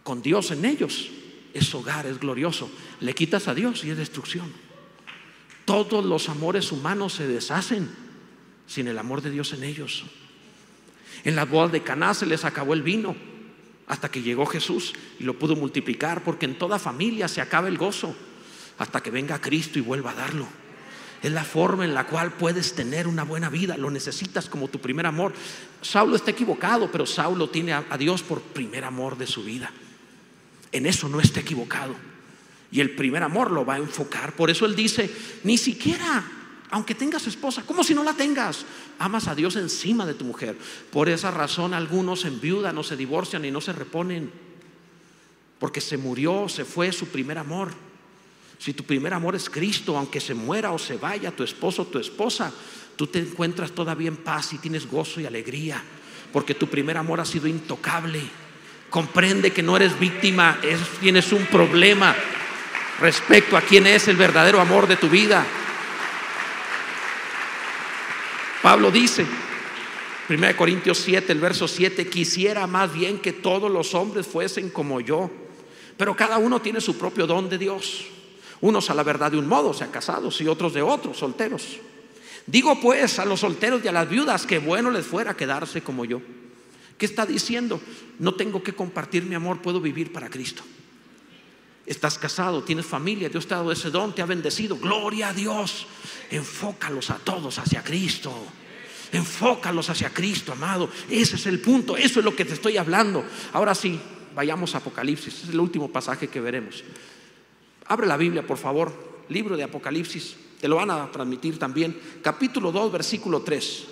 con 0.03 0.23
Dios 0.23 0.51
en 0.51 0.65
ellos, 0.65 1.11
es 1.53 1.75
hogar, 1.75 2.07
es 2.07 2.21
glorioso. 2.21 2.71
Le 3.01 3.15
quitas 3.15 3.49
a 3.49 3.55
Dios 3.55 3.83
y 3.85 3.91
es 3.91 3.97
destrucción. 3.97 4.53
Todos 5.65 6.05
los 6.05 6.29
amores 6.29 6.71
humanos 6.71 7.15
se 7.15 7.27
deshacen 7.27 7.91
sin 8.67 8.87
el 8.87 8.99
amor 8.99 9.23
de 9.23 9.31
Dios 9.31 9.53
en 9.53 9.65
ellos. 9.65 10.05
En 11.27 11.37
las 11.37 11.49
bodas 11.49 11.73
de 11.73 11.83
Caná 11.83 12.15
se 12.15 12.25
les 12.25 12.45
acabó 12.45 12.73
el 12.73 12.83
vino 12.83 13.15
hasta 13.87 14.11
que 14.11 14.23
llegó 14.23 14.47
Jesús 14.47 14.95
y 15.19 15.25
lo 15.25 15.39
pudo 15.39 15.57
multiplicar, 15.57 16.25
porque 16.25 16.47
en 16.47 16.57
toda 16.57 16.79
familia 16.79 17.29
se 17.29 17.41
acaba 17.41 17.69
el 17.69 17.77
gozo 17.77 18.17
hasta 18.79 19.03
que 19.03 19.11
venga 19.11 19.41
Cristo 19.41 19.79
y 19.79 19.83
vuelva 19.83 20.13
a 20.13 20.15
darlo. 20.15 20.47
Es 21.23 21.33
la 21.33 21.45
forma 21.45 21.85
en 21.85 21.95
la 21.95 22.07
cual 22.07 22.33
puedes 22.33 22.75
tener 22.75 23.07
una 23.07 23.25
buena 23.25 23.51
vida, 23.51 23.77
lo 23.77 23.91
necesitas 23.91 24.49
como 24.49 24.69
tu 24.69 24.81
primer 24.81 25.07
amor. 25.07 25.35
Saulo 25.83 26.17
está 26.17 26.31
equivocado, 26.31 26.91
pero 26.91 27.05
Saulo 27.05 27.51
tiene 27.51 27.75
a 27.75 27.99
Dios 27.99 28.23
por 28.23 28.41
primer 28.41 28.85
amor 28.85 29.19
de 29.19 29.27
su 29.27 29.45
vida 29.45 29.71
en 30.77 30.87
eso 30.87 31.09
no 31.09 31.21
está 31.21 31.41
equivocado. 31.41 31.95
Y 32.71 32.81
el 32.81 32.95
primer 32.95 33.23
amor 33.23 33.51
lo 33.51 33.65
va 33.65 33.75
a 33.75 33.79
enfocar. 33.79 34.35
Por 34.35 34.51
eso 34.51 34.67
él 34.67 34.77
dice, 34.77 35.11
ni 35.45 35.57
siquiera, 35.57 36.25
aunque 36.71 36.95
tengas 36.95 37.27
esposa, 37.27 37.63
como 37.63 37.85
si 37.85 37.95
no 37.95 38.03
la 38.03 38.15
tengas, 38.15 38.65
amas 38.99 39.29
a 39.29 39.35
Dios 39.35 39.57
encima 39.57 40.05
de 40.05 40.15
tu 40.15 40.25
mujer. 40.25 40.57
Por 40.91 41.09
esa 41.09 41.31
razón 41.31 41.75
algunos 41.75 42.25
en 42.25 42.41
viuda 42.41 42.73
no 42.73 42.83
se 42.83 42.97
divorcian 42.97 43.45
y 43.45 43.51
no 43.51 43.61
se 43.61 43.73
reponen. 43.73 44.31
Porque 45.59 45.81
se 45.81 45.97
murió, 45.97 46.49
se 46.49 46.65
fue 46.65 46.93
su 46.93 47.07
primer 47.09 47.39
amor. 47.39 47.73
Si 48.59 48.73
tu 48.73 48.85
primer 48.85 49.15
amor 49.15 49.37
es 49.37 49.49
Cristo, 49.49 49.97
aunque 49.97 50.21
se 50.21 50.35
muera 50.35 50.73
o 50.73 50.79
se 50.79 50.97
vaya 50.97 51.31
tu 51.31 51.45
esposo 51.45 51.83
o 51.83 51.87
tu 51.87 51.99
esposa, 51.99 52.53
tú 52.97 53.07
te 53.07 53.21
encuentras 53.21 53.71
todavía 53.73 54.09
en 54.09 54.17
paz 54.17 54.53
y 54.53 54.59
tienes 54.59 54.91
gozo 54.91 55.21
y 55.21 55.27
alegría. 55.27 55.83
Porque 56.33 56.55
tu 56.55 56.67
primer 56.67 56.97
amor 56.97 57.21
ha 57.21 57.25
sido 57.25 57.47
intocable. 57.47 58.21
Comprende 58.91 59.53
que 59.53 59.63
no 59.63 59.77
eres 59.77 59.99
víctima, 59.99 60.59
tienes 61.01 61.33
un 61.33 61.47
problema 61.47 62.15
respecto 63.01 63.57
a 63.57 63.61
quién 63.61 63.87
es 63.87 64.09
el 64.09 64.17
verdadero 64.17 64.61
amor 64.61 64.87
de 64.87 64.97
tu 64.97 65.09
vida. 65.09 65.47
Pablo 68.67 68.91
dice, 68.91 69.25
1 70.29 70.57
Corintios 70.57 70.99
7, 70.99 71.31
el 71.31 71.39
verso 71.39 71.69
7, 71.69 72.09
quisiera 72.09 72.67
más 72.67 72.93
bien 72.93 73.21
que 73.21 73.33
todos 73.33 73.71
los 73.71 73.95
hombres 73.95 74.27
fuesen 74.27 74.71
como 74.71 75.01
yo, 75.01 75.31
pero 75.97 76.17
cada 76.17 76.39
uno 76.39 76.61
tiene 76.61 76.81
su 76.81 76.99
propio 76.99 77.29
don 77.29 77.49
de 77.49 77.59
Dios. 77.59 78.07
Unos 78.61 78.91
a 78.91 78.95
la 78.95 79.05
verdad 79.05 79.31
de 79.31 79.39
un 79.39 79.47
modo, 79.47 79.69
o 79.69 79.73
sea, 79.73 79.93
casados, 79.93 80.41
y 80.41 80.49
otros 80.49 80.75
de 80.75 80.83
otro, 80.83 81.15
solteros. 81.15 81.79
Digo 82.45 82.81
pues 82.81 83.21
a 83.21 83.25
los 83.25 83.39
solteros 83.39 83.85
y 83.85 83.87
a 83.87 83.93
las 83.93 84.11
viudas 84.11 84.47
que 84.47 84.59
bueno 84.59 84.91
les 84.91 85.07
fuera 85.07 85.37
quedarse 85.37 85.83
como 85.83 86.05
yo. 86.05 86.21
¿Qué 86.99 87.07
está 87.07 87.25
diciendo? 87.25 87.81
No 88.19 88.35
tengo 88.35 88.65
que 88.65 88.73
compartir 88.73 89.23
mi 89.23 89.37
amor, 89.37 89.63
puedo 89.63 89.81
vivir 89.81 90.13
para 90.13 90.29
Cristo. 90.29 90.65
Estás 91.87 92.19
casado, 92.19 92.65
tienes 92.65 92.85
familia, 92.85 93.29
Dios 93.29 93.47
te 93.47 93.55
ha 93.55 93.59
dado 93.59 93.71
ese 93.71 93.91
don, 93.91 94.13
te 94.13 94.21
ha 94.21 94.27
bendecido. 94.27 94.77
Gloria 94.77 95.29
a 95.29 95.33
Dios. 95.33 95.87
Enfócalos 96.31 97.11
a 97.11 97.19
todos 97.19 97.59
hacia 97.59 97.85
Cristo. 97.85 98.35
Enfócalos 99.13 99.89
hacia 99.89 100.11
Cristo, 100.11 100.53
amado. 100.53 100.91
Ese 101.09 101.37
es 101.37 101.47
el 101.47 101.61
punto, 101.61 101.97
eso 101.97 102.19
es 102.19 102.25
lo 102.25 102.35
que 102.35 102.45
te 102.45 102.55
estoy 102.55 102.77
hablando. 102.77 103.25
Ahora 103.53 103.75
sí, 103.75 104.01
vayamos 104.35 104.75
a 104.75 104.79
Apocalipsis. 104.79 105.45
es 105.45 105.49
el 105.51 105.61
último 105.61 105.89
pasaje 105.91 106.27
que 106.27 106.41
veremos. 106.41 106.83
Abre 107.87 108.07
la 108.09 108.17
Biblia, 108.17 108.45
por 108.45 108.59
favor. 108.59 108.93
Libro 109.29 109.57
de 109.57 109.63
Apocalipsis. 109.63 110.37
Te 110.61 110.67
lo 110.67 110.77
van 110.77 110.91
a 110.91 111.11
transmitir 111.13 111.59
también. 111.59 111.99
Capítulo 112.21 112.73
2, 112.73 112.91
versículo 112.91 113.43
3. 113.43 113.87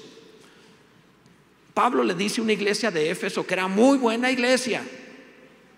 Pablo 1.73 2.03
le 2.03 2.15
dice 2.15 2.41
a 2.41 2.45
una 2.45 2.53
iglesia 2.53 2.91
de 2.91 3.11
Éfeso 3.11 3.47
que 3.47 3.55
era 3.55 3.69
muy 3.69 3.99
buena 3.99 4.31
iglesia. 4.33 4.83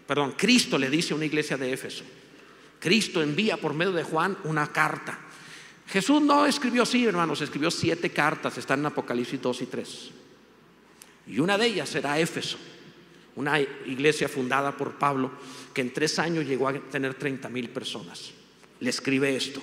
Perdón, 0.07 0.35
Cristo 0.37 0.79
le 0.79 0.89
dice 0.89 1.13
a 1.13 1.17
una 1.17 1.27
iglesia 1.27 1.57
de 1.57 1.73
Éfeso. 1.73 2.05
Cristo 2.79 3.23
envía 3.23 3.57
por 3.57 3.75
medio 3.75 3.93
de 3.93 4.05
Juan 4.05 4.37
una 4.45 4.73
carta. 4.73 5.19
Jesús 5.89 6.21
no 6.23 6.47
escribió 6.47 6.83
así, 6.83 7.05
hermanos, 7.05 7.41
escribió 7.41 7.71
siete 7.71 8.11
cartas, 8.11 8.59
están 8.59 8.81
en 8.81 8.87
Apocalipsis 8.87 9.41
2 9.41 9.63
y 9.63 9.67
3. 9.67 10.11
Y 11.29 11.39
una 11.39 11.59
de 11.59 11.67
ellas 11.67 11.95
era 11.95 12.19
Éfeso, 12.19 12.59
una 13.37 13.61
iglesia 13.61 14.29
fundada 14.29 14.77
por 14.77 14.95
Pablo 14.95 15.33
que 15.75 15.81
en 15.81 15.93
tres 15.93 16.19
años 16.19 16.47
llegó 16.47 16.69
a 16.69 16.75
tener 16.75 17.15
30 17.15 17.49
mil 17.49 17.69
personas. 17.69 18.33
Le 18.81 18.91
escribe 18.91 19.35
esto. 19.35 19.63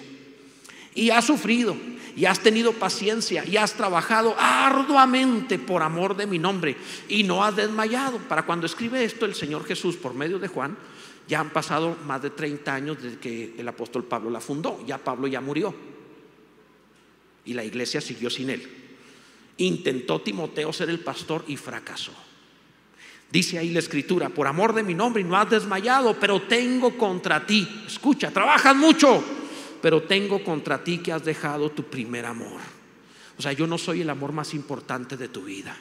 Y 0.95 1.09
ha 1.09 1.21
sufrido 1.21 1.75
y 2.15 2.25
has 2.25 2.39
tenido 2.39 2.73
paciencia 2.73 3.43
y 3.45 3.57
has 3.57 3.73
trabajado 3.73 4.35
arduamente 4.37 5.57
por 5.57 5.81
amor 5.81 6.15
de 6.15 6.27
mi 6.27 6.37
nombre 6.39 6.75
y 7.09 7.23
no 7.23 7.43
has 7.43 7.55
desmayado. 7.55 8.19
Para 8.19 8.45
cuando 8.45 8.65
escribe 8.65 9.03
esto 9.03 9.25
el 9.25 9.35
Señor 9.35 9.65
Jesús 9.65 9.95
por 9.95 10.13
medio 10.13 10.39
de 10.39 10.47
Juan, 10.47 10.77
ya 11.27 11.39
han 11.39 11.49
pasado 11.49 11.97
más 12.05 12.21
de 12.21 12.29
30 12.29 12.73
años 12.73 13.01
desde 13.01 13.17
que 13.17 13.55
el 13.57 13.67
apóstol 13.67 14.03
Pablo 14.03 14.29
la 14.29 14.41
fundó, 14.41 14.83
ya 14.85 14.97
Pablo 14.97 15.27
ya 15.27 15.41
murió. 15.41 15.73
y 17.45 17.53
la 17.53 17.65
iglesia 17.65 17.99
siguió 17.99 18.29
sin 18.29 18.49
él. 18.49 18.65
Intentó 19.57 20.21
Timoteo 20.21 20.71
ser 20.71 20.89
el 20.89 20.99
pastor 20.99 21.43
y 21.47 21.57
fracasó. 21.57 22.13
Dice 23.29 23.57
ahí 23.57 23.69
la 23.71 23.79
escritura, 23.79 24.29
por 24.29 24.47
amor 24.47 24.73
de 24.73 24.83
mi 24.83 24.93
nombre 24.93 25.21
y 25.21 25.25
no 25.25 25.35
has 25.35 25.49
desmayado, 25.49 26.15
pero 26.19 26.43
tengo 26.43 26.97
contra 26.97 27.45
ti, 27.45 27.67
escucha, 27.85 28.31
trabajas 28.31 28.75
mucho, 28.75 29.23
pero 29.83 30.03
tengo 30.03 30.41
contra 30.45 30.81
ti 30.81 30.99
que 30.99 31.11
has 31.11 31.25
dejado 31.25 31.69
tu 31.69 31.83
primer 31.83 32.25
amor. 32.25 32.61
O 33.37 33.41
sea, 33.41 33.51
yo 33.51 33.67
no 33.67 33.77
soy 33.77 33.99
el 33.99 34.09
amor 34.09 34.31
más 34.31 34.53
importante 34.53 35.17
de 35.17 35.27
tu 35.27 35.43
vida. 35.43 35.75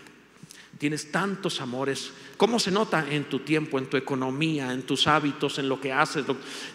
Tienes 0.77 1.13
tantos 1.13 1.61
amores. 1.61 2.11
¿Cómo 2.37 2.59
se 2.59 2.73
nota 2.73 3.07
en 3.09 3.27
tu 3.27 3.39
tiempo, 3.39 3.79
en 3.79 3.87
tu 3.87 3.97
economía, 3.97 4.73
en 4.73 4.83
tus 4.83 5.07
hábitos, 5.07 5.61
en 5.61 5.69
lo 5.69 5.81
que 5.81 5.93
haces, 5.93 6.25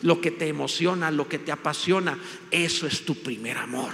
lo, 0.04 0.22
que 0.22 0.32
te 0.32 0.48
emociona, 0.48 1.12
lo 1.12 1.28
que 1.28 1.40
te 1.40 1.52
apasiona? 1.52 2.18
Eso 2.50 2.88
es 2.88 3.04
tu 3.04 3.16
primer 3.16 3.58
amor 3.58 3.92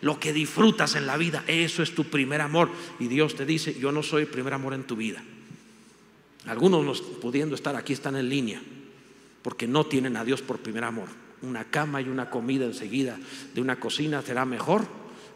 lo 0.00 0.20
que 0.20 0.34
disfrutas 0.34 0.96
en 0.96 1.06
la 1.06 1.16
vida, 1.16 1.44
eso 1.46 1.82
es 1.82 1.94
tu 1.94 2.04
primer 2.04 2.42
amor. 2.42 2.70
Y 2.98 3.06
Dios 3.06 3.36
te 3.36 3.46
dice, 3.46 3.78
yo 3.78 3.90
no 3.90 4.02
soy 4.02 4.22
el 4.22 4.28
primer 4.28 4.52
amor 4.52 4.74
en 4.74 4.82
tu 4.82 4.96
vida. 4.96 5.22
Algunos 6.46 7.00
pudiendo 7.00 7.54
estar 7.54 7.74
aquí 7.74 7.94
están 7.94 8.16
en 8.16 8.28
línea, 8.28 8.60
porque 9.40 9.66
no 9.66 9.86
tienen 9.86 10.16
a 10.18 10.24
Dios 10.24 10.42
por 10.42 10.58
primer 10.58 10.84
amor. 10.84 11.23
Una 11.44 11.64
cama 11.64 12.00
y 12.00 12.08
una 12.08 12.30
comida 12.30 12.64
enseguida 12.64 13.18
de 13.54 13.60
una 13.60 13.78
cocina 13.78 14.22
será 14.22 14.44
mejor 14.44 14.86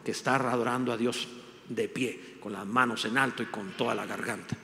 que 0.03 0.11
estar 0.11 0.45
adorando 0.45 0.91
a 0.91 0.97
Dios 0.97 1.27
de 1.69 1.87
pie, 1.87 2.37
con 2.39 2.53
las 2.53 2.65
manos 2.65 3.05
en 3.05 3.17
alto 3.17 3.43
y 3.43 3.47
con 3.47 3.71
toda 3.71 3.93
la 3.93 4.05
garganta. 4.05 4.57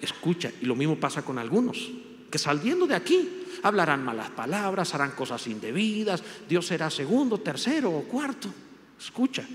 Escucha, 0.00 0.52
y 0.60 0.66
lo 0.66 0.76
mismo 0.76 0.96
pasa 0.96 1.22
con 1.22 1.38
algunos, 1.38 1.90
que 2.30 2.38
saliendo 2.38 2.86
de 2.86 2.94
aquí 2.94 3.44
hablarán 3.62 4.04
malas 4.04 4.30
palabras, 4.30 4.94
harán 4.94 5.12
cosas 5.12 5.46
indebidas, 5.46 6.22
Dios 6.48 6.66
será 6.66 6.90
segundo, 6.90 7.38
tercero 7.38 7.90
o 7.90 8.02
cuarto. 8.02 8.52
Escucha, 8.98 9.46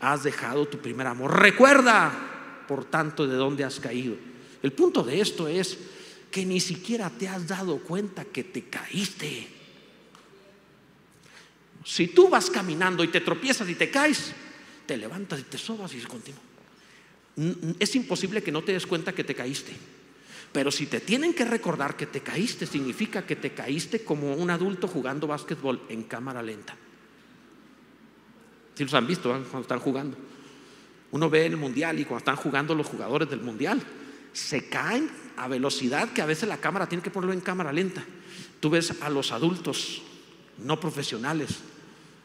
has 0.00 0.24
dejado 0.24 0.66
tu 0.66 0.78
primer 0.78 1.06
amor. 1.06 1.38
Recuerda, 1.40 2.64
por 2.66 2.84
tanto, 2.84 3.26
de 3.26 3.36
dónde 3.36 3.64
has 3.64 3.78
caído. 3.78 4.16
El 4.62 4.72
punto 4.72 5.02
de 5.02 5.20
esto 5.20 5.46
es 5.46 5.78
que 6.30 6.44
ni 6.44 6.58
siquiera 6.58 7.10
te 7.10 7.28
has 7.28 7.46
dado 7.46 7.78
cuenta 7.78 8.24
que 8.24 8.42
te 8.42 8.64
caíste. 8.64 9.53
Si 11.84 12.08
tú 12.08 12.28
vas 12.28 12.48
caminando 12.48 13.04
y 13.04 13.08
te 13.08 13.20
tropiezas 13.20 13.68
y 13.68 13.74
te 13.74 13.90
caes, 13.90 14.32
te 14.86 14.96
levantas 14.96 15.40
y 15.40 15.42
te 15.42 15.58
sobas 15.58 15.94
y 15.94 16.00
continúa. 16.00 16.40
Es 17.78 17.94
imposible 17.94 18.42
que 18.42 18.50
no 18.50 18.62
te 18.62 18.72
des 18.72 18.86
cuenta 18.86 19.12
que 19.12 19.22
te 19.22 19.34
caíste. 19.34 19.72
Pero 20.52 20.70
si 20.70 20.86
te 20.86 21.00
tienen 21.00 21.34
que 21.34 21.44
recordar 21.44 21.96
que 21.96 22.06
te 22.06 22.20
caíste, 22.20 22.64
significa 22.64 23.26
que 23.26 23.36
te 23.36 23.52
caíste 23.52 24.02
como 24.02 24.34
un 24.34 24.50
adulto 24.50 24.88
jugando 24.88 25.26
básquetbol 25.26 25.82
en 25.88 26.04
cámara 26.04 26.42
lenta. 26.42 26.74
Si 28.74 28.84
los 28.84 28.94
han 28.94 29.06
visto 29.06 29.28
cuando 29.28 29.60
están 29.60 29.80
jugando. 29.80 30.16
Uno 31.10 31.28
ve 31.28 31.46
el 31.46 31.56
mundial 31.56 32.00
y 32.00 32.04
cuando 32.04 32.18
están 32.18 32.36
jugando 32.36 32.74
los 32.74 32.86
jugadores 32.86 33.28
del 33.28 33.40
mundial, 33.40 33.80
se 34.32 34.68
caen 34.68 35.10
a 35.36 35.48
velocidad 35.48 36.12
que 36.12 36.22
a 36.22 36.26
veces 36.26 36.48
la 36.48 36.58
cámara 36.58 36.88
tiene 36.88 37.02
que 37.02 37.10
ponerlo 37.10 37.34
en 37.34 37.40
cámara 37.40 37.72
lenta. 37.72 38.04
Tú 38.60 38.70
ves 38.70 39.02
a 39.02 39.10
los 39.10 39.32
adultos 39.32 40.02
no 40.58 40.80
profesionales 40.80 41.58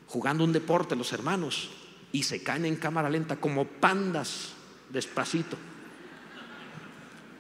jugando 0.10 0.44
un 0.44 0.52
deporte, 0.52 0.96
los 0.96 1.14
hermanos, 1.14 1.70
y 2.12 2.24
se 2.24 2.42
caen 2.42 2.66
en 2.66 2.78
cámara 2.78 3.10
lenta 3.10 3.36
como 3.36 3.66
pandas 3.66 4.54
despacito. 4.90 5.56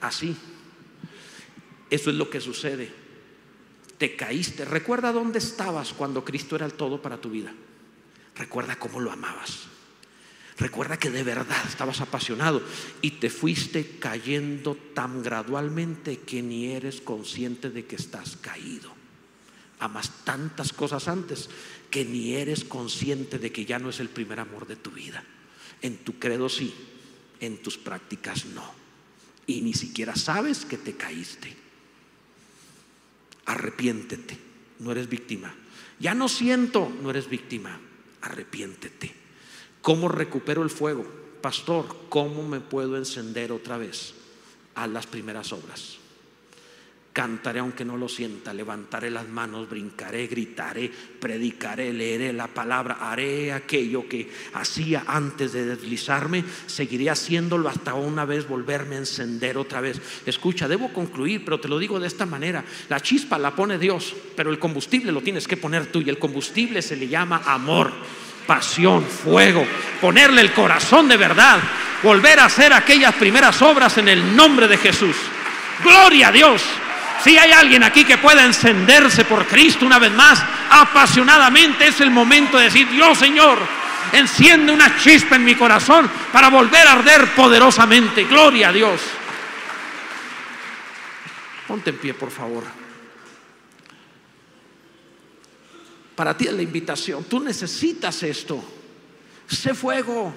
Así. 0.01 0.36
Eso 1.89 2.11
es 2.11 2.15
lo 2.15 2.30
que 2.30 2.39
sucede. 2.39 2.93
Te 3.97 4.15
caíste. 4.15 4.65
Recuerda 4.65 5.11
dónde 5.11 5.39
estabas 5.39 5.93
cuando 5.93 6.24
Cristo 6.24 6.55
era 6.55 6.67
el 6.67 6.74
todo 6.74 7.01
para 7.01 7.20
tu 7.20 7.32
vida. 7.32 7.51
Recuerda 8.36 8.78
cómo 8.78 8.99
lo 8.99 9.11
amabas. 9.11 9.63
Recuerda 10.59 10.97
que 10.97 11.09
de 11.09 11.24
verdad 11.24 11.65
estabas 11.67 12.01
apasionado 12.01 12.61
y 13.01 13.11
te 13.11 13.32
fuiste 13.32 13.97
cayendo 13.97 14.76
tan 14.93 15.24
gradualmente 15.24 16.20
que 16.20 16.43
ni 16.43 16.72
eres 16.72 17.01
consciente 17.01 17.72
de 17.72 17.86
que 17.86 17.95
estás 17.95 18.38
caído. 18.38 18.99
Amas 19.80 20.25
tantas 20.25 20.73
cosas 20.73 21.07
antes 21.07 21.49
que 21.89 22.05
ni 22.05 22.36
eres 22.36 22.63
consciente 22.63 23.39
de 23.39 23.51
que 23.51 23.65
ya 23.65 23.80
no 23.80 23.89
es 23.89 23.99
el 23.99 24.09
primer 24.09 24.39
amor 24.39 24.67
de 24.67 24.75
tu 24.75 24.91
vida. 24.91 25.23
En 25.82 25.97
tu 25.97 26.19
credo 26.19 26.49
sí, 26.49 26.73
en 27.39 27.61
tus 27.61 27.77
prácticas 27.77 28.45
no. 28.45 28.69
Y 29.47 29.61
ni 29.61 29.73
siquiera 29.73 30.15
sabes 30.15 30.65
que 30.65 30.77
te 30.77 30.95
caíste. 30.95 31.55
Arrepiéntete, 33.45 34.38
no 34.80 34.91
eres 34.91 35.09
víctima. 35.09 35.55
Ya 35.99 36.13
no 36.13 36.27
siento, 36.27 36.91
no 37.01 37.09
eres 37.09 37.30
víctima 37.30 37.80
arrepiéntete. 38.21 39.13
¿Cómo 39.82 40.09
recupero 40.09 40.63
el 40.63 40.69
fuego? 40.69 41.05
Pastor, 41.41 42.07
¿cómo 42.09 42.47
me 42.47 42.59
puedo 42.59 42.97
encender 42.97 43.51
otra 43.51 43.77
vez 43.77 44.13
a 44.75 44.88
las 44.88 45.07
primeras 45.07 45.53
obras? 45.53 45.99
Cantaré 47.12 47.60
aunque 47.60 47.84
no 47.84 47.97
lo 47.97 48.07
sienta, 48.07 48.53
levantaré 48.53 49.10
las 49.10 49.28
manos, 49.28 49.68
brincaré, 49.68 50.28
gritaré, 50.28 50.91
predicaré, 51.20 51.91
leeré 51.91 52.32
la 52.32 52.47
palabra, 52.47 52.99
haré 53.01 53.51
aquello 53.51 54.07
que 54.07 54.30
hacía 54.53 55.03
antes 55.07 55.51
de 55.51 55.66
deslizarme, 55.66 56.43
seguiré 56.68 57.10
haciéndolo 57.10 57.68
hasta 57.68 57.95
una 57.95 58.26
vez 58.26 58.47
volverme 58.47 58.95
a 58.95 58.99
encender 58.99 59.57
otra 59.57 59.82
vez. 59.82 59.99
Escucha, 60.26 60.68
debo 60.68 60.93
concluir, 60.93 61.43
pero 61.43 61.60
te 61.60 61.68
lo 61.68 61.80
digo 61.80 61.99
de 61.99 62.07
esta 62.07 62.28
manera, 62.28 62.64
la 62.89 62.99
chispa 62.99 63.39
la 63.39 63.55
pone 63.55 63.80
Dios, 63.80 64.16
pero 64.36 64.51
el 64.51 64.60
combustible 64.60 65.12
lo 65.12 65.22
tienes 65.22 65.47
que 65.47 65.57
poner 65.57 65.88
tú 65.88 66.01
y 66.01 66.10
el 66.10 66.20
combustible 66.20 66.82
se 66.82 66.95
le 66.95 67.07
llama 67.07 67.41
amor 67.45 67.91
pasión, 68.49 69.03
fuego, 69.03 69.64
ponerle 70.01 70.41
el 70.41 70.53
corazón 70.53 71.07
de 71.07 71.18
verdad, 71.18 71.60
volver 72.01 72.39
a 72.39 72.45
hacer 72.45 72.74
aquellas 72.74 73.14
primeras 73.14 73.62
obras 73.62 73.99
en 73.99 74.10
el 74.10 74.36
nombre 74.36 74.68
de 74.68 74.78
Jesús. 74.78 75.16
Gloria 75.84 76.30
a 76.30 76.32
Dios. 76.32 76.64
Si 77.24 77.38
hay 77.38 77.51
alguien 77.51 77.84
aquí 77.84 78.05
que 78.05 78.17
pueda 78.17 78.45
encenderse 78.45 79.26
por 79.26 79.45
Cristo 79.45 79.86
una 79.86 79.99
vez 79.99 80.11
más, 80.11 80.41
apasionadamente, 80.70 81.88
es 81.88 81.99
el 82.01 82.11
momento 82.11 82.57
de 82.57 82.65
decir, 82.65 82.89
Dios 82.89 83.17
Señor, 83.17 83.59
enciende 84.13 84.72
una 84.72 84.97
chispa 84.97 85.36
en 85.36 85.43
mi 85.43 85.55
corazón 85.55 86.09
para 86.32 86.49
volver 86.49 86.88
a 86.88 86.93
arder 86.93 87.34
poderosamente. 87.36 88.24
Gloria 88.24 88.70
a 88.70 88.74
Dios. 88.74 89.01
Ponte 91.67 91.89
en 91.89 91.97
pie, 91.97 92.13
por 92.13 92.32
favor. 92.32 92.63
Para 96.15 96.36
ti 96.36 96.47
es 96.47 96.53
la 96.53 96.61
invitación. 96.61 97.26
Tú 97.26 97.39
necesitas 97.39 98.24
esto. 98.24 98.63
Sé 99.47 99.74
fuego. 99.74 100.34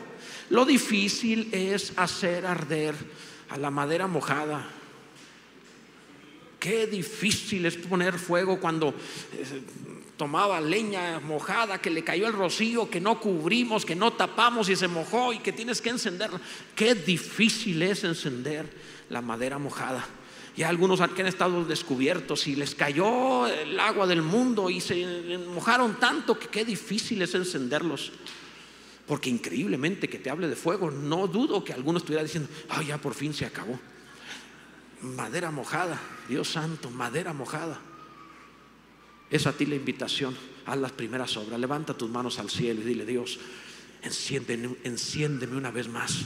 Lo 0.51 0.64
difícil 0.64 1.49
es 1.53 1.93
hacer 1.97 2.45
arder 2.45 2.95
a 3.51 3.57
la 3.57 3.70
madera 3.70 4.07
mojada. 4.07 4.64
Qué 6.63 6.87
difícil 6.87 7.67
es 7.67 7.75
poner 7.75 8.21
fuego 8.21 8.61
cuando 8.61 8.91
eh, 8.91 9.63
tomaba 10.17 10.61
leña 10.61 11.19
mojada, 11.19 11.83
que 11.83 11.91
le 11.91 12.05
cayó 12.05 12.29
el 12.29 12.35
rocío, 12.35 12.89
que 12.89 13.01
no 13.01 13.19
cubrimos, 13.19 13.85
que 13.85 13.97
no 13.97 14.13
tapamos 14.13 14.69
y 14.69 14.77
se 14.77 14.87
mojó 14.87 15.33
y 15.33 15.41
que 15.41 15.51
tienes 15.51 15.83
que 15.83 15.91
encenderla. 15.91 16.41
Qué 16.77 16.95
difícil 16.95 17.83
es 17.83 18.05
encender 18.05 18.73
la 19.11 19.21
madera 19.21 19.59
mojada. 19.59 20.07
Y 20.57 20.63
algunos 20.63 21.01
que 21.01 21.23
han 21.23 21.27
estado 21.27 21.65
descubiertos 21.65 22.47
y 22.47 22.55
les 22.55 22.77
cayó 22.77 23.49
el 23.49 23.81
agua 23.81 24.07
del 24.07 24.23
mundo 24.23 24.71
y 24.71 24.81
se 24.81 25.05
mojaron 25.53 25.99
tanto 25.99 26.39
que 26.39 26.47
qué 26.47 26.65
difícil 26.65 27.23
es 27.23 27.35
encenderlos. 27.35 28.13
Porque 29.09 29.31
increíblemente 29.31 30.09
que 30.09 30.21
te 30.21 30.31
hable 30.31 30.47
de 30.47 30.55
fuego, 30.55 30.93
no 30.93 31.27
dudo 31.27 31.65
que 31.65 31.73
alguno 31.73 31.99
estuviera 31.99 32.23
diciendo, 32.23 32.49
ay, 32.69 32.87
ya 32.87 32.99
por 32.99 33.15
fin 33.15 33.35
se 33.35 33.47
acabó 33.47 33.81
madera 35.03 35.51
mojada, 35.51 35.99
Dios 36.29 36.49
santo, 36.49 36.91
madera 36.91 37.33
mojada. 37.33 37.79
Es 39.31 39.47
a 39.47 39.53
ti 39.53 39.67
la 39.67 39.75
invitación, 39.75 40.37
haz 40.67 40.79
las 40.79 40.93
primeras 40.93 41.37
obras, 41.37 41.59
levanta 41.59 41.95
tus 41.95 42.11
manos 42.11 42.39
al 42.39 42.51
cielo 42.51 42.83
y 42.83 42.85
dile, 42.85 43.05
Dios, 43.05 43.39
enciéndeme, 44.03 44.77
enciéndeme 44.85 45.57
una 45.57 45.71
vez 45.71 45.89
más, 45.89 46.23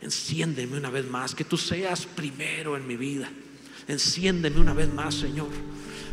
enciéndeme 0.00 0.76
una 0.76 0.90
vez 0.90 1.08
más, 1.08 1.34
que 1.34 1.44
tú 1.44 1.56
seas 1.56 2.06
primero 2.06 2.76
en 2.76 2.86
mi 2.86 2.96
vida, 2.96 3.30
enciéndeme 3.88 4.60
una 4.60 4.74
vez 4.74 4.92
más, 4.92 5.14
Señor. 5.14 5.48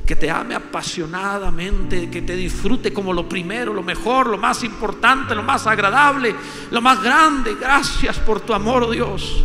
Que 0.05 0.15
te 0.15 0.29
ame 0.29 0.55
apasionadamente, 0.55 2.09
que 2.09 2.23
te 2.23 2.35
disfrute 2.35 2.91
como 2.91 3.13
lo 3.13 3.29
primero, 3.29 3.73
lo 3.73 3.83
mejor, 3.83 4.27
lo 4.27 4.37
más 4.37 4.63
importante, 4.63 5.35
lo 5.35 5.43
más 5.43 5.67
agradable, 5.67 6.35
lo 6.69 6.81
más 6.81 7.01
grande. 7.01 7.55
Gracias 7.55 8.17
por 8.19 8.41
tu 8.41 8.53
amor, 8.53 8.83
oh 8.83 8.91
Dios. 8.91 9.43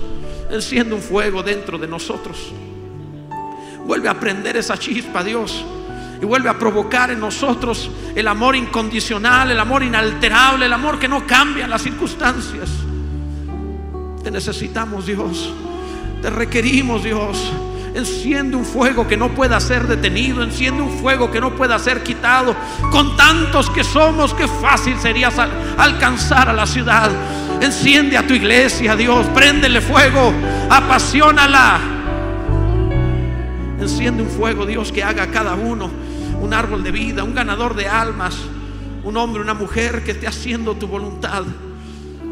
Enciende 0.51 0.95
un 0.95 1.03
fuego 1.03 1.43
dentro 1.43 1.79
de 1.79 1.89
nosotros. 1.89 2.53
Vuelve 3.85 4.09
a 4.09 4.19
prender 4.19 4.57
esa 4.57 4.77
chispa, 4.79 5.23
Dios. 5.23 5.65
Y 6.21 6.25
vuelve 6.25 6.49
a 6.49 6.59
provocar 6.59 7.11
en 7.11 7.21
nosotros 7.21 7.91
el 8.15 8.27
amor 8.27 8.57
incondicional, 8.57 9.51
el 9.51 9.61
amor 9.61 9.83
inalterable, 9.83 10.67
el 10.67 10.73
amor 10.73 10.99
que 10.99 11.09
no 11.09 11.27
cambia 11.27 11.67
las 11.67 11.83
circunstancias. 11.83 12.71
Te 14.23 14.31
necesitamos, 14.31 15.07
Dios. 15.07 15.53
Te 16.23 16.31
requerimos, 16.31 17.05
Dios. 17.05 17.53
Enciende 17.95 18.57
un 18.57 18.65
fuego 18.65 19.07
que 19.07 19.17
no 19.17 19.31
pueda 19.31 19.61
ser 19.61 19.87
detenido. 19.87 20.43
Enciende 20.43 20.83
un 20.83 20.99
fuego 20.99 21.31
que 21.31 21.41
no 21.41 21.55
pueda 21.55 21.79
ser 21.79 22.03
quitado. 22.03 22.57
Con 22.91 23.17
tantos 23.17 23.71
que 23.71 23.85
somos, 23.85 24.35
qué 24.35 24.49
fácil 24.49 24.99
sería 24.99 25.31
alcanzar 25.79 26.49
a 26.49 26.53
la 26.53 26.67
ciudad. 26.67 27.11
Enciende 27.61 28.17
a 28.17 28.27
tu 28.27 28.35
iglesia, 28.35 28.97
Dios. 28.97 29.27
Préndele 29.29 29.81
fuego. 29.81 30.33
Apasionala. 30.71 31.81
Enciende 33.81 34.23
un 34.23 34.31
fuego, 34.31 34.67
Dios, 34.67 34.91
que 34.91 35.03
haga 35.03 35.27
cada 35.29 35.55
uno 35.55 36.07
un 36.41 36.55
árbol 36.55 36.83
de 36.83 36.91
vida, 36.93 37.25
un 37.25 37.35
ganador 37.35 37.75
de 37.75 37.89
almas, 37.89 38.37
un 39.05 39.17
hombre, 39.17 39.43
una 39.43 39.55
mujer 39.55 40.05
que 40.05 40.13
esté 40.13 40.27
haciendo 40.27 40.75
tu 40.77 40.87
voluntad. 40.87 41.45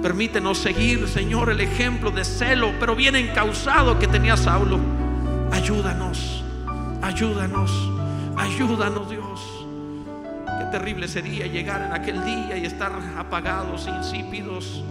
Permítenos 0.02 0.58
seguir, 0.58 1.08
Señor, 1.08 1.50
el 1.50 1.60
ejemplo 1.60 2.10
de 2.10 2.24
celo, 2.24 2.72
pero 2.78 2.94
bien 2.94 3.16
encausado 3.16 3.98
que 3.98 4.06
tenía 4.06 4.36
Saulo. 4.36 4.78
Ayúdanos, 5.50 6.44
ayúdanos, 7.02 7.70
ayúdanos, 8.36 9.10
Dios. 9.10 9.66
Qué 10.58 10.64
terrible 10.70 11.08
sería 11.08 11.46
llegar 11.46 11.82
en 11.82 11.92
aquel 11.92 12.24
día 12.24 12.56
y 12.58 12.66
estar 12.66 12.92
apagados, 13.18 13.88
insípidos, 13.88 14.84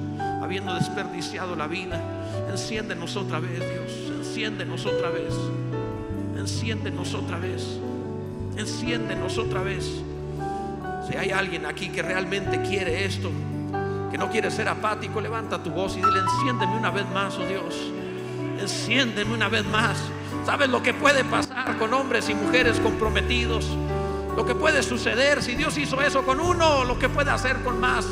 habiendo 0.43 0.73
desperdiciado 0.73 1.55
la 1.55 1.67
vida. 1.67 2.01
Enciéndenos 2.49 3.15
otra 3.15 3.39
vez, 3.39 3.59
Dios. 3.59 4.11
Enciéndenos 4.17 4.85
otra 4.85 5.09
vez. 5.09 5.33
Enciéndenos 6.37 7.13
otra 7.13 7.39
vez. 7.39 7.79
Enciéndenos 8.57 9.37
otra 9.37 9.61
vez. 9.63 9.85
Si 11.07 11.17
hay 11.17 11.31
alguien 11.31 11.65
aquí 11.65 11.89
que 11.89 12.01
realmente 12.01 12.61
quiere 12.61 13.05
esto, 13.05 13.31
que 14.11 14.17
no 14.17 14.29
quiere 14.29 14.51
ser 14.51 14.69
apático, 14.69 15.19
levanta 15.19 15.61
tu 15.61 15.71
voz 15.71 15.93
y 15.93 15.97
dile, 15.97 16.19
enciéndeme 16.19 16.77
una 16.77 16.91
vez 16.91 17.05
más, 17.13 17.37
oh 17.37 17.45
Dios. 17.45 17.91
Enciéndeme 18.59 19.33
una 19.33 19.49
vez 19.49 19.65
más. 19.65 19.97
¿Sabes 20.45 20.69
lo 20.69 20.83
que 20.83 20.93
puede 20.93 21.23
pasar 21.23 21.77
con 21.77 21.93
hombres 21.93 22.29
y 22.29 22.35
mujeres 22.35 22.79
comprometidos? 22.79 23.65
Lo 24.35 24.45
que 24.45 24.55
puede 24.55 24.83
suceder 24.83 25.41
si 25.41 25.55
Dios 25.55 25.77
hizo 25.77 26.01
eso 26.01 26.23
con 26.23 26.39
uno, 26.39 26.83
lo 26.83 26.99
que 26.99 27.09
puede 27.09 27.31
hacer 27.31 27.61
con 27.63 27.79
más. 27.79 28.05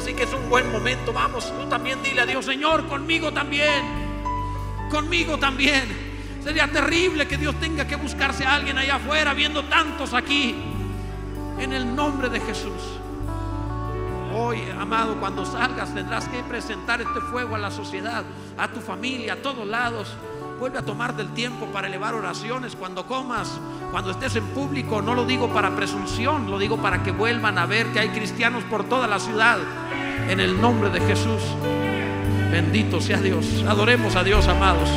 Así 0.00 0.14
que 0.14 0.22
es 0.22 0.32
un 0.32 0.48
buen 0.48 0.72
momento. 0.72 1.12
Vamos, 1.12 1.52
tú 1.54 1.66
también 1.68 2.02
dile 2.02 2.22
a 2.22 2.26
Dios, 2.26 2.46
Señor, 2.46 2.88
conmigo 2.88 3.32
también. 3.32 3.84
Conmigo 4.90 5.36
también. 5.36 5.84
Sería 6.42 6.66
terrible 6.68 7.28
que 7.28 7.36
Dios 7.36 7.54
tenga 7.60 7.86
que 7.86 7.96
buscarse 7.96 8.46
a 8.46 8.54
alguien 8.54 8.78
allá 8.78 8.94
afuera, 8.94 9.34
viendo 9.34 9.62
tantos 9.64 10.14
aquí. 10.14 10.54
En 11.58 11.74
el 11.74 11.94
nombre 11.94 12.30
de 12.30 12.40
Jesús. 12.40 12.82
Hoy, 14.34 14.62
amado, 14.78 15.20
cuando 15.20 15.44
salgas 15.44 15.92
tendrás 15.94 16.26
que 16.28 16.42
presentar 16.44 17.02
este 17.02 17.20
fuego 17.20 17.56
a 17.56 17.58
la 17.58 17.70
sociedad, 17.70 18.24
a 18.56 18.68
tu 18.68 18.80
familia, 18.80 19.34
a 19.34 19.36
todos 19.36 19.66
lados. 19.66 20.16
Vuelve 20.60 20.76
a 20.76 20.82
tomar 20.82 21.16
del 21.16 21.30
tiempo 21.30 21.64
para 21.72 21.86
elevar 21.86 22.12
oraciones 22.14 22.76
cuando 22.76 23.06
comas, 23.06 23.58
cuando 23.90 24.10
estés 24.10 24.36
en 24.36 24.44
público. 24.48 25.00
No 25.00 25.14
lo 25.14 25.24
digo 25.24 25.48
para 25.54 25.74
presunción, 25.74 26.50
lo 26.50 26.58
digo 26.58 26.76
para 26.76 27.02
que 27.02 27.12
vuelvan 27.12 27.56
a 27.56 27.64
ver 27.64 27.86
que 27.94 28.00
hay 28.00 28.10
cristianos 28.10 28.62
por 28.64 28.84
toda 28.84 29.06
la 29.06 29.18
ciudad. 29.18 29.56
En 30.28 30.38
el 30.38 30.60
nombre 30.60 30.90
de 30.90 31.00
Jesús. 31.00 31.40
Bendito 32.52 33.00
sea 33.00 33.22
Dios. 33.22 33.64
Adoremos 33.66 34.16
a 34.16 34.22
Dios, 34.22 34.48
amados. 34.48 34.90